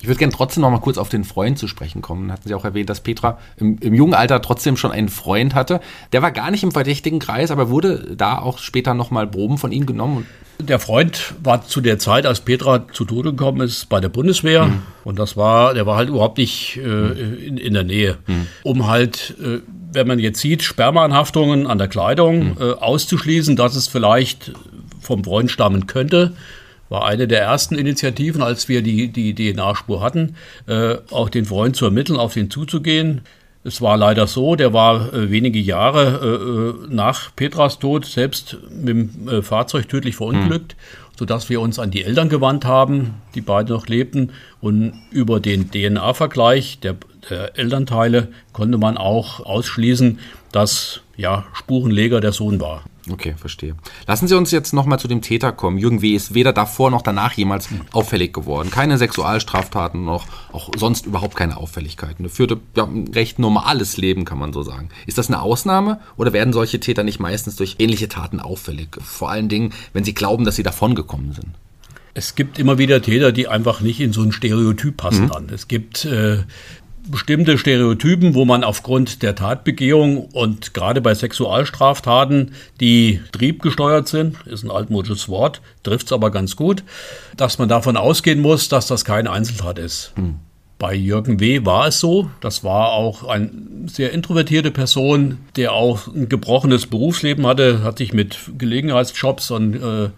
Ich 0.00 0.06
würde 0.06 0.18
gerne 0.18 0.32
trotzdem 0.32 0.60
noch 0.60 0.70
mal 0.70 0.78
kurz 0.78 0.98
auf 0.98 1.08
den 1.08 1.24
Freund 1.24 1.58
zu 1.58 1.68
sprechen 1.68 2.02
kommen. 2.02 2.30
Hatten 2.30 2.48
Sie 2.48 2.54
auch 2.54 2.64
erwähnt, 2.64 2.90
dass 2.90 3.00
Petra 3.00 3.38
im, 3.56 3.78
im, 3.78 3.94
jungen 3.94 4.14
Alter 4.14 4.40
trotzdem 4.42 4.76
schon 4.76 4.92
einen 4.92 5.08
Freund 5.08 5.54
hatte. 5.54 5.80
Der 6.12 6.22
war 6.22 6.30
gar 6.30 6.50
nicht 6.50 6.62
im 6.62 6.72
verdächtigen 6.72 7.18
Kreis, 7.18 7.50
aber 7.50 7.70
wurde 7.70 8.14
da 8.16 8.38
auch 8.38 8.58
später 8.58 8.94
noch 8.94 9.10
mal 9.10 9.26
Proben 9.26 9.58
von 9.58 9.72
ihm 9.72 9.86
genommen. 9.86 10.26
Der 10.58 10.78
Freund 10.78 11.34
war 11.42 11.66
zu 11.66 11.80
der 11.80 11.98
Zeit, 11.98 12.24
als 12.24 12.40
Petra 12.40 12.86
zu 12.90 13.04
Tode 13.04 13.32
gekommen 13.32 13.60
ist, 13.60 13.88
bei 13.88 14.00
der 14.00 14.08
Bundeswehr. 14.08 14.66
Mhm. 14.66 14.82
Und 15.04 15.18
das 15.18 15.36
war, 15.36 15.74
der 15.74 15.86
war 15.86 15.96
halt 15.96 16.08
überhaupt 16.08 16.38
nicht 16.38 16.78
äh, 16.78 17.46
in, 17.46 17.58
in, 17.58 17.74
der 17.74 17.84
Nähe. 17.84 18.16
Mhm. 18.26 18.46
Um 18.62 18.86
halt, 18.86 19.34
äh, 19.42 19.60
wenn 19.92 20.06
man 20.06 20.18
jetzt 20.18 20.40
sieht, 20.40 20.62
Spermaanhaftungen 20.62 21.66
an 21.66 21.78
der 21.78 21.88
Kleidung 21.88 22.50
mhm. 22.50 22.56
äh, 22.58 22.72
auszuschließen, 22.72 23.56
dass 23.56 23.76
es 23.76 23.86
vielleicht 23.86 24.52
vom 25.00 25.24
Freund 25.24 25.50
stammen 25.50 25.86
könnte 25.86 26.32
war 26.88 27.06
eine 27.06 27.26
der 27.26 27.42
ersten 27.42 27.76
Initiativen, 27.76 28.42
als 28.42 28.68
wir 28.68 28.82
die, 28.82 29.08
die 29.08 29.34
DNA-Spur 29.34 30.00
hatten, 30.00 30.36
äh, 30.66 30.96
auch 31.10 31.28
den 31.28 31.44
Freund 31.44 31.76
zu 31.76 31.86
ermitteln, 31.86 32.18
auf 32.18 32.34
den 32.34 32.50
zuzugehen. 32.50 33.22
Es 33.64 33.82
war 33.82 33.96
leider 33.96 34.28
so, 34.28 34.54
der 34.54 34.72
war 34.72 35.12
äh, 35.12 35.30
wenige 35.30 35.58
Jahre 35.58 36.20
äh, 36.22 36.88
äh 36.88 36.94
nach 36.94 37.34
Petras 37.34 37.80
Tod 37.80 38.06
selbst 38.06 38.58
mit 38.70 38.88
dem 38.88 39.28
äh, 39.28 39.42
Fahrzeug 39.42 39.88
tödlich 39.88 40.14
verunglückt, 40.14 40.76
mhm. 40.76 41.18
sodass 41.18 41.48
wir 41.48 41.60
uns 41.60 41.80
an 41.80 41.90
die 41.90 42.04
Eltern 42.04 42.28
gewandt 42.28 42.64
haben, 42.64 43.14
die 43.34 43.40
beide 43.40 43.72
noch 43.72 43.88
lebten. 43.88 44.30
Und 44.60 44.92
über 45.10 45.40
den 45.40 45.72
DNA-Vergleich 45.72 46.78
der, 46.78 46.94
der 47.28 47.58
Elternteile 47.58 48.28
konnte 48.52 48.78
man 48.78 48.96
auch 48.96 49.40
ausschließen, 49.40 50.20
dass 50.52 51.00
ja, 51.16 51.44
Spurenleger 51.52 52.20
der 52.20 52.32
Sohn 52.32 52.60
war. 52.60 52.84
Okay, 53.10 53.34
verstehe. 53.36 53.76
Lassen 54.06 54.26
Sie 54.26 54.36
uns 54.36 54.50
jetzt 54.50 54.72
nochmal 54.72 54.98
zu 54.98 55.06
dem 55.06 55.22
Täter 55.22 55.52
kommen. 55.52 55.78
Jürgen 55.78 56.02
W. 56.02 56.14
ist 56.14 56.34
weder 56.34 56.52
davor 56.52 56.90
noch 56.90 57.02
danach 57.02 57.32
jemals 57.34 57.68
auffällig 57.92 58.32
geworden. 58.32 58.70
Keine 58.70 58.98
Sexualstraftaten, 58.98 60.04
noch 60.04 60.26
auch 60.52 60.70
sonst 60.76 61.06
überhaupt 61.06 61.36
keine 61.36 61.56
Auffälligkeiten. 61.56 62.24
Er 62.24 62.30
führte 62.30 62.60
ja, 62.74 62.84
ein 62.84 63.08
recht 63.08 63.38
normales 63.38 63.96
Leben, 63.96 64.24
kann 64.24 64.38
man 64.38 64.52
so 64.52 64.62
sagen. 64.62 64.88
Ist 65.06 65.18
das 65.18 65.28
eine 65.28 65.40
Ausnahme 65.40 66.00
oder 66.16 66.32
werden 66.32 66.52
solche 66.52 66.80
Täter 66.80 67.04
nicht 67.04 67.20
meistens 67.20 67.56
durch 67.56 67.76
ähnliche 67.78 68.08
Taten 68.08 68.40
auffällig? 68.40 68.88
Vor 69.00 69.30
allen 69.30 69.48
Dingen, 69.48 69.72
wenn 69.92 70.04
sie 70.04 70.14
glauben, 70.14 70.44
dass 70.44 70.56
sie 70.56 70.64
davongekommen 70.64 71.32
sind. 71.32 71.48
Es 72.14 72.34
gibt 72.34 72.58
immer 72.58 72.78
wieder 72.78 73.02
Täter, 73.02 73.30
die 73.30 73.46
einfach 73.46 73.82
nicht 73.82 74.00
in 74.00 74.12
so 74.14 74.22
ein 74.22 74.32
Stereotyp 74.32 74.96
passen. 74.96 75.26
Mhm. 75.26 75.52
Es 75.52 75.68
gibt 75.68 76.06
äh, 76.06 76.44
bestimmte 77.10 77.58
Stereotypen, 77.58 78.34
wo 78.34 78.44
man 78.44 78.64
aufgrund 78.64 79.22
der 79.22 79.34
Tatbegehung 79.34 80.26
und 80.26 80.74
gerade 80.74 81.00
bei 81.00 81.14
Sexualstraftaten, 81.14 82.52
die 82.80 83.20
triebgesteuert 83.32 84.08
sind, 84.08 84.36
ist 84.46 84.64
ein 84.64 84.70
altmodisches 84.70 85.28
Wort, 85.28 85.60
trifft 85.82 86.06
es 86.06 86.12
aber 86.12 86.30
ganz 86.30 86.56
gut, 86.56 86.84
dass 87.36 87.58
man 87.58 87.68
davon 87.68 87.96
ausgehen 87.96 88.40
muss, 88.40 88.68
dass 88.68 88.86
das 88.86 89.04
keine 89.04 89.30
Einzeltat 89.30 89.78
ist. 89.78 90.12
Hm. 90.16 90.36
Bei 90.78 90.94
Jürgen 90.94 91.40
W. 91.40 91.64
war 91.64 91.86
es 91.86 92.00
so. 92.00 92.30
Das 92.42 92.62
war 92.62 92.90
auch 92.92 93.24
eine 93.24 93.50
sehr 93.86 94.12
introvertierte 94.12 94.70
Person, 94.70 95.38
der 95.56 95.72
auch 95.72 96.06
ein 96.08 96.28
gebrochenes 96.28 96.86
Berufsleben 96.86 97.46
hatte, 97.46 97.82
hat 97.82 97.96
sich 97.96 98.12
mit 98.12 98.38
Gelegenheitsjobs 98.58 99.50
und 99.50 99.74
äh, 99.76 100.10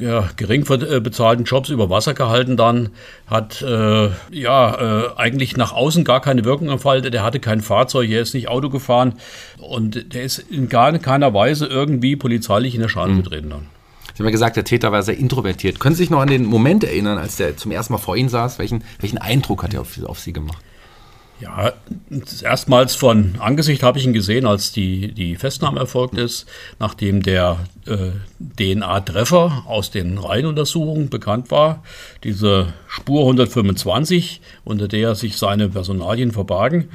ja, 0.00 0.28
gering 0.36 0.66
äh, 0.70 1.00
bezahlten 1.00 1.44
Jobs 1.44 1.70
über 1.70 1.88
Wasser 1.90 2.14
gehalten 2.14 2.56
dann, 2.56 2.90
hat 3.26 3.62
äh, 3.62 4.10
ja 4.30 5.06
äh, 5.06 5.16
eigentlich 5.16 5.56
nach 5.56 5.72
außen 5.72 6.04
gar 6.04 6.20
keine 6.20 6.44
Wirkung 6.44 6.68
entfaltet. 6.68 7.14
Er 7.14 7.22
hatte 7.22 7.40
kein 7.40 7.60
Fahrzeug, 7.60 8.10
er 8.10 8.20
ist 8.20 8.34
nicht 8.34 8.48
Auto 8.48 8.68
gefahren 8.68 9.14
und 9.58 10.12
der 10.14 10.22
ist 10.22 10.38
in 10.38 10.68
gar 10.68 10.96
keiner 10.98 11.32
Weise 11.32 11.66
irgendwie 11.66 12.16
polizeilich 12.16 12.74
in 12.74 12.82
Erscheinung 12.82 13.16
mhm. 13.16 13.22
getreten 13.22 13.50
dann. 13.50 13.66
Sie 14.14 14.20
haben 14.20 14.28
ja 14.28 14.32
gesagt, 14.32 14.56
der 14.56 14.64
Täter 14.64 14.92
war 14.92 15.02
sehr 15.02 15.18
introvertiert. 15.18 15.78
Können 15.78 15.94
Sie 15.94 16.02
sich 16.02 16.10
noch 16.10 16.20
an 16.20 16.28
den 16.28 16.46
Moment 16.46 16.84
erinnern, 16.84 17.18
als 17.18 17.36
der 17.36 17.56
zum 17.58 17.70
ersten 17.70 17.92
Mal 17.92 17.98
vor 17.98 18.16
Ihnen 18.16 18.30
saß? 18.30 18.58
Welchen, 18.58 18.82
welchen 18.98 19.18
Eindruck 19.18 19.62
hat 19.62 19.74
er 19.74 19.82
auf, 19.82 20.02
auf 20.04 20.18
Sie 20.20 20.32
gemacht? 20.32 20.62
Ja, 21.38 21.72
erstmals 22.42 22.94
von 22.94 23.34
Angesicht 23.38 23.82
habe 23.82 23.98
ich 23.98 24.06
ihn 24.06 24.14
gesehen, 24.14 24.46
als 24.46 24.72
die, 24.72 25.12
die 25.12 25.36
Festnahme 25.36 25.80
erfolgt 25.80 26.16
ist, 26.16 26.46
nachdem 26.78 27.22
der 27.22 27.58
äh, 27.86 28.12
DNA-Treffer 28.58 29.64
aus 29.66 29.90
den 29.90 30.16
Reihenuntersuchungen 30.16 31.10
bekannt 31.10 31.50
war. 31.50 31.82
Diese 32.24 32.72
Spur 32.88 33.22
125, 33.22 34.40
unter 34.64 34.88
der 34.88 35.14
sich 35.14 35.36
seine 35.36 35.68
Personalien 35.68 36.32
verbargen, 36.32 36.88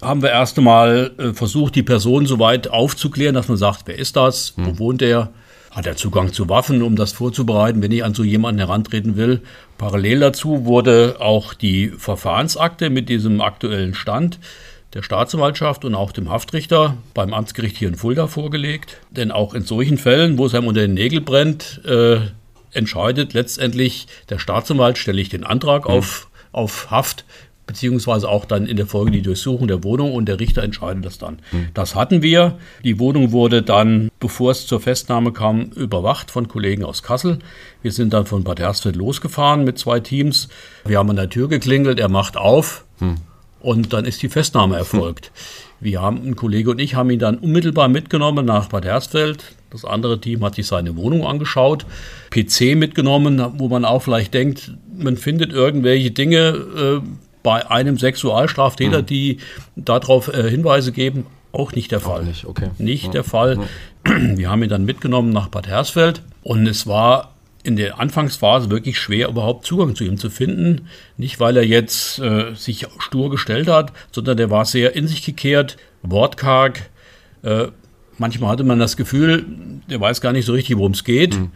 haben 0.00 0.22
wir 0.22 0.30
erst 0.30 0.56
einmal 0.56 1.12
äh, 1.18 1.32
versucht, 1.34 1.74
die 1.74 1.82
Person 1.82 2.24
so 2.24 2.38
weit 2.38 2.68
aufzuklären, 2.68 3.34
dass 3.34 3.48
man 3.48 3.58
sagt, 3.58 3.82
wer 3.86 3.98
ist 3.98 4.16
das, 4.16 4.54
wo 4.56 4.70
hm. 4.70 4.78
wohnt 4.78 5.02
er, 5.02 5.30
hat 5.72 5.86
er 5.86 5.96
Zugang 5.96 6.32
zu 6.32 6.48
Waffen, 6.48 6.82
um 6.82 6.96
das 6.96 7.12
vorzubereiten, 7.12 7.82
wenn 7.82 7.90
ich 7.90 8.04
an 8.04 8.14
so 8.14 8.22
jemanden 8.22 8.58
herantreten 8.58 9.16
will. 9.16 9.40
Parallel 9.78 10.20
dazu 10.20 10.66
wurde 10.66 11.16
auch 11.18 11.54
die 11.54 11.88
Verfahrensakte 11.88 12.90
mit 12.90 13.08
diesem 13.08 13.40
aktuellen 13.40 13.94
Stand 13.94 14.38
der 14.92 15.02
Staatsanwaltschaft 15.02 15.86
und 15.86 15.94
auch 15.94 16.12
dem 16.12 16.30
Haftrichter 16.30 16.98
beim 17.14 17.32
Amtsgericht 17.32 17.78
hier 17.78 17.88
in 17.88 17.94
Fulda 17.94 18.26
vorgelegt. 18.26 18.98
Denn 19.10 19.32
auch 19.32 19.54
in 19.54 19.62
solchen 19.62 19.96
Fällen, 19.96 20.36
wo 20.36 20.44
es 20.44 20.54
einem 20.54 20.66
unter 20.66 20.82
den 20.82 20.94
Nägeln 20.94 21.24
brennt, 21.24 21.80
äh, 21.86 22.20
entscheidet 22.72 23.32
letztendlich 23.32 24.06
der 24.28 24.38
Staatsanwalt, 24.38 24.98
stelle 24.98 25.22
ich 25.22 25.30
den 25.30 25.44
Antrag 25.44 25.88
mhm. 25.88 25.94
auf, 25.94 26.28
auf 26.52 26.90
Haft 26.90 27.24
beziehungsweise 27.66 28.28
auch 28.28 28.44
dann 28.44 28.66
in 28.66 28.76
der 28.76 28.86
Folge 28.86 29.12
die 29.12 29.22
Durchsuchung 29.22 29.68
der 29.68 29.84
Wohnung 29.84 30.12
und 30.12 30.26
der 30.26 30.40
Richter 30.40 30.62
entscheidet 30.62 31.04
das 31.04 31.18
dann. 31.18 31.38
Das 31.74 31.94
hatten 31.94 32.22
wir. 32.22 32.58
Die 32.84 32.98
Wohnung 32.98 33.32
wurde 33.32 33.62
dann, 33.62 34.10
bevor 34.20 34.50
es 34.50 34.66
zur 34.66 34.80
Festnahme 34.80 35.32
kam, 35.32 35.70
überwacht 35.70 36.30
von 36.30 36.48
Kollegen 36.48 36.84
aus 36.84 37.02
Kassel. 37.02 37.38
Wir 37.80 37.92
sind 37.92 38.12
dann 38.12 38.26
von 38.26 38.44
Bad 38.44 38.60
Hersfeld 38.60 38.96
losgefahren 38.96 39.64
mit 39.64 39.78
zwei 39.78 40.00
Teams. 40.00 40.48
Wir 40.84 40.98
haben 40.98 41.10
an 41.10 41.16
der 41.16 41.30
Tür 41.30 41.48
geklingelt, 41.48 41.98
er 42.00 42.08
macht 42.08 42.36
auf 42.36 42.84
mhm. 43.00 43.16
und 43.60 43.92
dann 43.92 44.04
ist 44.04 44.22
die 44.22 44.28
Festnahme 44.28 44.76
erfolgt. 44.76 45.30
Mhm. 45.34 45.62
Wir 45.84 46.00
haben, 46.00 46.24
ein 46.24 46.36
Kollege 46.36 46.70
und 46.70 46.78
ich 46.78 46.94
haben 46.94 47.10
ihn 47.10 47.18
dann 47.18 47.38
unmittelbar 47.38 47.88
mitgenommen 47.88 48.46
nach 48.46 48.68
Bad 48.68 48.84
Hersfeld. 48.84 49.56
Das 49.70 49.84
andere 49.84 50.20
Team 50.20 50.44
hat 50.44 50.54
sich 50.54 50.66
seine 50.66 50.96
Wohnung 50.96 51.26
angeschaut, 51.26 51.86
PC 52.30 52.76
mitgenommen, 52.76 53.44
wo 53.58 53.68
man 53.68 53.84
auch 53.84 54.02
vielleicht 54.02 54.32
denkt, 54.34 54.72
man 54.96 55.16
findet 55.16 55.52
irgendwelche 55.52 56.12
Dinge, 56.12 57.00
äh, 57.00 57.00
bei 57.42 57.68
einem 57.70 57.98
Sexualstraftäter, 57.98 59.02
mhm. 59.02 59.06
die 59.06 59.38
darauf 59.76 60.28
äh, 60.28 60.48
Hinweise 60.48 60.92
geben, 60.92 61.26
auch 61.52 61.72
nicht 61.72 61.92
der 61.92 62.00
Fall. 62.00 62.24
nicht, 62.24 62.46
okay. 62.46 62.70
nicht 62.78 63.06
ja. 63.06 63.10
der 63.10 63.24
Fall. 63.24 63.58
Ja. 64.06 64.14
Wir 64.36 64.50
haben 64.50 64.62
ihn 64.62 64.68
dann 64.68 64.84
mitgenommen 64.84 65.30
nach 65.30 65.48
Bad 65.48 65.66
Hersfeld 65.66 66.22
und 66.42 66.66
es 66.66 66.86
war 66.86 67.32
in 67.62 67.76
der 67.76 68.00
Anfangsphase 68.00 68.70
wirklich 68.70 68.98
schwer, 68.98 69.28
überhaupt 69.28 69.66
Zugang 69.66 69.94
zu 69.94 70.04
ihm 70.04 70.18
zu 70.18 70.30
finden. 70.30 70.88
Nicht, 71.16 71.38
weil 71.38 71.56
er 71.56 71.64
jetzt 71.64 72.18
äh, 72.18 72.54
sich 72.54 72.86
stur 72.98 73.30
gestellt 73.30 73.68
hat, 73.68 73.92
sondern 74.10 74.36
der 74.36 74.50
war 74.50 74.64
sehr 74.64 74.96
in 74.96 75.06
sich 75.06 75.24
gekehrt, 75.24 75.76
wortkarg. 76.02 76.90
Äh, 77.42 77.68
manchmal 78.18 78.50
hatte 78.50 78.64
man 78.64 78.78
das 78.80 78.96
Gefühl, 78.96 79.44
der 79.88 80.00
weiß 80.00 80.20
gar 80.20 80.32
nicht 80.32 80.44
so 80.44 80.52
richtig, 80.52 80.76
worum 80.76 80.92
es 80.92 81.04
geht. 81.04 81.38
Mhm. 81.38 81.52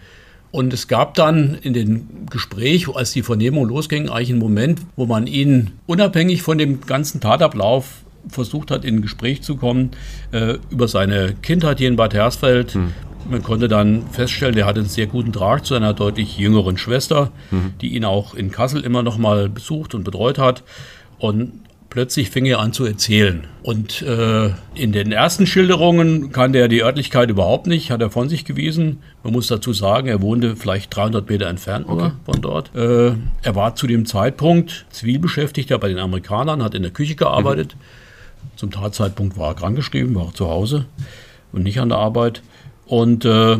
Und 0.50 0.72
es 0.72 0.88
gab 0.88 1.14
dann 1.14 1.54
in 1.60 1.74
dem 1.74 2.26
Gespräch, 2.30 2.88
als 2.94 3.12
die 3.12 3.22
Vernehmung 3.22 3.68
losging, 3.68 4.08
eigentlich 4.08 4.30
einen 4.30 4.38
Moment, 4.38 4.80
wo 4.96 5.06
man 5.06 5.26
ihn 5.26 5.72
unabhängig 5.86 6.42
von 6.42 6.56
dem 6.58 6.80
ganzen 6.80 7.20
Tatablauf 7.20 8.04
versucht 8.28 8.70
hat, 8.70 8.84
in 8.84 8.96
ein 8.96 9.02
Gespräch 9.02 9.42
zu 9.42 9.56
kommen 9.56 9.90
äh, 10.32 10.54
über 10.70 10.88
seine 10.88 11.34
Kindheit 11.42 11.78
hier 11.78 11.88
in 11.88 11.96
Bad 11.96 12.14
Hersfeld. 12.14 12.74
Hm. 12.74 12.92
Man 13.28 13.42
konnte 13.42 13.68
dann 13.68 14.04
feststellen, 14.10 14.56
er 14.56 14.66
hatte 14.66 14.80
einen 14.80 14.88
sehr 14.88 15.06
guten 15.06 15.32
Draht 15.32 15.66
zu 15.66 15.74
einer 15.74 15.94
deutlich 15.94 16.38
jüngeren 16.38 16.78
Schwester, 16.78 17.32
mhm. 17.50 17.72
die 17.80 17.96
ihn 17.96 18.04
auch 18.04 18.34
in 18.34 18.52
Kassel 18.52 18.84
immer 18.84 19.02
noch 19.02 19.18
mal 19.18 19.48
besucht 19.48 19.96
und 19.96 20.04
betreut 20.04 20.38
hat. 20.38 20.62
Und 21.18 21.52
Plötzlich 21.96 22.28
fing 22.28 22.44
er 22.44 22.58
an 22.58 22.74
zu 22.74 22.84
erzählen. 22.84 23.46
Und 23.62 24.02
äh, 24.02 24.50
in 24.74 24.92
den 24.92 25.12
ersten 25.12 25.46
Schilderungen 25.46 26.30
kannte 26.30 26.58
er 26.58 26.68
die 26.68 26.82
Örtlichkeit 26.82 27.30
überhaupt 27.30 27.66
nicht, 27.66 27.90
hat 27.90 28.02
er 28.02 28.10
von 28.10 28.28
sich 28.28 28.44
gewiesen. 28.44 28.98
Man 29.24 29.32
muss 29.32 29.46
dazu 29.46 29.72
sagen, 29.72 30.06
er 30.06 30.20
wohnte 30.20 30.56
vielleicht 30.56 30.94
300 30.94 31.26
Meter 31.26 31.46
entfernt 31.46 31.86
okay. 31.88 32.10
von 32.26 32.42
dort. 32.42 32.74
Äh, 32.74 33.14
er 33.40 33.54
war 33.54 33.76
zu 33.76 33.86
dem 33.86 34.04
Zeitpunkt 34.04 34.84
Zivilbeschäftigter 34.90 35.78
bei 35.78 35.88
den 35.88 35.98
Amerikanern, 35.98 36.62
hat 36.62 36.74
in 36.74 36.82
der 36.82 36.90
Küche 36.90 37.14
gearbeitet. 37.14 37.76
Mhm. 37.76 38.56
Zum 38.56 38.70
Tatzeitpunkt 38.70 39.38
war 39.38 39.52
er 39.52 39.54
krankgeschrieben, 39.54 40.14
war 40.16 40.34
zu 40.34 40.50
Hause 40.50 40.84
und 41.52 41.62
nicht 41.62 41.80
an 41.80 41.88
der 41.88 41.96
Arbeit. 41.96 42.42
Und 42.84 43.24
äh, 43.24 43.56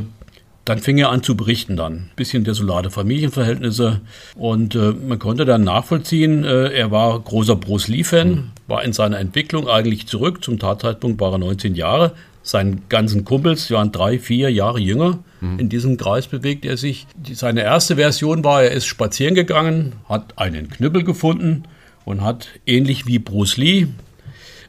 dann 0.67 0.81
fing 0.81 0.99
er 0.99 1.11
an 1.11 1.23
zu 1.23 1.37
berichten 1.37 1.77
dann. 1.77 2.11
Bisschen 2.17 2.43
desolate 2.43 2.91
Familienverhältnisse. 2.91 4.01
Und 4.35 4.75
äh, 4.75 4.93
man 4.93 5.21
konnte 5.21 5.45
dann 5.45 5.63
nachvollziehen, 5.63 6.45
äh, 6.45 6.73
er 6.73 6.91
war 6.91 7.19
großer 7.21 7.55
Bruce 7.55 7.87
Lee-Fan, 7.87 8.31
mhm. 8.31 8.51
war 8.67 8.83
in 8.83 8.93
seiner 8.93 9.19
Entwicklung 9.21 9.69
eigentlich 9.69 10.09
zurück. 10.09 10.43
Zum 10.43 10.59
Tatzeitpunkt 10.59 11.21
war 11.21 11.33
er 11.33 11.39
19 11.39 11.77
Jahre. 11.77 12.13
Seinen 12.43 12.83
ganzen 12.89 13.25
Kumpels 13.25 13.71
waren 13.71 13.93
drei, 13.93 14.19
vier 14.19 14.51
Jahre 14.51 14.81
jünger. 14.81 15.21
Mhm. 15.41 15.61
In 15.61 15.69
diesem 15.69 15.97
Kreis 15.99 16.27
bewegt 16.27 16.65
er 16.65 16.77
sich. 16.77 17.07
Die, 17.17 17.35
seine 17.35 17.63
erste 17.63 17.95
Version 17.95 18.43
war, 18.43 18.65
er 18.65 18.73
ist 18.73 18.87
spazieren 18.87 19.37
gegangen, 19.37 19.93
hat 20.09 20.37
einen 20.37 20.69
Knüppel 20.69 21.05
gefunden 21.05 21.63
und 22.05 22.23
hat 22.23 22.49
ähnlich 22.67 23.07
wie 23.07 23.21
Bruce 23.21 23.57
Lee 23.57 23.87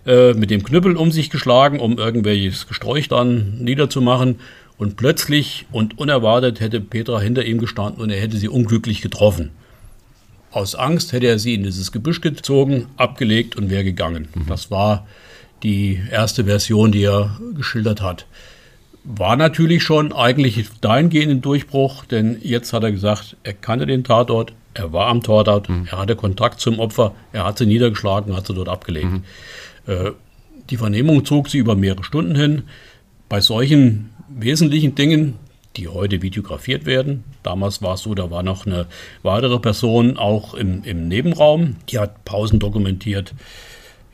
äh, 0.06 0.34
mit 0.34 0.52
dem 0.52 0.64
Knüppel 0.64 0.96
um 0.96 1.12
sich 1.12 1.32
geschlagen, 1.32 1.80
um 1.80 1.98
irgendwelches 1.98 2.68
Gesträuch 2.68 3.08
dann 3.08 3.58
niederzumachen 3.58 4.36
und 4.78 4.96
plötzlich 4.96 5.66
und 5.72 5.98
unerwartet 5.98 6.60
hätte 6.60 6.80
Petra 6.82 7.20
hinter 7.20 7.46
ihm 7.46 7.58
gestanden 7.58 8.02
und 8.02 8.10
er 8.10 8.22
hätte 8.22 8.38
sie 8.38 8.50
unglücklich 8.50 9.02
getroffen. 9.02 9.52
Aus 10.52 10.76
Angst 10.76 11.12
hätte 11.12 11.28
er 11.28 11.40
sie 11.40 11.56
in 11.56 11.64
dieses 11.64 11.92
Gebüsch 11.92 12.22
gezogen, 12.22 12.88
abgelegt 12.96 13.56
und 13.56 13.70
wäre 13.70 13.84
gegangen. 13.84 14.28
Mhm. 14.34 14.46
Das 14.48 14.72
war 14.72 15.08
die 15.64 16.02
erste 16.12 16.46
Version, 16.46 16.92
die 16.92 17.04
er 17.04 17.38
geschildert 17.56 18.02
hat. 18.02 18.26
War 19.04 19.36
natürlich 19.36 19.84
schon 19.84 20.14
eigentlich 20.14 20.68
dahingehend 20.82 21.32
ein 21.32 21.42
Durchbruch, 21.42 22.06
denn 22.06 22.38
jetzt 22.42 22.74
hat 22.74 22.84
er 22.84 22.92
gesagt, 22.92 23.38
er 23.44 23.54
kannte 23.54 23.86
den 23.86 24.04
Tatort, 24.04 24.54
er 24.74 24.94
war 24.94 25.08
am 25.08 25.24
Tatort, 25.24 25.70
mhm. 25.70 25.88
er 25.90 25.98
hatte 25.98 26.16
Kontakt 26.16 26.60
zum 26.60 26.80
Opfer, 26.80 27.14
er 27.34 27.46
hat 27.46 27.58
sie 27.58 27.66
niedergeschlagen, 27.66 28.36
hat 28.36 28.48
sie 28.48 28.54
dort 28.54 28.70
abgelegt. 28.70 29.12
Mhm. 29.12 29.24
Äh, 29.88 30.12
die 30.70 30.78
Vernehmung 30.78 31.26
zog 31.26 31.50
sie 31.50 31.58
über 31.58 31.76
mehrere 31.76 32.04
Stunden 32.04 32.36
hin. 32.36 32.64
Bei 33.30 33.42
solchen 33.42 34.10
wesentlichen 34.30 34.96
Dingen, 34.96 35.36
die 35.76 35.88
heute 35.88 36.22
videografiert 36.22 36.86
werden. 36.86 37.24
Damals 37.44 37.82
war 37.82 37.94
es 37.94 38.02
so, 38.02 38.16
da 38.16 38.32
war 38.32 38.44
noch 38.44 38.66
eine 38.66 38.88
weitere 39.24 39.60
Person 39.60 40.18
auch 40.18 40.54
im, 40.54 40.84
im 40.84 41.08
Nebenraum, 41.08 41.76
die 41.90 42.00
hat 42.00 42.26
Pausen 42.26 42.60
dokumentiert. 42.60 43.34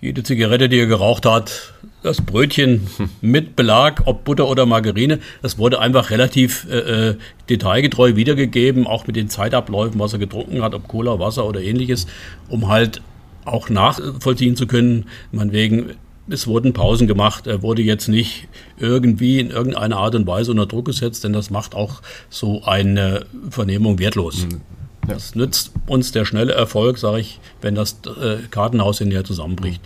Jede 0.01 0.23
Zigarette, 0.23 0.67
die 0.67 0.79
er 0.79 0.87
geraucht 0.87 1.25
hat, 1.25 1.73
das 2.01 2.19
Brötchen 2.19 2.87
mit 3.21 3.55
Belag, 3.55 4.03
ob 4.05 4.25
Butter 4.25 4.49
oder 4.49 4.65
Margarine, 4.65 5.19
das 5.41 5.57
wurde 5.57 5.79
einfach 5.79 6.09
relativ 6.09 6.67
äh, 6.69 7.09
äh, 7.11 7.15
detailgetreu 7.49 8.17
wiedergegeben, 8.17 8.85
auch 8.85 9.07
mit 9.07 9.15
den 9.15 9.29
Zeitabläufen, 9.29 9.99
was 9.99 10.11
er 10.11 10.19
getrunken 10.19 10.61
hat, 10.61 10.73
ob 10.73 10.89
Cola, 10.89 11.19
Wasser 11.19 11.45
oder 11.45 11.61
ähnliches, 11.61 12.07
um 12.49 12.67
halt 12.67 13.01
auch 13.45 13.69
nachvollziehen 13.69 14.57
zu 14.57 14.67
können, 14.67 15.05
man 15.31 15.53
wegen 15.53 15.91
es 16.29 16.47
wurden 16.47 16.73
Pausen 16.73 17.07
gemacht. 17.07 17.47
Er 17.47 17.61
wurde 17.61 17.81
jetzt 17.81 18.07
nicht 18.07 18.47
irgendwie 18.77 19.39
in 19.39 19.49
irgendeiner 19.49 19.97
Art 19.97 20.15
und 20.15 20.25
Weise 20.27 20.51
unter 20.51 20.65
Druck 20.65 20.85
gesetzt, 20.85 21.23
denn 21.23 21.33
das 21.33 21.49
macht 21.49 21.75
auch 21.75 22.01
so 22.29 22.63
eine 22.63 23.25
Vernehmung 23.49 23.99
wertlos. 23.99 24.45
Mhm. 24.45 24.61
Ja. 25.07 25.15
Das 25.15 25.35
nützt 25.35 25.71
uns 25.85 26.13
der 26.13 26.23
schnelle 26.23 26.53
Erfolg, 26.53 26.97
sage 26.97 27.19
ich, 27.19 27.39
wenn 27.61 27.75
das 27.75 27.97
äh, 28.21 28.37
Kartenhaus 28.49 29.01
in 29.01 29.09
der 29.09 29.25
zusammenbricht. 29.25 29.81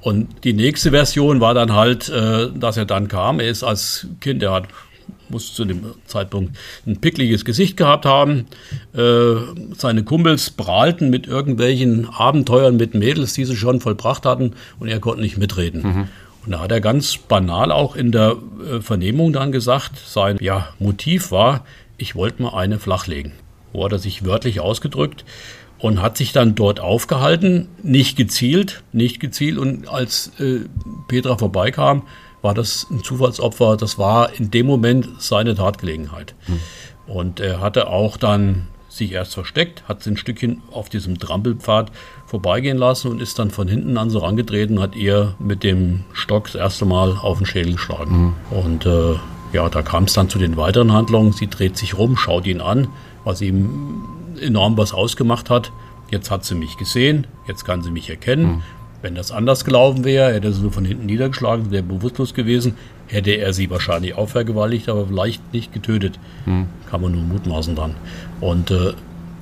Und 0.00 0.44
die 0.44 0.54
nächste 0.54 0.90
Version 0.90 1.40
war 1.40 1.52
dann 1.52 1.74
halt, 1.74 2.08
äh, 2.08 2.48
dass 2.54 2.78
er 2.78 2.86
dann 2.86 3.08
kam. 3.08 3.38
Er 3.38 3.50
ist 3.50 3.64
als 3.64 4.06
Kind, 4.20 4.42
er 4.42 4.52
hat 4.52 4.64
muss 5.32 5.54
zu 5.54 5.64
dem 5.64 5.84
Zeitpunkt 6.06 6.56
ein 6.86 7.00
pickliges 7.00 7.44
Gesicht 7.44 7.76
gehabt 7.76 8.06
haben. 8.06 8.46
Äh, 8.94 9.34
seine 9.76 10.04
Kumpels 10.04 10.50
prahlten 10.50 11.10
mit 11.10 11.26
irgendwelchen 11.26 12.08
Abenteuern 12.08 12.76
mit 12.76 12.94
Mädels, 12.94 13.32
die 13.32 13.44
sie 13.44 13.56
schon 13.56 13.80
vollbracht 13.80 14.24
hatten, 14.24 14.52
und 14.78 14.88
er 14.88 15.00
konnte 15.00 15.22
nicht 15.22 15.38
mitreden. 15.38 15.82
Mhm. 15.82 16.08
Und 16.44 16.52
da 16.52 16.60
hat 16.60 16.72
er 16.72 16.80
ganz 16.80 17.16
banal 17.18 17.70
auch 17.70 17.96
in 17.96 18.12
der 18.12 18.36
äh, 18.68 18.80
Vernehmung 18.80 19.32
dann 19.32 19.52
gesagt, 19.52 19.98
sein 20.04 20.36
ja, 20.40 20.68
Motiv 20.78 21.30
war, 21.30 21.64
ich 21.98 22.14
wollte 22.14 22.42
mal 22.42 22.54
eine 22.54 22.78
flachlegen. 22.78 23.32
Wo 23.72 23.84
hat 23.84 23.92
er 23.92 23.98
sich 23.98 24.24
wörtlich 24.24 24.60
ausgedrückt 24.60 25.24
und 25.78 26.00
hat 26.02 26.16
sich 26.16 26.32
dann 26.32 26.54
dort 26.54 26.80
aufgehalten, 26.80 27.68
nicht 27.82 28.16
gezielt, 28.16 28.82
nicht 28.92 29.18
gezielt. 29.20 29.58
Und 29.58 29.88
als 29.88 30.32
äh, 30.38 30.60
Petra 31.08 31.36
vorbeikam, 31.36 32.02
war 32.42 32.54
das 32.54 32.86
ein 32.90 33.02
Zufallsopfer. 33.02 33.76
Das 33.76 33.98
war 33.98 34.34
in 34.34 34.50
dem 34.50 34.66
Moment 34.66 35.08
seine 35.18 35.54
Tatgelegenheit. 35.54 36.34
Hm. 36.46 36.60
Und 37.06 37.40
er 37.40 37.60
hatte 37.60 37.88
auch 37.88 38.16
dann 38.16 38.68
sich 38.88 39.12
erst 39.12 39.34
versteckt, 39.34 39.84
hat 39.88 40.06
ein 40.06 40.18
Stückchen 40.18 40.62
auf 40.70 40.90
diesem 40.90 41.18
Trampelpfad 41.18 41.90
vorbeigehen 42.26 42.76
lassen 42.76 43.10
und 43.10 43.22
ist 43.22 43.38
dann 43.38 43.50
von 43.50 43.66
hinten 43.66 43.96
an 43.96 44.10
so 44.10 44.18
rangetreten, 44.18 44.80
hat 44.80 44.94
ihr 44.94 45.34
mit 45.38 45.62
dem 45.62 46.04
Stock 46.12 46.44
das 46.44 46.56
erste 46.56 46.84
Mal 46.84 47.16
auf 47.16 47.38
den 47.38 47.46
Schädel 47.46 47.72
geschlagen. 47.72 48.34
Mhm. 48.50 48.56
Und 48.56 48.86
äh, 48.86 49.14
ja, 49.54 49.68
da 49.70 49.82
kam 49.82 50.04
es 50.04 50.12
dann 50.12 50.28
zu 50.28 50.38
den 50.38 50.58
weiteren 50.58 50.92
Handlungen. 50.92 51.32
Sie 51.32 51.48
dreht 51.48 51.78
sich 51.78 51.96
rum, 51.96 52.18
schaut 52.18 52.46
ihn 52.46 52.60
an, 52.60 52.88
was 53.24 53.40
ihm 53.40 54.04
enorm 54.40 54.76
was 54.76 54.92
ausgemacht 54.92 55.48
hat. 55.48 55.72
Jetzt 56.10 56.30
hat 56.30 56.44
sie 56.44 56.54
mich 56.54 56.76
gesehen, 56.76 57.26
jetzt 57.46 57.64
kann 57.64 57.82
sie 57.82 57.90
mich 57.90 58.10
erkennen. 58.10 58.44
Mhm 58.44 58.62
Wenn 59.02 59.14
das 59.16 59.32
anders 59.32 59.64
gelaufen 59.64 60.04
wäre, 60.04 60.32
hätte 60.32 60.48
er 60.48 60.52
sie 60.52 60.70
von 60.70 60.84
hinten 60.84 61.06
niedergeschlagen, 61.06 61.70
wäre 61.70 61.82
bewusstlos 61.82 62.34
gewesen, 62.34 62.76
hätte 63.08 63.32
er 63.32 63.52
sie 63.52 63.68
wahrscheinlich 63.68 64.14
auch 64.14 64.28
vergewaltigt, 64.28 64.88
aber 64.88 65.06
vielleicht 65.06 65.52
nicht 65.52 65.72
getötet. 65.72 66.18
Hm. 66.44 66.66
Kann 66.88 67.00
man 67.02 67.12
nur 67.12 67.22
mutmaßen 67.22 67.74
dann. 67.74 67.96
Und 68.40 68.70
äh, 68.70 68.92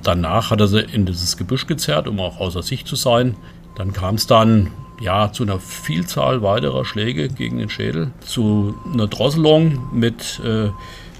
danach 0.03 0.49
hat 0.49 0.59
er 0.59 0.67
sie 0.67 0.81
in 0.81 1.05
dieses 1.05 1.37
Gebüsch 1.37 1.67
gezerrt, 1.67 2.07
um 2.07 2.19
auch 2.19 2.39
außer 2.39 2.63
sich 2.63 2.85
zu 2.85 2.95
sein. 2.95 3.35
Dann 3.75 3.93
kam 3.93 4.15
es 4.15 4.25
dann 4.27 4.71
ja, 4.99 5.31
zu 5.31 5.43
einer 5.43 5.59
Vielzahl 5.59 6.43
weiterer 6.43 6.85
Schläge 6.85 7.27
gegen 7.27 7.57
den 7.57 7.69
Schädel, 7.69 8.11
zu 8.19 8.75
einer 8.93 9.07
Drosselung 9.07 9.79
mit 9.91 10.39
äh, 10.45 10.69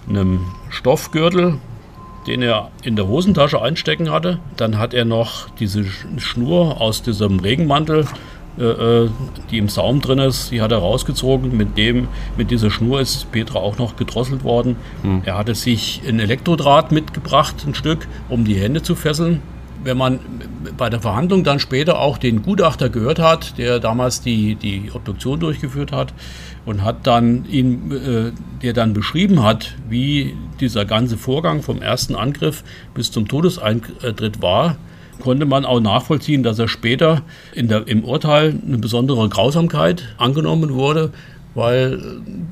einem 0.08 0.42
Stoffgürtel, 0.70 1.58
den 2.28 2.42
er 2.42 2.70
in 2.84 2.96
der 2.96 3.08
Hosentasche 3.08 3.62
einstecken 3.62 4.12
hatte. 4.12 4.40
Dann 4.58 4.78
hat 4.78 4.94
er 4.94 5.06
noch 5.06 5.50
diese 5.50 5.86
Schnur 6.18 6.80
aus 6.82 7.02
diesem 7.02 7.40
Regenmantel, 7.40 8.06
äh, 8.60 8.64
äh, 8.64 9.10
die 9.50 9.58
im 9.58 9.70
Saum 9.70 10.02
drin 10.02 10.20
ist, 10.20 10.52
die 10.52 10.62
hat 10.62 10.72
er 10.72 10.80
rausgezogen. 10.80 11.56
Mit, 11.56 11.78
dem, 11.78 12.08
mit 12.38 12.52
dieser 12.52 12.70
Schnur 12.70 13.02
ist 13.02 13.32
Petra 13.32 13.60
auch 13.60 13.78
noch 13.78 13.96
gedrosselt 13.96 14.44
worden. 14.44 14.76
Hm. 15.04 15.22
Er 15.26 15.38
hatte 15.38 15.56
sich 15.56 16.02
ein 16.08 16.20
Elektrodraht 16.20 16.92
mitgebracht, 16.92 17.56
ein 17.66 17.76
Stück, 17.76 18.08
um 18.30 18.46
die 18.46 18.56
Hände 18.56 18.82
zu 18.82 18.96
fesseln 18.96 19.42
wenn 19.84 19.98
man 19.98 20.20
bei 20.78 20.90
der 20.90 21.00
Verhandlung 21.00 21.44
dann 21.44 21.60
später 21.60 22.00
auch 22.00 22.18
den 22.18 22.44
Gutachter 22.44 22.90
gehört 22.90 23.20
hat, 23.20 23.58
der 23.58 23.80
damals 23.80 24.22
die, 24.22 24.56
die 24.56 24.92
Obduktion 24.94 25.40
durchgeführt 25.40 25.92
hat 25.92 26.14
und 26.66 26.84
hat 26.84 27.08
dann 27.08 27.46
ihn, 27.46 27.92
äh, 27.92 28.32
der 28.62 28.74
dann 28.74 28.94
beschrieben 28.94 29.44
hat, 29.44 29.76
wie 29.90 30.36
dieser 30.60 30.86
ganze 30.86 31.18
Vorgang 31.18 31.64
vom 31.64 31.82
ersten 31.82 32.16
Angriff 32.16 32.64
bis 32.94 33.12
zum 33.12 33.28
Todeseintritt 33.28 34.42
war, 34.42 34.78
konnte 35.20 35.46
man 35.46 35.66
auch 35.66 35.80
nachvollziehen, 35.80 36.44
dass 36.44 36.60
er 36.60 36.68
später 36.68 37.22
der, 37.56 37.88
im 37.88 38.04
Urteil 38.04 38.56
eine 38.66 38.78
besondere 38.78 39.30
Grausamkeit 39.30 40.16
angenommen 40.18 40.74
wurde, 40.74 41.12
weil, 41.54 42.00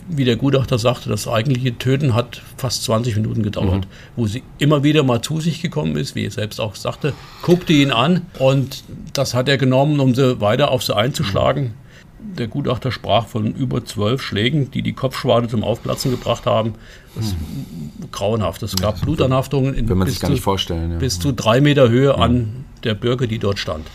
wie 0.09 0.25
der 0.25 0.35
Gutachter 0.35 0.77
sagte, 0.77 1.09
das 1.09 1.27
eigentliche 1.27 1.77
Töten 1.77 2.13
hat 2.13 2.41
fast 2.57 2.83
20 2.83 3.15
Minuten 3.15 3.43
gedauert, 3.43 3.85
mhm. 3.85 4.15
wo 4.15 4.27
sie 4.27 4.43
immer 4.57 4.83
wieder 4.83 5.03
mal 5.03 5.21
zu 5.21 5.39
sich 5.39 5.61
gekommen 5.61 5.95
ist, 5.95 6.15
wie 6.15 6.25
er 6.25 6.31
selbst 6.31 6.59
auch 6.59 6.75
sagte, 6.75 7.13
guckte 7.41 7.73
ihn 7.73 7.91
an 7.91 8.23
und 8.39 8.83
das 9.13 9.33
hat 9.33 9.47
er 9.47 9.57
genommen, 9.57 9.99
um 9.99 10.15
sie 10.15 10.41
weiter 10.41 10.71
auf 10.71 10.83
sie 10.83 10.95
einzuschlagen. 10.95 11.63
Mhm. 11.63 12.35
Der 12.35 12.47
Gutachter 12.47 12.91
sprach 12.91 13.27
von 13.27 13.55
über 13.55 13.85
zwölf 13.85 14.21
Schlägen, 14.21 14.69
die 14.71 14.81
die 14.81 14.93
Kopfschwade 14.93 15.47
zum 15.47 15.63
Aufplatzen 15.63 16.11
gebracht 16.11 16.45
haben. 16.45 16.73
Das 17.15 17.27
ist 17.27 17.35
mhm. 17.39 18.11
grauenhaft. 18.11 18.61
Es 18.61 18.75
gab 18.75 18.99
Blutanhaftungen 19.01 19.73
in 19.73 19.85
bis, 19.85 20.19
zu, 20.19 20.33
ja. 20.33 20.97
bis 20.99 21.19
zu 21.19 21.31
drei 21.31 21.61
Meter 21.61 21.89
Höhe 21.89 22.15
an 22.15 22.65
der 22.83 22.93
Birke, 22.93 23.27
die 23.27 23.39
dort 23.39 23.57
stand. 23.57 23.87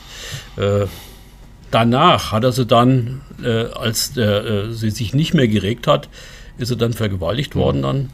Äh, 0.56 0.86
Danach 1.74 2.30
hat 2.30 2.44
er 2.44 2.52
sie 2.52 2.66
dann, 2.66 3.22
äh, 3.42 3.64
als 3.64 4.12
der, 4.12 4.44
äh, 4.44 4.72
sie 4.72 4.90
sich 4.90 5.12
nicht 5.12 5.34
mehr 5.34 5.48
geregt 5.48 5.88
hat, 5.88 6.08
ist 6.56 6.68
sie 6.68 6.76
dann 6.76 6.92
vergewaltigt 6.92 7.56
worden 7.56 7.82
dann. 7.82 8.10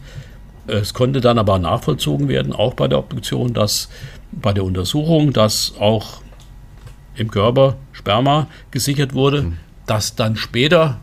Es 0.66 0.94
konnte 0.94 1.20
dann 1.20 1.36
aber 1.38 1.58
nachvollzogen 1.58 2.28
werden, 2.28 2.54
auch 2.54 2.72
bei 2.72 2.88
der 2.88 2.98
Obduktion, 2.98 3.52
dass 3.52 3.90
bei 4.32 4.54
der 4.54 4.64
Untersuchung, 4.64 5.34
dass 5.34 5.74
auch 5.78 6.22
im 7.16 7.30
Körper 7.30 7.76
Sperma 7.92 8.46
gesichert 8.70 9.12
wurde, 9.12 9.42
mhm. 9.42 9.56
das 9.84 10.14
dann 10.14 10.36
später 10.36 10.98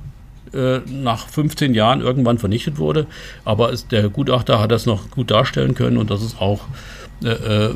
äh, 0.51 0.79
nach 0.87 1.27
15 1.27 1.75
Jahren 1.75 2.01
irgendwann 2.01 2.39
vernichtet 2.39 2.79
wurde. 2.79 3.05
Aber 3.45 3.71
es, 3.71 3.87
der 3.87 4.09
Gutachter 4.09 4.59
hat 4.59 4.71
das 4.71 4.87
noch 4.87 5.11
gut 5.11 5.29
darstellen 5.29 5.75
können 5.75 5.97
und 5.97 6.09
das 6.09 6.23
ist 6.23 6.41
auch 6.41 6.61
äh, 7.23 7.29
äh 7.29 7.75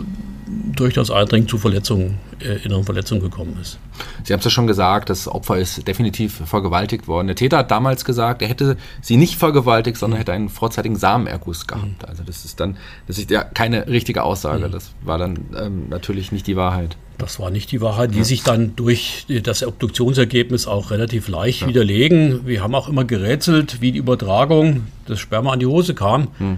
durchaus 0.75 1.11
eindringend 1.11 1.49
zu 1.49 1.57
Verletzungen, 1.57 2.17
äh, 2.39 2.63
inneren 2.65 2.83
Verletzungen 2.83 3.21
gekommen 3.21 3.57
ist. 3.61 3.77
Sie 4.23 4.33
haben 4.33 4.39
es 4.39 4.45
ja 4.45 4.51
schon 4.51 4.67
gesagt, 4.67 5.09
das 5.09 5.27
Opfer 5.27 5.57
ist 5.57 5.87
definitiv 5.87 6.41
vergewaltigt 6.45 7.07
worden. 7.07 7.27
Der 7.27 7.35
Täter 7.35 7.57
hat 7.59 7.71
damals 7.71 8.05
gesagt, 8.05 8.41
er 8.41 8.47
hätte 8.47 8.77
sie 9.01 9.17
nicht 9.17 9.35
vergewaltigt, 9.35 9.97
sondern 9.97 10.17
hätte 10.17 10.33
einen 10.33 10.49
vorzeitigen 10.49 10.95
Samenerguss 10.95 11.67
gehabt. 11.67 11.85
Mhm. 11.85 12.07
Also 12.07 12.23
das 12.23 12.45
ist 12.45 12.59
dann, 12.59 12.77
das 13.07 13.17
ist 13.17 13.31
ja 13.31 13.43
keine 13.43 13.87
richtige 13.87 14.23
Aussage. 14.23 14.67
Mhm. 14.67 14.71
Das 14.71 14.91
war 15.03 15.17
dann 15.17 15.39
ähm, 15.57 15.89
natürlich 15.89 16.31
nicht 16.31 16.47
die 16.47 16.55
Wahrheit. 16.55 16.97
Das 17.17 17.39
war 17.39 17.51
nicht 17.51 17.71
die 17.71 17.81
Wahrheit, 17.81 18.13
die 18.13 18.19
ja. 18.19 18.23
sich 18.23 18.41
dann 18.41 18.75
durch 18.75 19.27
das 19.43 19.63
Obduktionsergebnis 19.63 20.65
auch 20.65 20.89
relativ 20.89 21.27
leicht 21.27 21.61
ja. 21.61 21.67
widerlegen. 21.67 22.47
Wir 22.47 22.63
haben 22.63 22.73
auch 22.73 22.89
immer 22.89 23.05
gerätselt, 23.05 23.79
wie 23.79 23.91
die 23.91 23.99
Übertragung 23.99 24.87
des 25.07 25.19
Sperma 25.19 25.53
an 25.53 25.59
die 25.59 25.67
Hose 25.67 25.93
kam. 25.93 26.29
Mhm 26.39 26.57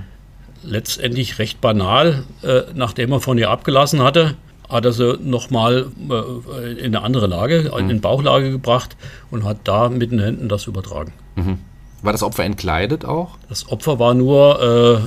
letztendlich 0.64 1.40
recht 1.40 1.62
banal. 1.62 2.24
Äh, 2.42 2.62
nachdem 2.74 3.12
er 3.12 3.20
von 3.20 3.38
ihr 3.38 3.50
abgelassen 3.50 4.02
hatte, 4.02 4.36
hat 4.70 4.86
er 4.86 4.94
sie 4.94 5.18
nochmal 5.22 5.88
äh, 6.10 6.72
in 6.74 6.96
eine 6.96 7.02
andere 7.04 7.28
Lage, 7.28 7.72
mhm. 7.74 7.90
in 7.90 8.02
Bauchlage 8.02 8.52
gebracht 8.52 8.96
und 9.32 9.46
hat 9.46 9.60
da 9.66 9.90
mit 9.90 10.12
den 10.12 10.20
Händen 10.20 10.50
das 10.50 10.68
übertragen. 10.68 11.14
Mhm. 11.36 11.60
War 12.02 12.12
das 12.12 12.24
Opfer 12.24 12.44
entkleidet 12.44 13.06
auch? 13.06 13.38
Das 13.48 13.70
Opfer 13.70 13.98
war 13.98 14.14
nur, 14.14 14.62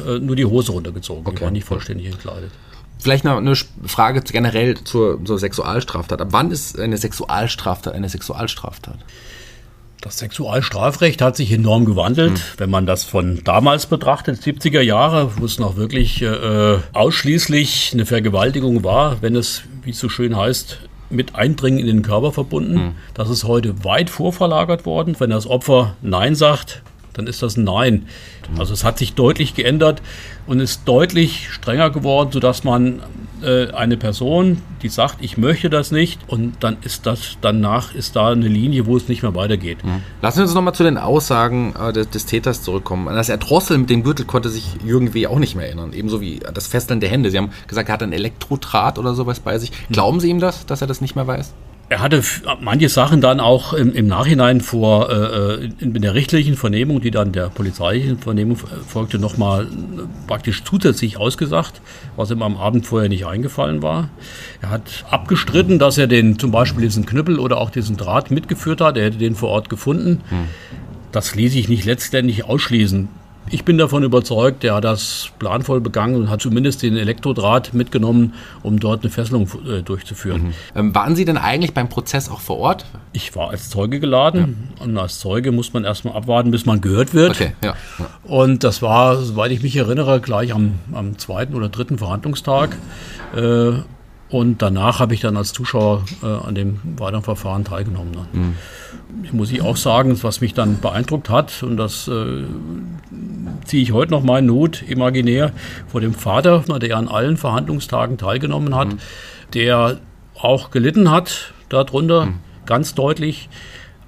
äh, 0.07 0.19
nur 0.19 0.35
die 0.35 0.47
Hose 0.47 0.73
runtergezogen, 0.73 1.27
okay. 1.27 1.37
die 1.37 1.43
war 1.43 1.51
nicht 1.51 1.67
vollständig 1.67 2.07
entkleidet. 2.07 2.51
Vielleicht 2.99 3.25
noch 3.25 3.37
eine 3.37 3.55
Frage 3.55 4.23
generell 4.23 4.83
zur, 4.83 5.23
zur 5.23 5.39
Sexualstraftat. 5.39 6.21
Ab 6.21 6.29
wann 6.31 6.51
ist 6.51 6.79
eine 6.79 6.97
Sexualstraftat 6.97 7.93
eine 7.95 8.09
Sexualstraftat? 8.09 8.99
Das 10.01 10.19
Sexualstrafrecht 10.19 11.23
hat 11.23 11.37
sich 11.37 11.53
enorm 11.53 11.85
gewandelt, 11.85 12.33
mhm. 12.33 12.59
wenn 12.59 12.71
man 12.71 12.87
das 12.87 13.05
von 13.05 13.43
damals 13.45 13.87
betrachtet, 13.87 14.41
70er 14.41 14.81
Jahre, 14.81 15.37
wo 15.37 15.45
es 15.45 15.59
noch 15.59 15.77
wirklich 15.77 16.23
äh, 16.23 16.79
ausschließlich 16.93 17.91
eine 17.95 18.07
Vergewaltigung 18.07 18.85
war, 18.85 19.23
wenn 19.23 19.35
es, 19.35 19.63
wie 19.83 19.91
es 19.91 19.99
so 19.99 20.09
schön 20.09 20.37
heißt, 20.37 20.79
mit 21.09 21.35
Eindringen 21.35 21.79
in 21.79 21.87
den 21.87 22.03
Körper 22.03 22.33
verbunden. 22.33 22.75
Mhm. 22.75 22.95
Das 23.15 23.31
ist 23.31 23.45
heute 23.45 23.85
weit 23.85 24.11
vorverlagert 24.11 24.87
worden. 24.87 25.17
Wenn 25.19 25.31
das 25.31 25.47
Opfer 25.47 25.97
Nein 26.03 26.35
sagt, 26.35 26.83
dann 27.17 27.27
ist 27.27 27.43
das 27.43 27.57
ein 27.57 27.65
Nein. 27.65 28.07
Also 28.59 28.75
es 28.75 28.85
hat 28.85 28.99
sich 28.99 29.15
deutlich 29.15 29.55
geändert 29.55 30.03
und 30.47 30.61
ist 30.61 30.83
deutlich 30.85 31.49
strenger 31.51 31.91
geworden, 31.91 32.31
sodass 32.33 32.63
man 32.63 33.03
äh, 33.43 33.71
eine 33.73 33.97
Person, 33.97 34.63
die 34.83 34.89
sagt, 34.89 35.17
ich 35.21 35.37
möchte 35.37 35.69
das 35.69 35.91
nicht 35.91 36.21
und 36.29 36.55
dann 36.61 36.77
ist 36.83 37.07
das, 37.07 37.39
danach 37.41 37.95
ist 37.95 38.17
da 38.17 38.31
eine 38.31 38.47
Linie, 38.47 38.87
wo 38.87 38.97
es 38.97 39.09
nicht 39.09 39.23
mehr 39.23 39.35
weitergeht. 39.35 39.85
Mhm. 39.85 40.03
Lassen 40.23 40.39
wir 40.39 40.45
uns 40.45 40.55
nochmal 40.55 40.75
zu 40.75 40.85
den 40.85 40.99
Aussagen 40.99 41.75
äh, 41.75 41.93
des, 41.93 42.11
des, 42.11 42.27
Täters 42.27 42.63
zurückkommen. 42.63 43.15
Das 43.15 43.29
Erdrosseln 43.29 43.83
mit 43.83 43.91
dem 43.91 44.03
Gürtel 44.05 44.27
konnte 44.27 44.49
sich 44.49 44.77
Jürgen 44.85 45.13
W. 45.15 45.27
auch 45.27 45.39
nicht 45.39 45.57
mehr 45.57 45.67
erinnern, 45.67 45.93
ebenso 45.93 46.21
wie 46.21 46.41
das 46.55 46.67
Fesseln 46.67 47.01
der 47.01 47.11
Hände. 47.11 47.31
Sie 47.31 47.39
haben 47.39 47.51
gesagt, 47.67 47.89
er 47.89 47.95
hat 47.95 48.03
ein 48.03 48.13
Elektrodraht 48.13 48.99
oder 48.99 49.15
sowas 49.15 49.41
bei 49.41 49.59
sich. 49.59 49.71
Mhm. 49.71 49.93
Glauben 49.93 50.21
Sie 50.21 50.29
ihm 50.31 50.41
das, 50.41 50.67
dass 50.67 50.81
er 50.81 50.87
das 50.87 51.01
nicht 51.01 51.17
mehr 51.17 51.27
weiß? 51.27 51.53
Er 51.89 52.01
hatte 52.01 52.21
manche 52.61 52.89
Sachen 52.89 53.21
dann 53.21 53.39
auch 53.39 53.73
im, 53.73 53.95
im 53.95 54.09
Nachhinein 54.09 54.61
vor 54.61 55.09
äh, 55.09 55.67
in 55.79 55.95
der 55.95 56.15
richtlichen 56.15 56.57
Vernehmung, 56.57 57.01
die 57.01 57.13
dann 57.13 57.31
der 57.31 57.49
polizeilichen 57.49 58.19
Vernehmung 58.19 58.57
folgte, 58.57 59.21
nochmal 59.21 59.69
praktisch 60.27 60.65
zusätzlich 60.65 61.17
ausgesagt, 61.17 61.81
was 62.17 62.33
ihm 62.33 62.43
am 62.43 62.57
Abend 62.57 62.87
vorher 62.87 63.09
nicht 63.09 63.25
eingefallen 63.25 63.83
war. 63.83 64.09
Er 64.63 64.71
hat 64.71 65.05
abgestritten, 65.11 65.79
dass 65.79 65.97
er 65.97 66.09
den 66.09 66.41
zum 66.41 66.51
Beispiel 66.51 66.83
diesen 66.83 67.07
Knüppel 67.07 67.39
oder 67.39 67.59
auch 67.59 67.71
diesen 67.71 67.97
Draht 67.97 68.33
mitgeführt 68.33 68.81
hat. 68.81 68.97
Er 68.97 69.05
hätte 69.05 69.19
den 69.19 69.37
vor 69.37 69.51
Ort 69.51 69.69
gefunden. 69.69 70.23
Hm. 70.29 70.49
Das 71.13 71.37
ließ 71.37 71.53
sich 71.53 71.69
nicht 71.69 71.85
letztendlich 71.85 72.45
ausschließen. 72.45 73.09
Ich 73.51 73.65
bin 73.65 73.79
davon 73.79 74.03
überzeugt, 74.03 74.63
der 74.63 74.75
hat 74.75 74.85
das 74.85 75.31
planvoll 75.39 75.81
begangen 75.81 76.17
und 76.17 76.31
hat 76.31 76.41
zumindest 76.41 76.83
den 76.83 76.97
Elektrodraht 76.97 77.75
mitgenommen, 77.75 78.35
um 78.63 78.81
dort 78.81 79.03
eine 79.03 79.11
Fesselung 79.11 79.49
äh, 79.69 79.83
durchzuführen. 79.83 80.45
Mhm. 80.45 80.55
Ähm, 80.75 80.95
waren 80.95 81.17
Sie 81.17 81.25
denn 81.25 81.37
eigentlich 81.37 81.73
beim 81.73 81.89
Prozess 81.89 82.29
auch 82.29 82.41
vor 82.41 82.59
Ort? 82.59 82.87
Ich 83.13 83.35
war 83.37 83.51
als 83.51 83.71
Zeuge 83.71 84.01
geladen 84.01 84.73
ja. 84.79 84.85
und 84.85 84.99
als 84.99 85.21
Zeuge 85.21 85.53
muss 85.53 85.73
man 85.73 85.85
erstmal 85.85 86.15
abwarten, 86.17 86.51
bis 86.51 86.67
man 86.67 86.81
gehört 86.81 87.15
wird. 87.15 87.31
Okay, 87.33 87.53
ja. 87.63 87.75
ja. 87.99 88.07
Und 88.25 88.65
das 88.65 88.83
war, 88.83 89.17
soweit 89.17 89.53
ich 89.53 89.63
mich 89.63 89.77
erinnere, 89.77 90.21
gleich 90.21 90.53
am, 90.53 90.75
am 90.93 91.19
zweiten 91.19 91.55
oder 91.55 91.69
dritten 91.69 91.99
Verhandlungstag. 91.99 92.77
Äh, 93.35 93.73
und 94.29 94.61
danach 94.61 94.99
habe 94.99 95.15
ich 95.15 95.21
dann 95.21 95.37
als 95.37 95.53
Zuschauer 95.53 96.05
äh, 96.23 96.27
an 96.27 96.55
dem 96.55 96.81
weiteren 96.97 97.23
Verfahren 97.23 97.65
teilgenommen. 97.65 98.11
Ne? 98.11 98.27
Mhm. 98.33 98.55
Ich 99.23 99.33
muss 99.33 99.53
ich 99.53 99.63
auch 99.63 99.77
sagen, 99.77 100.19
was 100.23 100.41
mich 100.41 100.53
dann 100.53 100.81
beeindruckt 100.81 101.31
hat, 101.31 101.63
und 101.63 101.77
das 101.77 102.09
äh, 102.09 102.45
ziehe 103.65 103.83
ich 103.83 103.93
heute 103.93 104.11
noch 104.11 104.25
mal 104.25 104.41
in 104.41 104.47
Not 104.47 104.83
imaginär 104.83 105.53
vor 105.87 106.01
dem 106.01 106.13
Vater, 106.13 106.65
der 106.81 106.97
an 106.97 107.07
allen 107.07 107.37
Verhandlungstagen 107.37 108.19
teilgenommen 108.19 108.75
hat, 108.75 108.89
mhm. 108.89 108.99
der 109.55 109.99
auch 110.35 110.71
gelitten 110.71 111.11
hat 111.11 111.53
darunter, 111.69 112.27
mhm. 112.27 112.35
ganz 112.67 112.95
deutlich. 112.95 113.49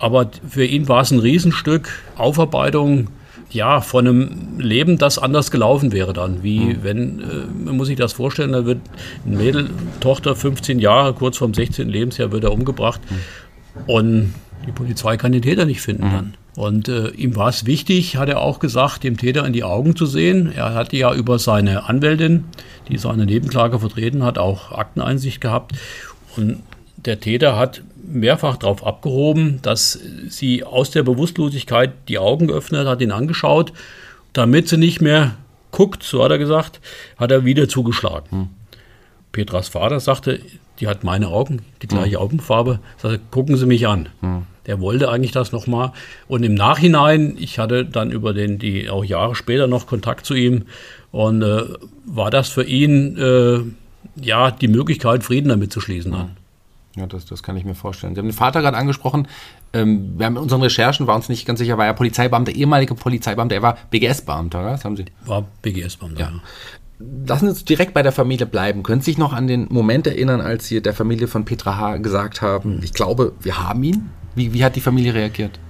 Aber 0.00 0.30
für 0.48 0.64
ihn 0.64 0.88
war 0.88 1.02
es 1.02 1.10
ein 1.10 1.20
Riesenstück 1.20 1.90
Aufarbeitung 2.16 3.08
ja, 3.50 3.80
von 3.80 4.06
einem 4.06 4.58
Leben, 4.58 4.98
das 4.98 5.18
anders 5.18 5.50
gelaufen 5.50 5.92
wäre 5.92 6.12
dann. 6.12 6.42
Wie 6.42 6.60
mhm. 6.60 6.78
wenn, 6.82 7.20
äh, 7.20 7.24
man 7.64 7.76
muss 7.76 7.88
sich 7.88 7.96
das 7.96 8.12
vorstellen, 8.12 8.52
da 8.52 8.66
wird 8.66 8.80
ein 9.24 9.36
Mädel, 9.36 9.70
Tochter, 10.00 10.36
15 10.36 10.78
Jahre, 10.78 11.14
kurz 11.14 11.38
vorm 11.38 11.54
16. 11.54 11.88
Lebensjahr, 11.88 12.30
wird 12.30 12.44
er 12.44 12.52
umgebracht. 12.52 13.00
Mhm. 13.08 13.82
Und 13.86 14.34
die 14.66 14.72
Polizei 14.72 15.16
kann 15.16 15.32
den 15.32 15.42
Täter 15.42 15.64
nicht 15.64 15.80
finden 15.80 16.08
mhm. 16.08 16.12
dann. 16.12 16.34
Und 16.56 16.88
äh, 16.88 17.10
ihm 17.10 17.36
war 17.36 17.48
es 17.48 17.66
wichtig, 17.66 18.16
hat 18.16 18.28
er 18.28 18.40
auch 18.40 18.58
gesagt, 18.58 19.04
dem 19.04 19.16
Täter 19.16 19.46
in 19.46 19.52
die 19.52 19.62
Augen 19.62 19.94
zu 19.94 20.06
sehen. 20.06 20.52
Er 20.54 20.74
hatte 20.74 20.96
ja 20.96 21.14
über 21.14 21.38
seine 21.38 21.88
Anwältin, 21.88 22.44
die 22.88 22.98
seine 22.98 23.26
Nebenklage 23.26 23.78
vertreten 23.78 24.24
hat, 24.24 24.38
auch 24.38 24.72
Akteneinsicht 24.72 25.40
gehabt. 25.40 25.72
Und 26.36 26.62
der 26.96 27.20
Täter 27.20 27.56
hat 27.56 27.82
mehrfach 28.12 28.56
darauf 28.56 28.86
abgehoben, 28.86 29.60
dass 29.62 29.98
sie 30.28 30.64
aus 30.64 30.90
der 30.90 31.02
Bewusstlosigkeit 31.02 31.92
die 32.08 32.18
Augen 32.18 32.48
geöffnet 32.48 32.86
hat, 32.86 33.00
ihn 33.00 33.12
angeschaut, 33.12 33.72
damit 34.32 34.68
sie 34.68 34.76
nicht 34.76 35.00
mehr 35.00 35.36
guckt, 35.70 36.02
so 36.02 36.22
hat 36.24 36.30
er 36.30 36.38
gesagt, 36.38 36.80
hat 37.16 37.30
er 37.30 37.44
wieder 37.44 37.68
zugeschlagen. 37.68 38.26
Hm. 38.30 38.48
Petras 39.32 39.68
Vater 39.68 40.00
sagte, 40.00 40.40
die 40.80 40.88
hat 40.88 41.04
meine 41.04 41.28
Augen, 41.28 41.62
die 41.82 41.86
gleiche 41.86 42.16
hm. 42.16 42.22
Augenfarbe, 42.22 42.80
sagte, 42.96 43.20
gucken 43.30 43.56
Sie 43.56 43.66
mich 43.66 43.86
an. 43.86 44.08
Hm. 44.20 44.42
Der 44.66 44.80
wollte 44.80 45.10
eigentlich 45.10 45.32
das 45.32 45.50
nochmal. 45.52 45.92
Und 46.28 46.42
im 46.42 46.54
Nachhinein, 46.54 47.36
ich 47.38 47.58
hatte 47.58 47.84
dann 47.84 48.10
über 48.10 48.34
den, 48.34 48.58
die 48.58 48.90
auch 48.90 49.04
Jahre 49.04 49.34
später 49.34 49.66
noch 49.66 49.86
Kontakt 49.86 50.26
zu 50.26 50.34
ihm 50.34 50.64
und 51.10 51.42
äh, 51.42 51.62
war 52.04 52.30
das 52.30 52.50
für 52.50 52.64
ihn 52.64 53.16
äh, 53.16 53.60
ja 54.22 54.50
die 54.50 54.68
Möglichkeit, 54.68 55.24
Frieden 55.24 55.48
damit 55.48 55.72
zu 55.72 55.80
schließen. 55.80 56.12
Dann. 56.12 56.36
Ja, 56.98 57.06
das, 57.06 57.24
das 57.24 57.42
kann 57.42 57.56
ich 57.56 57.64
mir 57.64 57.74
vorstellen. 57.74 58.14
Sie 58.14 58.20
haben 58.20 58.28
den 58.28 58.34
Vater 58.34 58.60
gerade 58.60 58.76
angesprochen. 58.76 59.28
Ähm, 59.72 60.18
wir 60.18 60.26
haben 60.26 60.36
in 60.36 60.42
unseren 60.42 60.62
Recherchen, 60.62 61.06
war 61.06 61.16
uns 61.16 61.28
nicht 61.28 61.46
ganz 61.46 61.58
sicher, 61.58 61.78
war 61.78 61.86
er 61.86 61.94
Polizeibeamter, 61.94 62.52
ehemaliger 62.52 62.94
Polizeibeamter, 62.94 63.54
er 63.56 63.62
war 63.62 63.78
BGS-Beamter, 63.90 64.60
oder? 64.60 64.70
Das 64.72 64.84
haben 64.84 64.96
Sie? 64.96 65.06
War 65.24 65.44
BGS-Beamter, 65.62 66.20
ja. 66.20 66.32
Lassen 66.98 67.44
Sie 67.44 67.50
uns 67.50 67.64
direkt 67.64 67.94
bei 67.94 68.02
der 68.02 68.10
Familie 68.10 68.46
bleiben. 68.46 68.82
Können 68.82 69.00
Sie 69.00 69.12
sich 69.12 69.18
noch 69.18 69.32
an 69.32 69.46
den 69.46 69.68
Moment 69.70 70.06
erinnern, 70.06 70.40
als 70.40 70.66
Sie 70.66 70.82
der 70.82 70.94
Familie 70.94 71.28
von 71.28 71.44
Petra 71.44 71.76
H. 71.76 71.98
gesagt 71.98 72.42
haben, 72.42 72.80
ich 72.82 72.92
glaube, 72.92 73.34
wir 73.40 73.62
haben 73.62 73.84
ihn? 73.84 74.10
Wie, 74.34 74.52
wie 74.52 74.64
hat 74.64 74.74
die 74.74 74.80
Familie 74.80 75.14
reagiert? 75.14 75.60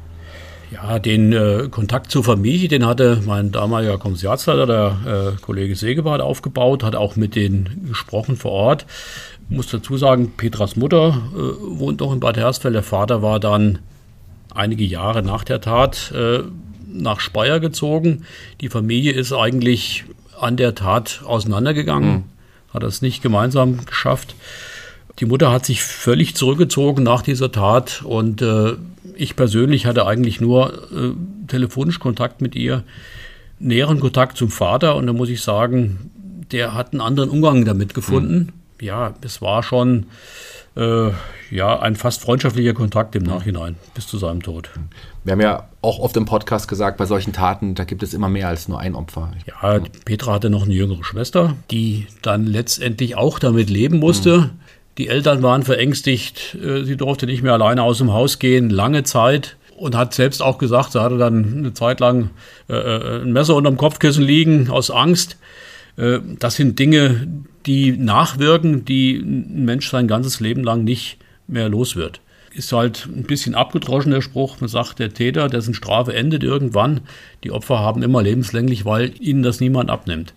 Ja, 0.71 0.99
den 0.99 1.33
äh, 1.33 1.69
Kontakt 1.71 2.11
zur 2.11 2.25
Familie, 2.25 2.69
den 2.69 2.85
hatte 2.85 3.23
mein 3.25 3.53
damaliger 3.53 3.97
Kommissiarsleiter, 3.97 4.67
der 4.67 5.35
äh, 5.37 5.41
Kollege 5.41 5.75
Segebart, 5.75 6.21
aufgebaut, 6.21 6.83
hat 6.83 6.95
auch 6.95 7.17
mit 7.17 7.35
denen 7.37 7.87
gesprochen 7.89 8.37
vor 8.37 8.53
Ort. 8.53 8.87
Ich 9.49 9.57
muss 9.57 9.69
dazu 9.69 9.97
sagen, 9.97 10.33
Petras 10.37 10.77
Mutter 10.77 11.23
äh, 11.35 11.79
wohnt 11.79 12.01
noch 12.01 12.13
in 12.13 12.21
Bad 12.21 12.37
Hersfeld. 12.37 12.75
Der 12.75 12.83
Vater 12.83 13.23
war 13.23 13.41
dann 13.41 13.79
einige 14.55 14.85
Jahre 14.85 15.23
nach 15.23 15.45
der 15.45 15.63
Tat 15.63 16.13
äh, 16.15 16.41
nach 16.93 17.21
Speyer 17.21 17.61
gezogen. 17.61 18.25
Die 18.61 18.69
Familie 18.69 19.13
ist 19.13 19.33
eigentlich 19.33 20.05
an 20.39 20.57
der 20.57 20.75
Tat 20.75 21.23
auseinandergegangen, 21.25 22.11
mhm. 22.11 22.25
hat 22.75 22.83
es 22.83 23.01
nicht 23.01 23.23
gemeinsam 23.23 23.87
geschafft. 23.87 24.35
Die 25.19 25.27
Mutter 25.27 25.51
hat 25.51 25.67
sich 25.67 25.83
völlig 25.83 26.37
zurückgezogen 26.37 27.03
nach 27.03 27.23
dieser 27.23 27.51
Tat 27.51 28.03
und 28.05 28.43
äh, 28.43 28.75
ich 29.19 29.37
persönlich 29.37 29.87
hatte 29.87 30.07
eigentlich 30.07 30.41
nur 30.41 30.73
äh, 30.93 31.13
telefonisch 31.47 31.99
Kontakt 31.99 32.41
mit 32.41 32.55
ihr, 32.55 32.85
näheren 33.59 34.01
Kontakt 34.01 34.37
zum 34.37 34.51
Vater 34.51 34.97
und 34.97 35.07
da 35.07 35.13
muss 35.13 35.29
ich 35.29 35.43
sagen, 35.43 36.11
der 36.53 36.75
hat 36.75 36.93
einen 36.93 37.01
anderen 37.01 37.29
Umgang 37.29 37.65
damit 37.65 37.95
gefunden. 37.95 38.37
Mhm 38.37 38.59
ja, 38.81 39.15
es 39.23 39.43
war 39.43 39.63
schon 39.63 40.07
äh, 40.77 41.11
ja, 41.51 41.79
ein 41.81 41.97
fast 41.97 42.21
freundschaftlicher 42.21 42.75
Kontakt 42.75 43.17
im 43.17 43.25
Nachhinein 43.25 43.77
bis 43.95 44.07
zu 44.07 44.19
seinem 44.19 44.43
Tod. 44.43 44.71
Wir 45.25 45.33
haben 45.33 45.41
ja 45.41 45.69
auch 45.83 45.99
oft 45.99 46.17
im 46.17 46.25
Podcast 46.25 46.69
gesagt, 46.69 46.97
bei 46.97 47.07
solchen 47.07 47.33
Taten, 47.33 47.75
da 47.75 47.85
gibt 47.85 48.03
es 48.03 48.15
immer 48.15 48.29
mehr 48.29 48.49
als 48.49 48.69
nur 48.69 48.79
ein 48.79 48.95
Opfer. 48.95 49.33
Ja, 49.47 49.81
Petra 50.05 50.35
hatte 50.35 50.51
noch 50.51 50.65
eine 50.65 50.75
jüngere 50.75 51.05
Schwester, 51.05 51.57
die 51.71 52.07
dann 52.23 52.47
letztendlich 52.47 53.17
auch 53.17 53.39
damit 53.39 53.71
leben 53.71 53.99
musste. 53.99 54.39
Mhm. 54.39 54.51
Die 54.99 55.09
Eltern 55.09 55.43
waren 55.43 55.63
verängstigt, 55.63 56.57
äh, 56.63 56.83
sie 56.85 56.97
durfte 56.97 57.27
nicht 57.27 57.43
mehr 57.43 57.53
alleine 57.53 57.85
aus 57.85 57.99
dem 57.99 58.13
Haus 58.13 58.39
gehen, 58.39 58.69
lange 58.69 59.05
Zeit 59.05 59.57
und 59.77 59.97
hat 59.97 60.13
selbst 60.13 60.43
auch 60.43 60.59
gesagt, 60.59 60.93
sie 60.93 61.01
hatte 61.01 61.19
dann 61.19 61.59
eine 61.59 61.73
Zeit 61.73 62.01
lang 62.01 62.31
äh, 62.69 62.75
äh 62.75 63.23
ein 63.23 63.33
Messer 63.33 63.55
unterm 63.55 63.77
Kopfkissen 63.77 64.25
liegen 64.25 64.69
aus 64.71 64.91
Angst. 64.91 65.39
Äh, 65.97 66.19
das 66.39 66.57
sind 66.57 66.79
Dinge, 66.79 67.29
die 67.65 67.93
nachwirken, 67.93 68.85
die 68.85 69.17
ein 69.17 69.65
Mensch 69.65 69.89
sein 69.89 70.09
ganzes 70.09 70.41
Leben 70.41 70.65
lang 70.65 70.83
nicht 70.83 71.19
mehr 71.47 71.69
los 71.69 71.95
wird. 71.95 72.21
Ist 72.53 72.73
halt 72.73 73.07
ein 73.07 73.23
bisschen 73.23 73.55
abgedroschen 73.55 74.11
der 74.11 74.23
Spruch. 74.23 74.61
Man 74.61 74.69
sagt, 74.69 74.99
der 74.99 75.15
Täter, 75.15 75.49
dessen 75.49 75.75
Strafe 75.75 76.15
endet 76.15 76.43
irgendwann. 76.43 77.03
Die 77.45 77.53
Opfer 77.53 77.79
haben 77.79 78.03
immer 78.03 78.23
lebenslänglich, 78.23 78.85
weil 78.85 79.13
ihnen 79.21 79.43
das 79.43 79.61
niemand 79.61 79.91
abnimmt. 79.91 80.35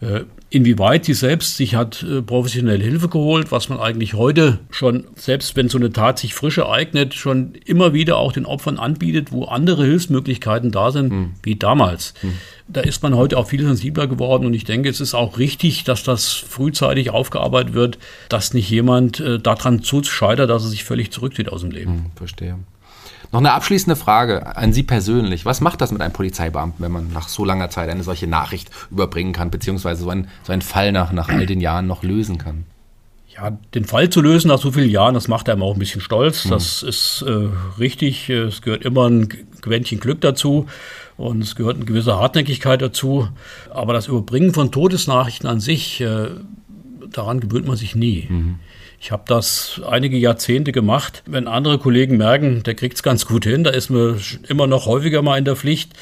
Äh, 0.00 0.24
inwieweit 0.48 1.04
sie 1.04 1.12
selbst 1.12 1.56
sich 1.56 1.74
hat 1.74 2.02
äh, 2.02 2.22
professionelle 2.22 2.82
Hilfe 2.82 3.08
geholt, 3.08 3.52
was 3.52 3.68
man 3.68 3.78
eigentlich 3.78 4.14
heute 4.14 4.58
schon, 4.70 5.04
selbst 5.14 5.56
wenn 5.56 5.68
so 5.68 5.76
eine 5.76 5.92
Tat 5.92 6.18
sich 6.18 6.32
frisch 6.32 6.56
ereignet, 6.56 7.12
schon 7.12 7.52
immer 7.66 7.92
wieder 7.92 8.16
auch 8.16 8.32
den 8.32 8.46
Opfern 8.46 8.78
anbietet, 8.78 9.30
wo 9.30 9.44
andere 9.44 9.84
Hilfsmöglichkeiten 9.84 10.70
da 10.70 10.90
sind, 10.90 11.12
mhm. 11.12 11.30
wie 11.42 11.56
damals. 11.56 12.14
Mhm. 12.22 12.38
Da 12.66 12.80
ist 12.80 13.02
man 13.02 13.14
heute 13.14 13.36
auch 13.36 13.48
viel 13.48 13.62
sensibler 13.62 14.06
geworden 14.06 14.46
und 14.46 14.54
ich 14.54 14.64
denke, 14.64 14.88
es 14.88 15.00
ist 15.00 15.12
auch 15.12 15.38
richtig, 15.38 15.84
dass 15.84 16.02
das 16.02 16.32
frühzeitig 16.32 17.10
aufgearbeitet 17.10 17.74
wird, 17.74 17.98
dass 18.30 18.54
nicht 18.54 18.70
jemand 18.70 19.20
äh, 19.20 19.38
daran 19.38 19.82
zu 19.82 20.02
scheitert, 20.02 20.48
dass 20.48 20.64
er 20.64 20.70
sich 20.70 20.84
völlig 20.84 21.10
zurückzieht 21.10 21.50
aus 21.50 21.60
dem 21.60 21.72
Leben. 21.72 21.92
Mhm, 21.92 22.06
verstehe. 22.16 22.56
Noch 23.32 23.40
eine 23.40 23.52
abschließende 23.52 23.94
Frage 23.94 24.56
an 24.56 24.72
Sie 24.72 24.82
persönlich. 24.82 25.44
Was 25.44 25.60
macht 25.60 25.80
das 25.80 25.92
mit 25.92 26.02
einem 26.02 26.12
Polizeibeamten, 26.12 26.84
wenn 26.84 26.90
man 26.90 27.12
nach 27.12 27.28
so 27.28 27.44
langer 27.44 27.70
Zeit 27.70 27.88
eine 27.88 28.02
solche 28.02 28.26
Nachricht 28.26 28.70
überbringen 28.90 29.32
kann, 29.32 29.50
beziehungsweise 29.50 30.02
so, 30.02 30.10
ein, 30.10 30.28
so 30.42 30.52
einen 30.52 30.62
Fall 30.62 30.90
nach, 30.90 31.12
nach 31.12 31.28
all 31.28 31.46
den 31.46 31.60
Jahren 31.60 31.86
noch 31.86 32.02
lösen 32.02 32.38
kann? 32.38 32.64
Ja, 33.28 33.56
den 33.74 33.84
Fall 33.84 34.10
zu 34.10 34.20
lösen 34.20 34.48
nach 34.48 34.58
so 34.58 34.72
vielen 34.72 34.90
Jahren, 34.90 35.14
das 35.14 35.28
macht 35.28 35.48
einem 35.48 35.62
auch 35.62 35.74
ein 35.74 35.78
bisschen 35.78 36.00
stolz. 36.00 36.46
Mhm. 36.46 36.50
Das 36.50 36.82
ist 36.82 37.22
äh, 37.26 37.48
richtig. 37.78 38.28
Es 38.28 38.62
gehört 38.62 38.84
immer 38.84 39.08
ein 39.08 39.28
Quäntchen 39.62 40.00
Glück 40.00 40.20
dazu 40.20 40.66
und 41.16 41.40
es 41.40 41.54
gehört 41.54 41.76
eine 41.76 41.84
gewisse 41.84 42.16
Hartnäckigkeit 42.16 42.82
dazu. 42.82 43.28
Aber 43.70 43.92
das 43.92 44.08
Überbringen 44.08 44.52
von 44.52 44.72
Todesnachrichten 44.72 45.48
an 45.48 45.60
sich, 45.60 46.00
äh, 46.00 46.30
daran 47.12 47.38
gewöhnt 47.38 47.68
man 47.68 47.76
sich 47.76 47.94
nie. 47.94 48.26
Mhm. 48.28 48.56
Ich 49.02 49.12
habe 49.12 49.22
das 49.26 49.80
einige 49.88 50.18
Jahrzehnte 50.18 50.72
gemacht. 50.72 51.22
Wenn 51.24 51.48
andere 51.48 51.78
Kollegen 51.78 52.18
merken, 52.18 52.62
der 52.64 52.74
kriegt 52.74 52.96
es 52.96 53.02
ganz 53.02 53.24
gut 53.24 53.44
hin, 53.44 53.64
da 53.64 53.70
ist 53.70 53.88
mir 53.88 54.18
immer 54.46 54.66
noch 54.66 54.84
häufiger 54.84 55.22
mal 55.22 55.38
in 55.38 55.46
der 55.46 55.56
Pflicht. 55.56 55.94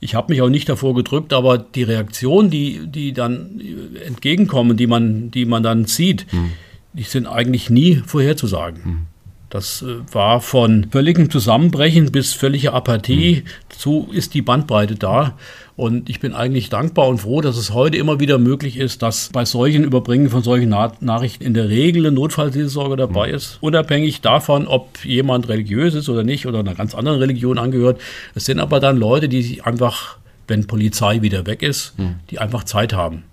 Ich 0.00 0.14
habe 0.14 0.30
mich 0.30 0.42
auch 0.42 0.50
nicht 0.50 0.68
davor 0.68 0.94
gedrückt, 0.94 1.32
aber 1.32 1.56
die 1.56 1.82
Reaktionen, 1.82 2.50
die, 2.50 2.86
die 2.86 3.14
dann 3.14 3.58
entgegenkommen, 4.06 4.76
die 4.76 4.86
man, 4.86 5.30
die 5.30 5.46
man 5.46 5.62
dann 5.62 5.86
sieht, 5.86 6.30
mhm. 6.30 6.52
die 6.92 7.04
sind 7.04 7.26
eigentlich 7.26 7.70
nie 7.70 8.02
vorherzusagen. 8.06 8.82
Mhm. 8.84 9.06
Das 9.48 9.80
äh, 9.80 10.00
war 10.12 10.42
von 10.42 10.88
völligem 10.90 11.30
Zusammenbrechen 11.30 12.12
bis 12.12 12.34
völlige 12.34 12.74
Apathie. 12.74 13.44
Mhm. 13.44 13.48
So 13.76 14.08
ist 14.12 14.34
die 14.34 14.42
Bandbreite 14.42 14.96
da. 14.96 15.38
Und 15.74 16.10
ich 16.10 16.20
bin 16.20 16.34
eigentlich 16.34 16.68
dankbar 16.68 17.08
und 17.08 17.18
froh, 17.18 17.40
dass 17.40 17.56
es 17.56 17.72
heute 17.72 17.96
immer 17.96 18.20
wieder 18.20 18.38
möglich 18.38 18.76
ist, 18.76 19.02
dass 19.02 19.30
bei 19.32 19.44
solchen 19.44 19.84
Überbringen 19.84 20.28
von 20.28 20.42
solchen 20.42 20.68
Na 20.68 20.92
Nachrichten 21.00 21.44
in 21.44 21.54
der 21.54 21.68
Regel 21.68 22.06
eine 22.06 22.14
Notfallseelsorge 22.14 22.96
dabei 22.96 23.28
mhm. 23.28 23.34
ist. 23.34 23.58
Unabhängig 23.60 24.20
davon, 24.20 24.66
ob 24.66 25.04
jemand 25.04 25.48
religiös 25.48 25.94
ist 25.94 26.08
oder 26.08 26.24
nicht 26.24 26.46
oder 26.46 26.60
einer 26.60 26.74
ganz 26.74 26.94
anderen 26.94 27.18
Religion 27.18 27.58
angehört. 27.58 28.00
Es 28.34 28.44
sind 28.44 28.60
aber 28.60 28.80
dann 28.80 28.98
Leute, 28.98 29.28
die 29.28 29.62
einfach, 29.62 30.18
wenn 30.46 30.66
Polizei 30.66 31.22
wieder 31.22 31.46
weg 31.46 31.62
ist, 31.62 31.98
mhm. 31.98 32.16
die 32.30 32.38
einfach 32.38 32.64
Zeit 32.64 32.92
haben. 32.92 33.24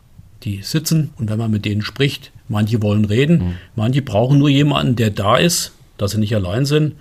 Die 0.43 0.61
sitzen 0.61 1.09
und 1.17 1.29
wenn 1.29 1.37
man 1.37 1.51
mit 1.51 1.65
denen 1.65 1.81
spricht, 1.81 2.31
manche 2.47 2.81
wollen 2.81 3.03
reden, 3.03 3.37
mhm. 3.37 3.53
manche 3.75 4.01
brauchen 4.01 4.39
nur 4.39 4.49
jemanden, 4.49 4.95
der 4.95 5.09
da 5.09 5.35
ist 5.35 5.73
dass 5.99 6.11
sie 6.11 6.17
nicht 6.17 6.33
allein 6.33 6.65
sind 6.65 6.95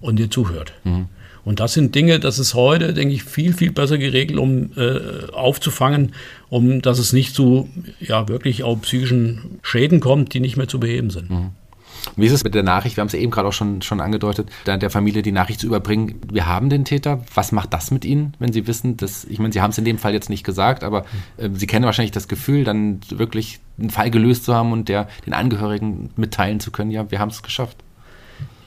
und 0.00 0.16
dir 0.16 0.30
zuhört. 0.30 0.72
Mhm. 0.84 1.08
Und 1.44 1.60
das 1.60 1.74
sind 1.74 1.94
Dinge, 1.94 2.20
das 2.20 2.38
ist 2.38 2.54
heute, 2.54 2.94
denke 2.94 3.14
ich, 3.14 3.24
viel, 3.24 3.52
viel 3.52 3.72
besser 3.72 3.98
geregelt, 3.98 4.38
um 4.38 4.70
äh, 4.76 5.30
aufzufangen, 5.32 6.12
um 6.48 6.80
dass 6.82 6.98
es 6.98 7.12
nicht 7.12 7.34
zu 7.34 7.68
ja, 8.00 8.28
wirklich 8.28 8.62
auch 8.64 8.80
psychischen 8.80 9.58
Schäden 9.62 10.00
kommt, 10.00 10.32
die 10.34 10.40
nicht 10.40 10.56
mehr 10.56 10.68
zu 10.68 10.80
beheben 10.80 11.10
sind. 11.10 11.30
Mhm. 11.30 11.50
Wie 12.16 12.26
ist 12.26 12.32
es 12.32 12.44
mit 12.44 12.54
der 12.54 12.62
Nachricht? 12.62 12.96
Wir 12.96 13.00
haben 13.00 13.06
es 13.06 13.14
ja 13.14 13.18
eben 13.18 13.30
gerade 13.30 13.48
auch 13.48 13.52
schon, 13.52 13.80
schon 13.80 14.00
angedeutet, 14.00 14.50
der 14.66 14.90
Familie 14.90 15.22
die 15.22 15.32
Nachricht 15.32 15.60
zu 15.60 15.66
überbringen. 15.66 16.20
Wir 16.30 16.44
haben 16.44 16.68
den 16.68 16.84
Täter. 16.84 17.24
Was 17.34 17.50
macht 17.50 17.72
das 17.72 17.90
mit 17.90 18.04
Ihnen, 18.04 18.34
wenn 18.38 18.52
Sie 18.52 18.66
wissen, 18.66 18.98
dass, 18.98 19.24
ich 19.24 19.38
meine, 19.38 19.54
Sie 19.54 19.62
haben 19.62 19.70
es 19.70 19.78
in 19.78 19.86
dem 19.86 19.96
Fall 19.96 20.12
jetzt 20.12 20.28
nicht 20.28 20.44
gesagt, 20.44 20.84
aber 20.84 21.06
äh, 21.38 21.48
Sie 21.54 21.66
kennen 21.66 21.86
wahrscheinlich 21.86 22.12
das 22.12 22.28
Gefühl, 22.28 22.64
dann 22.64 23.00
wirklich 23.08 23.60
einen 23.78 23.88
Fall 23.88 24.10
gelöst 24.10 24.44
zu 24.44 24.54
haben 24.54 24.72
und 24.72 24.90
der, 24.90 25.08
den 25.24 25.32
Angehörigen 25.32 26.10
mitteilen 26.16 26.60
zu 26.60 26.70
können, 26.70 26.90
ja, 26.90 27.10
wir 27.10 27.20
haben 27.20 27.30
es 27.30 27.42
geschafft 27.42 27.78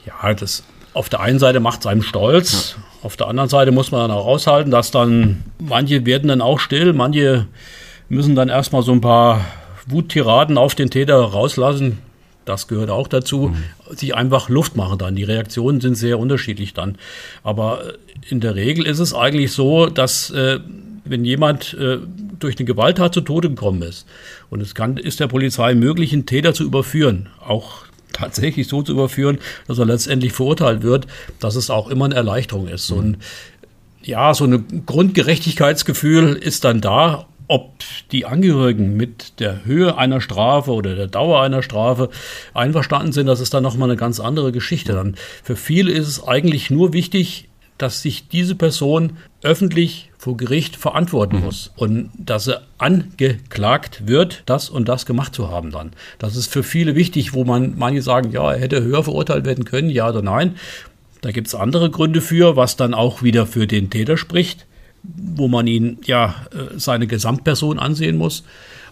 ja, 0.08 0.34
das 0.34 0.64
auf 0.98 1.08
der 1.08 1.20
einen 1.20 1.38
Seite 1.38 1.60
macht 1.60 1.80
es 1.80 1.86
einem 1.86 2.02
stolz, 2.02 2.74
ja. 2.76 2.82
auf 3.06 3.16
der 3.16 3.28
anderen 3.28 3.48
Seite 3.48 3.70
muss 3.70 3.92
man 3.92 4.00
dann 4.00 4.10
auch 4.10 4.26
aushalten, 4.26 4.72
dass 4.72 4.90
dann 4.90 5.44
manche 5.60 6.04
werden 6.04 6.26
dann 6.26 6.40
auch 6.40 6.58
still, 6.58 6.92
manche 6.92 7.46
müssen 8.08 8.34
dann 8.34 8.48
erstmal 8.48 8.82
so 8.82 8.90
ein 8.90 9.00
paar 9.00 9.44
Wuttiraden 9.86 10.58
auf 10.58 10.74
den 10.74 10.90
Täter 10.90 11.14
rauslassen. 11.14 11.98
Das 12.44 12.66
gehört 12.66 12.90
auch 12.90 13.06
dazu, 13.06 13.54
mhm. 13.54 13.96
sich 13.96 14.16
einfach 14.16 14.48
Luft 14.48 14.74
machen 14.74 14.98
dann. 14.98 15.14
Die 15.14 15.22
Reaktionen 15.22 15.80
sind 15.80 15.94
sehr 15.94 16.18
unterschiedlich 16.18 16.74
dann. 16.74 16.96
Aber 17.44 17.80
in 18.28 18.40
der 18.40 18.56
Regel 18.56 18.84
ist 18.84 18.98
es 18.98 19.14
eigentlich 19.14 19.52
so, 19.52 19.86
dass 19.86 20.30
äh, 20.30 20.58
wenn 21.04 21.24
jemand 21.24 21.74
äh, 21.74 21.98
durch 22.40 22.58
eine 22.58 22.64
Gewalttat 22.64 23.14
zu 23.14 23.20
Tode 23.20 23.50
gekommen 23.50 23.82
ist 23.82 24.04
und 24.50 24.60
es 24.60 24.74
kann, 24.74 24.96
ist 24.96 25.20
der 25.20 25.28
Polizei 25.28 25.74
möglich, 25.74 26.12
einen 26.12 26.26
Täter 26.26 26.54
zu 26.54 26.64
überführen, 26.64 27.28
auch 27.38 27.87
tatsächlich 28.12 28.68
so 28.68 28.82
zu 28.82 28.92
überführen, 28.92 29.38
dass 29.66 29.78
er 29.78 29.86
letztendlich 29.86 30.32
verurteilt 30.32 30.82
wird, 30.82 31.06
dass 31.40 31.56
es 31.56 31.70
auch 31.70 31.88
immer 31.88 32.06
eine 32.06 32.14
Erleichterung 32.14 32.68
ist. 32.68 32.86
So 32.86 33.00
ein, 33.00 33.18
ja, 34.02 34.34
so 34.34 34.44
ein 34.44 34.84
Grundgerechtigkeitsgefühl 34.86 36.34
ist 36.34 36.64
dann 36.64 36.80
da, 36.80 37.26
ob 37.48 37.72
die 38.12 38.26
Angehörigen 38.26 38.96
mit 38.96 39.40
der 39.40 39.64
Höhe 39.64 39.96
einer 39.96 40.20
Strafe 40.20 40.70
oder 40.72 40.94
der 40.94 41.06
Dauer 41.06 41.42
einer 41.42 41.62
Strafe 41.62 42.10
einverstanden 42.52 43.12
sind, 43.12 43.26
das 43.26 43.40
ist 43.40 43.54
dann 43.54 43.62
nochmal 43.62 43.88
eine 43.88 43.98
ganz 43.98 44.20
andere 44.20 44.52
Geschichte. 44.52 44.92
Dann 44.92 45.16
für 45.42 45.56
viele 45.56 45.90
ist 45.90 46.06
es 46.06 46.22
eigentlich 46.22 46.70
nur 46.70 46.92
wichtig, 46.92 47.48
dass 47.78 48.02
sich 48.02 48.28
diese 48.28 48.54
Person 48.54 49.16
öffentlich 49.42 50.10
vor 50.18 50.36
Gericht 50.36 50.76
verantworten 50.76 51.36
mhm. 51.36 51.44
muss 51.44 51.72
und 51.76 52.10
dass 52.18 52.48
er 52.48 52.62
angeklagt 52.76 54.06
wird, 54.06 54.42
das 54.46 54.68
und 54.68 54.88
das 54.88 55.06
gemacht 55.06 55.34
zu 55.34 55.48
haben 55.48 55.70
dann. 55.70 55.92
Das 56.18 56.36
ist 56.36 56.52
für 56.52 56.64
viele 56.64 56.96
wichtig, 56.96 57.32
wo 57.32 57.44
man 57.44 57.78
manche 57.78 58.02
sagen, 58.02 58.32
ja, 58.32 58.52
er 58.52 58.60
hätte 58.60 58.82
höher 58.82 59.04
verurteilt 59.04 59.46
werden 59.46 59.64
können, 59.64 59.90
ja 59.90 60.08
oder 60.08 60.22
nein. 60.22 60.56
Da 61.20 61.30
gibt 61.30 61.46
es 61.46 61.54
andere 61.54 61.90
Gründe 61.90 62.20
für, 62.20 62.56
was 62.56 62.76
dann 62.76 62.94
auch 62.94 63.22
wieder 63.22 63.46
für 63.46 63.66
den 63.66 63.90
Täter 63.90 64.16
spricht, 64.16 64.66
wo 65.02 65.48
man 65.48 65.66
ihn 65.66 65.98
ja 66.04 66.34
äh, 66.52 66.78
seine 66.78 67.06
Gesamtperson 67.06 67.78
ansehen 67.78 68.16
muss. 68.16 68.44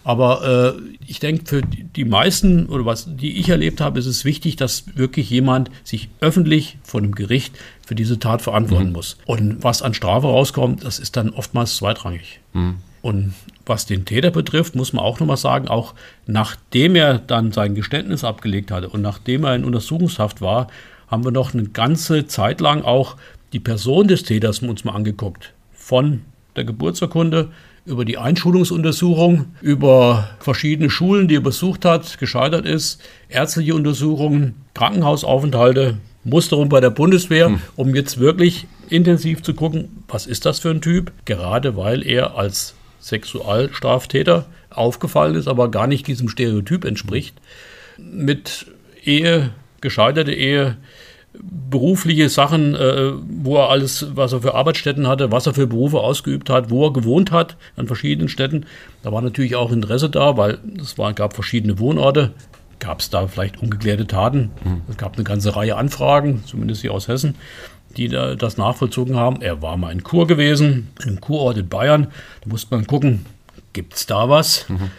Aber 0.07 0.77
äh, 0.77 0.95
ich 1.05 1.19
denke, 1.19 1.43
für 1.45 1.61
die 1.61 2.05
meisten 2.05 2.67
oder 2.67 2.85
was 2.85 3.17
die 3.17 3.39
ich 3.39 3.49
erlebt 3.49 3.81
habe, 3.81 3.99
ist 3.99 4.05
es 4.05 4.23
wichtig, 4.23 4.55
dass 4.55 4.85
wirklich 4.95 5.29
jemand 5.29 5.69
sich 5.83 6.07
öffentlich 6.21 6.77
vor 6.81 7.01
dem 7.01 7.13
Gericht 7.13 7.57
für 7.87 7.95
diese 7.95 8.19
Tat 8.19 8.41
verantworten 8.41 8.87
mhm. 8.87 8.93
muss. 8.93 9.17
Und 9.25 9.63
was 9.63 9.81
an 9.81 9.93
Strafe 9.93 10.27
rauskommt, 10.27 10.83
das 10.83 10.99
ist 10.99 11.15
dann 11.15 11.29
oftmals 11.29 11.77
zweitrangig. 11.77 12.41
Mhm. 12.51 12.75
Und 13.01 13.33
was 13.65 13.85
den 13.85 14.03
Täter 14.03 14.29
betrifft, 14.29 14.75
muss 14.75 14.91
man 14.91 15.05
auch 15.05 15.21
nochmal 15.21 15.37
sagen, 15.37 15.69
auch 15.69 15.93
nachdem 16.25 16.95
er 16.97 17.17
dann 17.17 17.53
sein 17.53 17.75
Geständnis 17.75 18.25
abgelegt 18.25 18.71
hatte 18.71 18.89
und 18.89 19.01
nachdem 19.01 19.45
er 19.45 19.55
in 19.55 19.63
Untersuchungshaft 19.63 20.41
war, 20.41 20.67
haben 21.07 21.23
wir 21.23 21.31
noch 21.31 21.53
eine 21.53 21.63
ganze 21.63 22.27
Zeit 22.27 22.59
lang 22.59 22.81
auch 22.81 23.15
die 23.53 23.61
Person 23.61 24.09
des 24.09 24.23
Täters 24.23 24.59
uns 24.59 24.83
mal 24.83 24.91
angeguckt. 24.91 25.53
Von 25.71 26.23
der 26.57 26.65
Geburtsurkunde 26.65 27.51
über 27.85 28.03
die 28.03 28.17
Einschulungsuntersuchung, 28.17 29.45
über 29.61 30.31
verschiedene 30.39 30.89
Schulen, 30.89 31.29
die 31.29 31.37
er 31.37 31.41
besucht 31.41 31.85
hat, 31.85 32.17
gescheitert 32.17 32.65
ist, 32.65 33.01
ärztliche 33.29 33.75
Untersuchungen, 33.75 34.55
Krankenhausaufenthalte, 34.73 35.99
Musterung 36.27 36.69
bei 36.69 36.79
der 36.79 36.89
Bundeswehr, 36.89 37.47
hm. 37.47 37.61
um 37.75 37.95
jetzt 37.95 38.19
wirklich 38.19 38.67
intensiv 38.89 39.41
zu 39.41 39.53
gucken, 39.53 40.03
was 40.07 40.25
ist 40.25 40.45
das 40.45 40.59
für 40.59 40.69
ein 40.69 40.81
Typ, 40.81 41.11
gerade 41.25 41.75
weil 41.77 42.05
er 42.05 42.35
als 42.37 42.75
Sexualstraftäter 42.99 44.45
aufgefallen 44.69 45.35
ist, 45.35 45.47
aber 45.47 45.71
gar 45.71 45.87
nicht 45.87 46.07
diesem 46.07 46.29
Stereotyp 46.29 46.85
entspricht. 46.85 47.35
Mit 47.97 48.67
Ehe, 49.03 49.51
gescheiterte 49.81 50.33
Ehe, 50.33 50.77
berufliche 51.39 52.29
Sachen, 52.29 52.75
äh, 52.75 53.11
wo 53.43 53.57
er 53.57 53.69
alles, 53.69 54.07
was 54.15 54.33
er 54.33 54.41
für 54.41 54.55
Arbeitsstätten 54.55 55.07
hatte, 55.07 55.31
was 55.31 55.45
er 55.45 55.53
für 55.53 55.67
Berufe 55.67 55.99
ausgeübt 55.99 56.49
hat, 56.49 56.69
wo 56.69 56.85
er 56.85 56.93
gewohnt 56.93 57.31
hat 57.31 57.57
an 57.75 57.87
verschiedenen 57.87 58.29
Städten. 58.29 58.65
Da 59.03 59.11
war 59.11 59.21
natürlich 59.21 59.55
auch 59.55 59.71
Interesse 59.71 60.09
da, 60.09 60.37
weil 60.37 60.57
es 60.79 60.97
war, 60.97 61.13
gab 61.13 61.33
verschiedene 61.33 61.79
Wohnorte. 61.79 62.31
Gab 62.79 62.99
es 62.99 63.09
da 63.09 63.27
vielleicht 63.27 63.61
ungeklärte 63.61 64.07
Taten? 64.07 64.51
Mhm. 64.63 64.81
Es 64.89 64.97
gab 64.97 65.15
eine 65.15 65.23
ganze 65.23 65.55
Reihe 65.55 65.75
Anfragen, 65.77 66.43
zumindest 66.45 66.81
hier 66.81 66.93
aus 66.93 67.07
Hessen, 67.07 67.35
die 67.95 68.07
da, 68.07 68.35
das 68.35 68.57
nachvollzogen 68.57 69.15
haben. 69.15 69.41
Er 69.41 69.61
war 69.61 69.77
mal 69.77 69.91
in 69.91 70.03
Kur 70.03 70.27
gewesen, 70.27 70.89
im 71.05 71.19
Kurort 71.19 71.57
in 71.57 71.67
Bayern. 71.67 72.07
Da 72.41 72.49
musste 72.49 72.75
man 72.75 72.85
gucken, 72.85 73.25
gibt 73.73 73.95
es 73.95 74.05
da 74.05 74.29
was? 74.29 74.69
Mhm 74.69 74.91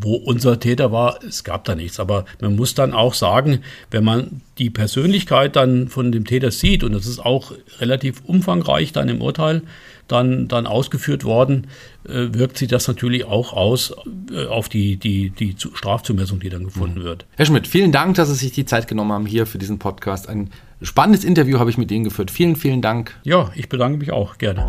wo 0.00 0.14
unser 0.14 0.58
Täter 0.58 0.92
war, 0.92 1.22
es 1.24 1.44
gab 1.44 1.64
da 1.64 1.74
nichts. 1.74 2.00
Aber 2.00 2.24
man 2.40 2.56
muss 2.56 2.74
dann 2.74 2.92
auch 2.92 3.14
sagen, 3.14 3.60
wenn 3.90 4.04
man 4.04 4.42
die 4.58 4.70
Persönlichkeit 4.70 5.56
dann 5.56 5.88
von 5.88 6.12
dem 6.12 6.24
Täter 6.24 6.50
sieht, 6.50 6.84
und 6.84 6.92
das 6.92 7.06
ist 7.06 7.18
auch 7.18 7.52
relativ 7.78 8.22
umfangreich 8.24 8.92
dann 8.92 9.08
im 9.08 9.22
Urteil 9.22 9.62
dann, 10.08 10.48
dann 10.48 10.66
ausgeführt 10.66 11.24
worden, 11.24 11.68
äh, 12.06 12.28
wirkt 12.32 12.58
sich 12.58 12.68
das 12.68 12.88
natürlich 12.88 13.24
auch 13.24 13.52
aus 13.52 13.94
äh, 14.32 14.46
auf 14.46 14.68
die, 14.68 14.96
die, 14.96 15.30
die 15.30 15.54
Strafzumessung, 15.58 16.40
die 16.40 16.48
dann 16.48 16.64
gefunden 16.64 17.00
mhm. 17.00 17.04
wird. 17.04 17.26
Herr 17.36 17.46
Schmidt, 17.46 17.66
vielen 17.66 17.92
Dank, 17.92 18.16
dass 18.16 18.28
Sie 18.28 18.34
sich 18.34 18.52
die 18.52 18.64
Zeit 18.64 18.88
genommen 18.88 19.12
haben 19.12 19.26
hier 19.26 19.46
für 19.46 19.58
diesen 19.58 19.78
Podcast. 19.78 20.28
Ein 20.28 20.50
spannendes 20.82 21.24
Interview 21.24 21.58
habe 21.58 21.70
ich 21.70 21.78
mit 21.78 21.90
Ihnen 21.90 22.04
geführt. 22.04 22.30
Vielen, 22.30 22.56
vielen 22.56 22.82
Dank. 22.82 23.14
Ja, 23.22 23.50
ich 23.54 23.68
bedanke 23.68 23.98
mich 23.98 24.10
auch 24.10 24.38
gerne. 24.38 24.66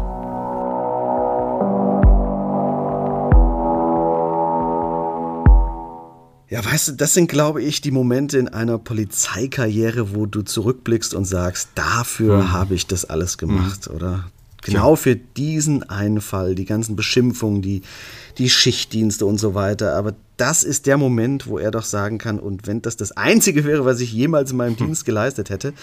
Ja, 6.49 6.65
weißt 6.65 6.87
du, 6.87 6.91
das 6.93 7.13
sind, 7.13 7.29
glaube 7.29 7.61
ich, 7.61 7.81
die 7.81 7.91
Momente 7.91 8.39
in 8.39 8.47
einer 8.47 8.79
Polizeikarriere, 8.79 10.15
wo 10.15 10.25
du 10.25 10.41
zurückblickst 10.41 11.13
und 11.13 11.25
sagst, 11.25 11.69
dafür 11.75 12.37
mhm. 12.37 12.51
habe 12.51 12.73
ich 12.73 12.87
das 12.87 13.05
alles 13.05 13.37
gemacht, 13.37 13.87
mhm. 13.87 13.95
oder? 13.95 14.23
Genau 14.61 14.95
für 14.95 15.15
diesen 15.15 15.89
einen 15.89 16.21
Fall, 16.21 16.55
die 16.55 16.65
ganzen 16.65 16.95
Beschimpfungen, 16.95 17.61
die, 17.61 17.81
die 18.37 18.49
Schichtdienste 18.49 19.25
und 19.25 19.37
so 19.37 19.53
weiter. 19.53 19.95
Aber 19.95 20.15
das 20.37 20.63
ist 20.63 20.85
der 20.85 20.97
Moment, 20.97 21.47
wo 21.47 21.57
er 21.57 21.71
doch 21.71 21.83
sagen 21.83 22.17
kann, 22.17 22.39
und 22.39 22.67
wenn 22.67 22.81
das 22.81 22.97
das 22.97 23.11
Einzige 23.11 23.65
wäre, 23.65 23.85
was 23.85 23.99
ich 23.99 24.11
jemals 24.11 24.51
in 24.51 24.57
meinem 24.57 24.77
hm. 24.77 24.87
Dienst 24.87 25.05
geleistet 25.05 25.49
hätte, 25.49 25.73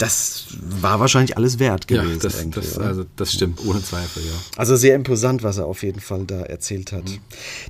das 0.00 0.46
war 0.58 0.98
wahrscheinlich 0.98 1.36
alles 1.36 1.58
wert 1.58 1.86
gewesen. 1.86 2.12
Ja, 2.12 2.18
das, 2.22 2.42
das 2.50 2.78
also 2.78 3.04
das 3.16 3.34
stimmt, 3.34 3.62
ohne 3.66 3.82
Zweifel, 3.82 4.22
ja. 4.22 4.32
Also 4.56 4.74
sehr 4.76 4.94
imposant, 4.94 5.42
was 5.42 5.58
er 5.58 5.66
auf 5.66 5.82
jeden 5.82 6.00
Fall 6.00 6.24
da 6.24 6.40
erzählt 6.40 6.92
hat. 6.92 7.04
Mhm. 7.04 7.18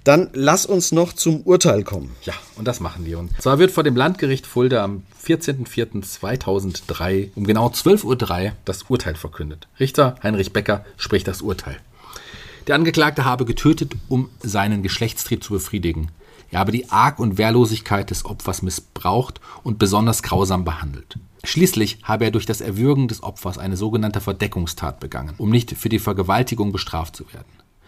Dann 0.05 0.31
lass 0.33 0.65
uns 0.65 0.93
noch 0.93 1.13
zum 1.13 1.41
Urteil 1.41 1.83
kommen. 1.83 2.15
Ja, 2.23 2.35
und 2.55 2.69
das 2.69 2.79
machen 2.79 3.05
wir. 3.05 3.19
Und 3.19 3.33
zwar 3.43 3.59
wird 3.59 3.73
vor 3.73 3.83
dem 3.83 3.97
Landgericht 3.97 4.47
Fulda 4.47 4.85
am 4.85 5.03
14.04.2003 5.27 7.31
um 7.35 7.43
genau 7.45 7.67
12.03 7.69 8.45
Uhr 8.45 8.53
das 8.65 8.85
Urteil 8.85 9.17
verkündet. 9.17 9.67
Richter 9.81 10.15
Heinrich 10.23 10.53
Becker 10.53 10.85
spricht 10.99 11.27
das 11.27 11.43
Urteil. 11.43 11.79
Der 12.69 12.77
Angeklagte 12.77 13.25
habe 13.25 13.45
getötet, 13.45 13.97
um 14.09 14.29
seinen 14.41 14.85
Geschlechtstrieb 14.85 15.43
zu 15.43 15.55
befriedigen. 15.55 16.13
Er 16.51 16.61
habe 16.61 16.73
die 16.73 16.91
Arg- 16.91 17.19
und 17.19 17.39
Wehrlosigkeit 17.39 18.11
des 18.11 18.25
Opfers 18.25 18.63
missbraucht 18.63 19.41
und 19.63 19.79
besonders 19.79 20.23
grausam 20.23 20.65
behandelt. 20.65 21.19
Schließlich 21.45 21.99
habe 22.03 22.25
er 22.25 22.31
durch 22.31 22.47
das 22.47 22.61
Erwürgen 22.61 23.09
des 23.09 23.23
Opfers 23.23 23.57
eine 23.57 23.77
sogenannte 23.77 24.21
Verdeckungstat 24.21 25.01
begangen, 25.01 25.35
um 25.39 25.51
nicht 25.51 25.71
für 25.73 25.89
die 25.89 25.99
Vergewaltigung 25.99 26.73
bestraft 26.73 27.17
zu 27.17 27.33
werden. 27.33 27.47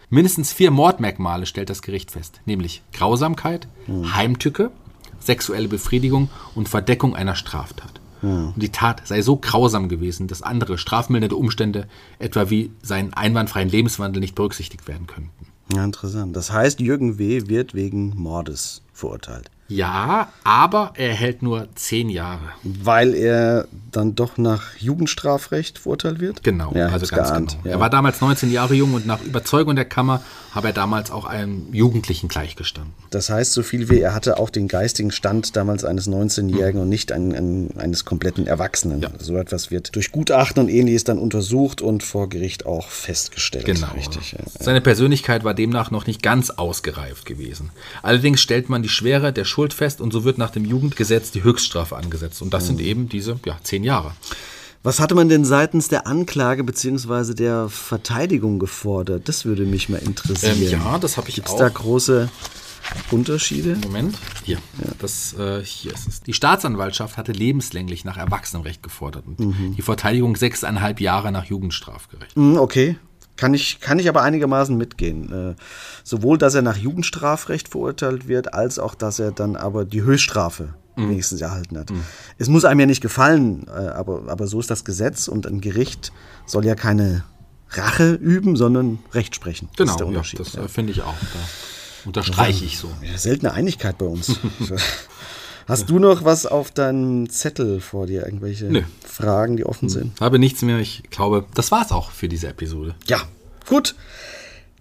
Mindestens 0.09 0.53
vier 0.53 0.71
Mordmerkmale 0.71 1.45
stellt 1.45 1.69
das 1.69 1.81
Gericht 1.81 2.11
fest, 2.11 2.41
nämlich 2.45 2.81
Grausamkeit, 2.93 3.67
hm. 3.85 4.15
Heimtücke, 4.15 4.71
sexuelle 5.19 5.67
Befriedigung 5.67 6.29
und 6.55 6.69
Verdeckung 6.69 7.15
einer 7.15 7.35
Straftat. 7.35 7.99
Ja. 8.21 8.29
Und 8.29 8.61
die 8.61 8.69
Tat 8.69 9.05
sei 9.05 9.21
so 9.21 9.37
grausam 9.37 9.89
gewesen, 9.89 10.27
dass 10.27 10.41
andere 10.41 10.77
strafmildernde 10.77 11.35
Umstände, 11.35 11.87
etwa 12.19 12.49
wie 12.49 12.71
seinen 12.81 13.13
einwandfreien 13.13 13.69
Lebenswandel, 13.69 14.19
nicht 14.19 14.35
berücksichtigt 14.35 14.87
werden 14.87 15.07
könnten. 15.07 15.47
Ja, 15.73 15.83
interessant. 15.83 16.35
Das 16.35 16.51
heißt, 16.51 16.79
Jürgen 16.81 17.17
W. 17.17 17.47
wird 17.47 17.73
wegen 17.73 18.13
Mordes 18.15 18.83
verurteilt. 18.93 19.49
Ja, 19.75 20.31
aber 20.43 20.93
er 20.95 21.09
erhält 21.09 21.41
nur 21.41 21.67
zehn 21.75 22.09
Jahre. 22.09 22.49
Weil 22.63 23.13
er 23.15 23.67
dann 23.91 24.15
doch 24.15 24.37
nach 24.37 24.75
Jugendstrafrecht 24.77 25.79
verurteilt 25.79 26.19
wird? 26.19 26.43
Genau, 26.43 26.73
ja, 26.75 26.87
also 26.87 27.07
ganz 27.07 27.29
geahnt, 27.29 27.51
genau. 27.51 27.65
Ja. 27.65 27.71
Er 27.71 27.79
war 27.79 27.89
damals 27.89 28.21
19 28.21 28.51
Jahre 28.51 28.73
jung 28.73 28.93
und 28.93 29.05
nach 29.05 29.21
Überzeugung 29.21 29.75
der 29.75 29.85
Kammer 29.85 30.21
habe 30.53 30.67
er 30.67 30.73
damals 30.73 31.09
auch 31.09 31.25
einem 31.25 31.73
Jugendlichen 31.73 32.27
gleichgestanden. 32.27 32.93
Das 33.09 33.29
heißt, 33.29 33.53
so 33.53 33.63
viel 33.63 33.89
wie 33.89 33.99
er 33.99 34.13
hatte 34.13 34.37
auch 34.37 34.51
den 34.51 34.67
geistigen 34.67 35.11
Stand 35.11 35.55
damals 35.55 35.83
eines 35.83 36.07
19-Jährigen 36.07 36.79
mhm. 36.79 36.83
und 36.83 36.89
nicht 36.89 37.11
ein, 37.11 37.33
ein, 37.33 37.69
eines 37.77 38.05
kompletten 38.05 38.45
Erwachsenen. 38.45 39.01
Ja. 39.01 39.09
So 39.17 39.37
etwas 39.37 39.71
wird 39.71 39.95
durch 39.95 40.11
Gutachten 40.11 40.61
und 40.61 40.69
ähnliches 40.69 41.03
dann 41.05 41.17
untersucht 41.17 41.81
und 41.81 42.03
vor 42.03 42.29
Gericht 42.29 42.65
auch 42.67 42.89
festgestellt. 42.89 43.65
Genau. 43.65 43.87
Richtig. 43.95 44.35
Seine 44.59 44.81
Persönlichkeit 44.81 45.43
war 45.43 45.55
demnach 45.55 45.89
noch 45.89 46.05
nicht 46.05 46.21
ganz 46.21 46.51
ausgereift 46.51 47.25
gewesen. 47.25 47.71
Allerdings 48.03 48.41
stellt 48.41 48.69
man 48.69 48.83
die 48.83 48.89
Schwere 48.89 49.33
der 49.33 49.45
Schuld 49.45 49.62
fest 49.71 50.01
und 50.01 50.11
so 50.11 50.23
wird 50.23 50.39
nach 50.39 50.49
dem 50.49 50.65
Jugendgesetz 50.65 51.29
die 51.29 51.43
Höchststrafe 51.43 51.95
angesetzt. 51.95 52.41
Und 52.41 52.53
das 52.53 52.63
mhm. 52.63 52.67
sind 52.67 52.81
eben 52.81 53.09
diese 53.09 53.39
ja, 53.45 53.57
zehn 53.63 53.83
Jahre. 53.83 54.13
Was 54.81 54.99
hatte 54.99 55.15
man 55.15 55.29
denn 55.29 55.45
seitens 55.45 55.87
der 55.87 56.07
Anklage 56.07 56.65
bzw. 56.65 57.33
der 57.33 57.69
Verteidigung 57.69 58.59
gefordert? 58.59 59.29
Das 59.29 59.45
würde 59.45 59.63
mich 59.63 59.87
mal 59.87 59.99
interessieren. 59.99 60.61
Ähm, 60.61 60.69
ja, 60.69 60.99
das 60.99 61.15
habe 61.15 61.29
ich 61.29 61.35
Gibt's 61.35 61.51
auch. 61.51 61.57
Gibt 61.57 61.69
es 61.69 61.73
da 61.73 61.79
große 61.79 62.29
Unterschiede? 63.11 63.77
Moment, 63.81 64.17
hier. 64.43 64.57
Ja. 64.83 64.91
Das, 64.99 65.33
äh, 65.39 65.63
hier 65.63 65.93
ist 65.93 66.07
es. 66.07 66.21
Die 66.21 66.33
Staatsanwaltschaft 66.33 67.15
hatte 67.15 67.31
lebenslänglich 67.31 68.03
nach 68.03 68.17
Erwachsenenrecht 68.17 68.83
gefordert 68.83 69.23
und 69.25 69.39
mhm. 69.39 69.75
die 69.77 69.81
Verteidigung 69.81 70.35
sechseinhalb 70.35 70.99
Jahre 70.99 71.31
nach 71.31 71.45
Jugendstrafgerecht. 71.45 72.35
Mhm, 72.35 72.57
okay. 72.57 72.97
Kann 73.35 73.53
ich, 73.53 73.79
kann 73.79 73.97
ich 73.97 74.07
aber 74.07 74.21
einigermaßen 74.21 74.77
mitgehen. 74.77 75.51
Äh, 75.51 75.55
sowohl, 76.03 76.37
dass 76.37 76.53
er 76.53 76.61
nach 76.61 76.77
Jugendstrafrecht 76.77 77.67
verurteilt 77.67 78.27
wird, 78.27 78.53
als 78.53 78.77
auch, 78.77 78.93
dass 78.95 79.19
er 79.19 79.31
dann 79.31 79.55
aber 79.55 79.85
die 79.85 80.03
Höchststrafe 80.03 80.75
mhm. 80.95 81.09
wenigstens 81.09 81.41
erhalten 81.41 81.77
hat. 81.77 81.89
Mhm. 81.89 82.03
Es 82.37 82.47
muss 82.47 82.65
einem 82.65 82.81
ja 82.81 82.85
nicht 82.85 83.01
gefallen, 83.01 83.67
äh, 83.67 83.71
aber, 83.71 84.23
aber 84.27 84.47
so 84.47 84.59
ist 84.59 84.69
das 84.69 84.85
Gesetz 84.85 85.27
und 85.27 85.47
ein 85.47 85.61
Gericht 85.61 86.11
soll 86.45 86.65
ja 86.65 86.75
keine 86.75 87.23
Rache 87.69 88.13
üben, 88.13 88.55
sondern 88.55 88.99
Recht 89.13 89.35
sprechen. 89.35 89.69
Genau, 89.75 89.85
das 89.85 89.91
ist 89.91 89.99
der 89.99 90.07
Unterschied. 90.07 90.39
Ja, 90.39 90.45
das 90.45 90.53
ja. 90.53 90.67
finde 90.67 90.91
ich 90.91 91.01
auch. 91.01 91.15
Da 91.15 91.39
unterstreiche 92.05 92.65
ich 92.65 92.77
so. 92.77 92.89
Ja, 93.01 93.17
seltene 93.17 93.53
Einigkeit 93.53 93.97
bei 93.97 94.05
uns. 94.05 94.37
Hast 95.67 95.89
du 95.89 95.99
noch 95.99 96.23
was 96.23 96.45
auf 96.45 96.71
deinem 96.71 97.29
Zettel 97.29 97.79
vor 97.79 98.07
dir? 98.07 98.25
Irgendwelche 98.25 98.65
Nö. 98.65 98.81
Fragen, 99.05 99.57
die 99.57 99.65
offen 99.65 99.89
sind? 99.89 100.19
Habe 100.19 100.39
nichts 100.39 100.61
mehr. 100.61 100.79
Ich 100.79 101.03
glaube, 101.09 101.45
das 101.53 101.71
war 101.71 101.83
es 101.83 101.91
auch 101.91 102.11
für 102.11 102.27
diese 102.27 102.47
Episode. 102.47 102.95
Ja, 103.07 103.21
gut. 103.67 103.95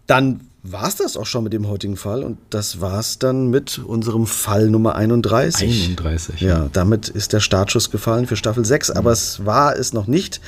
Dann 0.06 0.40
war 0.62 0.86
es 0.86 0.96
das 0.96 1.16
auch 1.16 1.26
schon 1.26 1.44
mit 1.44 1.52
dem 1.52 1.68
heutigen 1.68 1.96
Fall 1.96 2.22
und 2.22 2.38
das 2.50 2.80
war 2.80 3.00
es 3.00 3.18
dann 3.18 3.48
mit 3.48 3.78
unserem 3.78 4.26
Fall 4.26 4.70
Nummer 4.70 4.94
31. 4.94 5.88
31. 5.88 6.40
Ja, 6.40 6.68
damit 6.72 7.08
ist 7.08 7.32
der 7.32 7.40
Startschuss 7.40 7.90
gefallen 7.90 8.26
für 8.26 8.36
Staffel 8.36 8.64
6, 8.64 8.90
aber 8.92 9.10
es 9.10 9.44
war 9.44 9.76
es 9.76 9.92
noch 9.92 10.06
nicht 10.06 10.40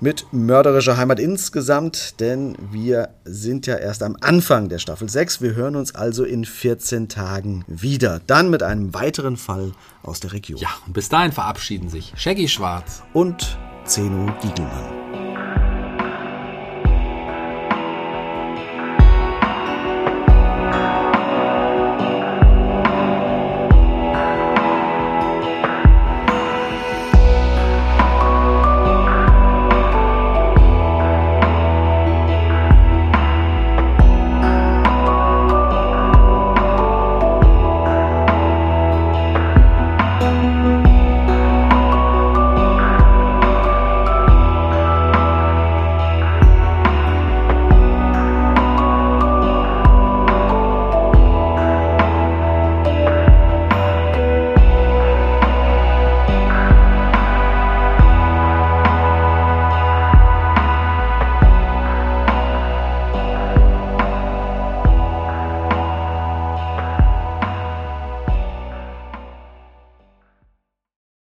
mit 0.00 0.26
mörderischer 0.32 0.96
Heimat 0.96 1.20
insgesamt, 1.20 2.20
denn 2.20 2.56
wir 2.70 3.10
sind 3.24 3.66
ja 3.66 3.76
erst 3.76 4.02
am 4.02 4.16
Anfang 4.20 4.68
der 4.68 4.78
Staffel 4.78 5.08
6. 5.08 5.40
Wir 5.40 5.54
hören 5.54 5.76
uns 5.76 5.94
also 5.94 6.24
in 6.24 6.44
14 6.44 7.08
Tagen 7.08 7.64
wieder. 7.66 8.20
Dann 8.26 8.50
mit 8.50 8.62
einem 8.62 8.94
weiteren 8.94 9.36
Fall 9.36 9.72
aus 10.02 10.20
der 10.20 10.32
Region. 10.32 10.60
Ja, 10.60 10.70
und 10.86 10.92
bis 10.92 11.08
dahin 11.08 11.32
verabschieden 11.32 11.88
sich 11.88 12.12
Shaggy 12.16 12.48
Schwarz 12.48 13.02
und 13.12 13.58
Zeno 13.84 14.32
Diegelmann. 14.42 15.23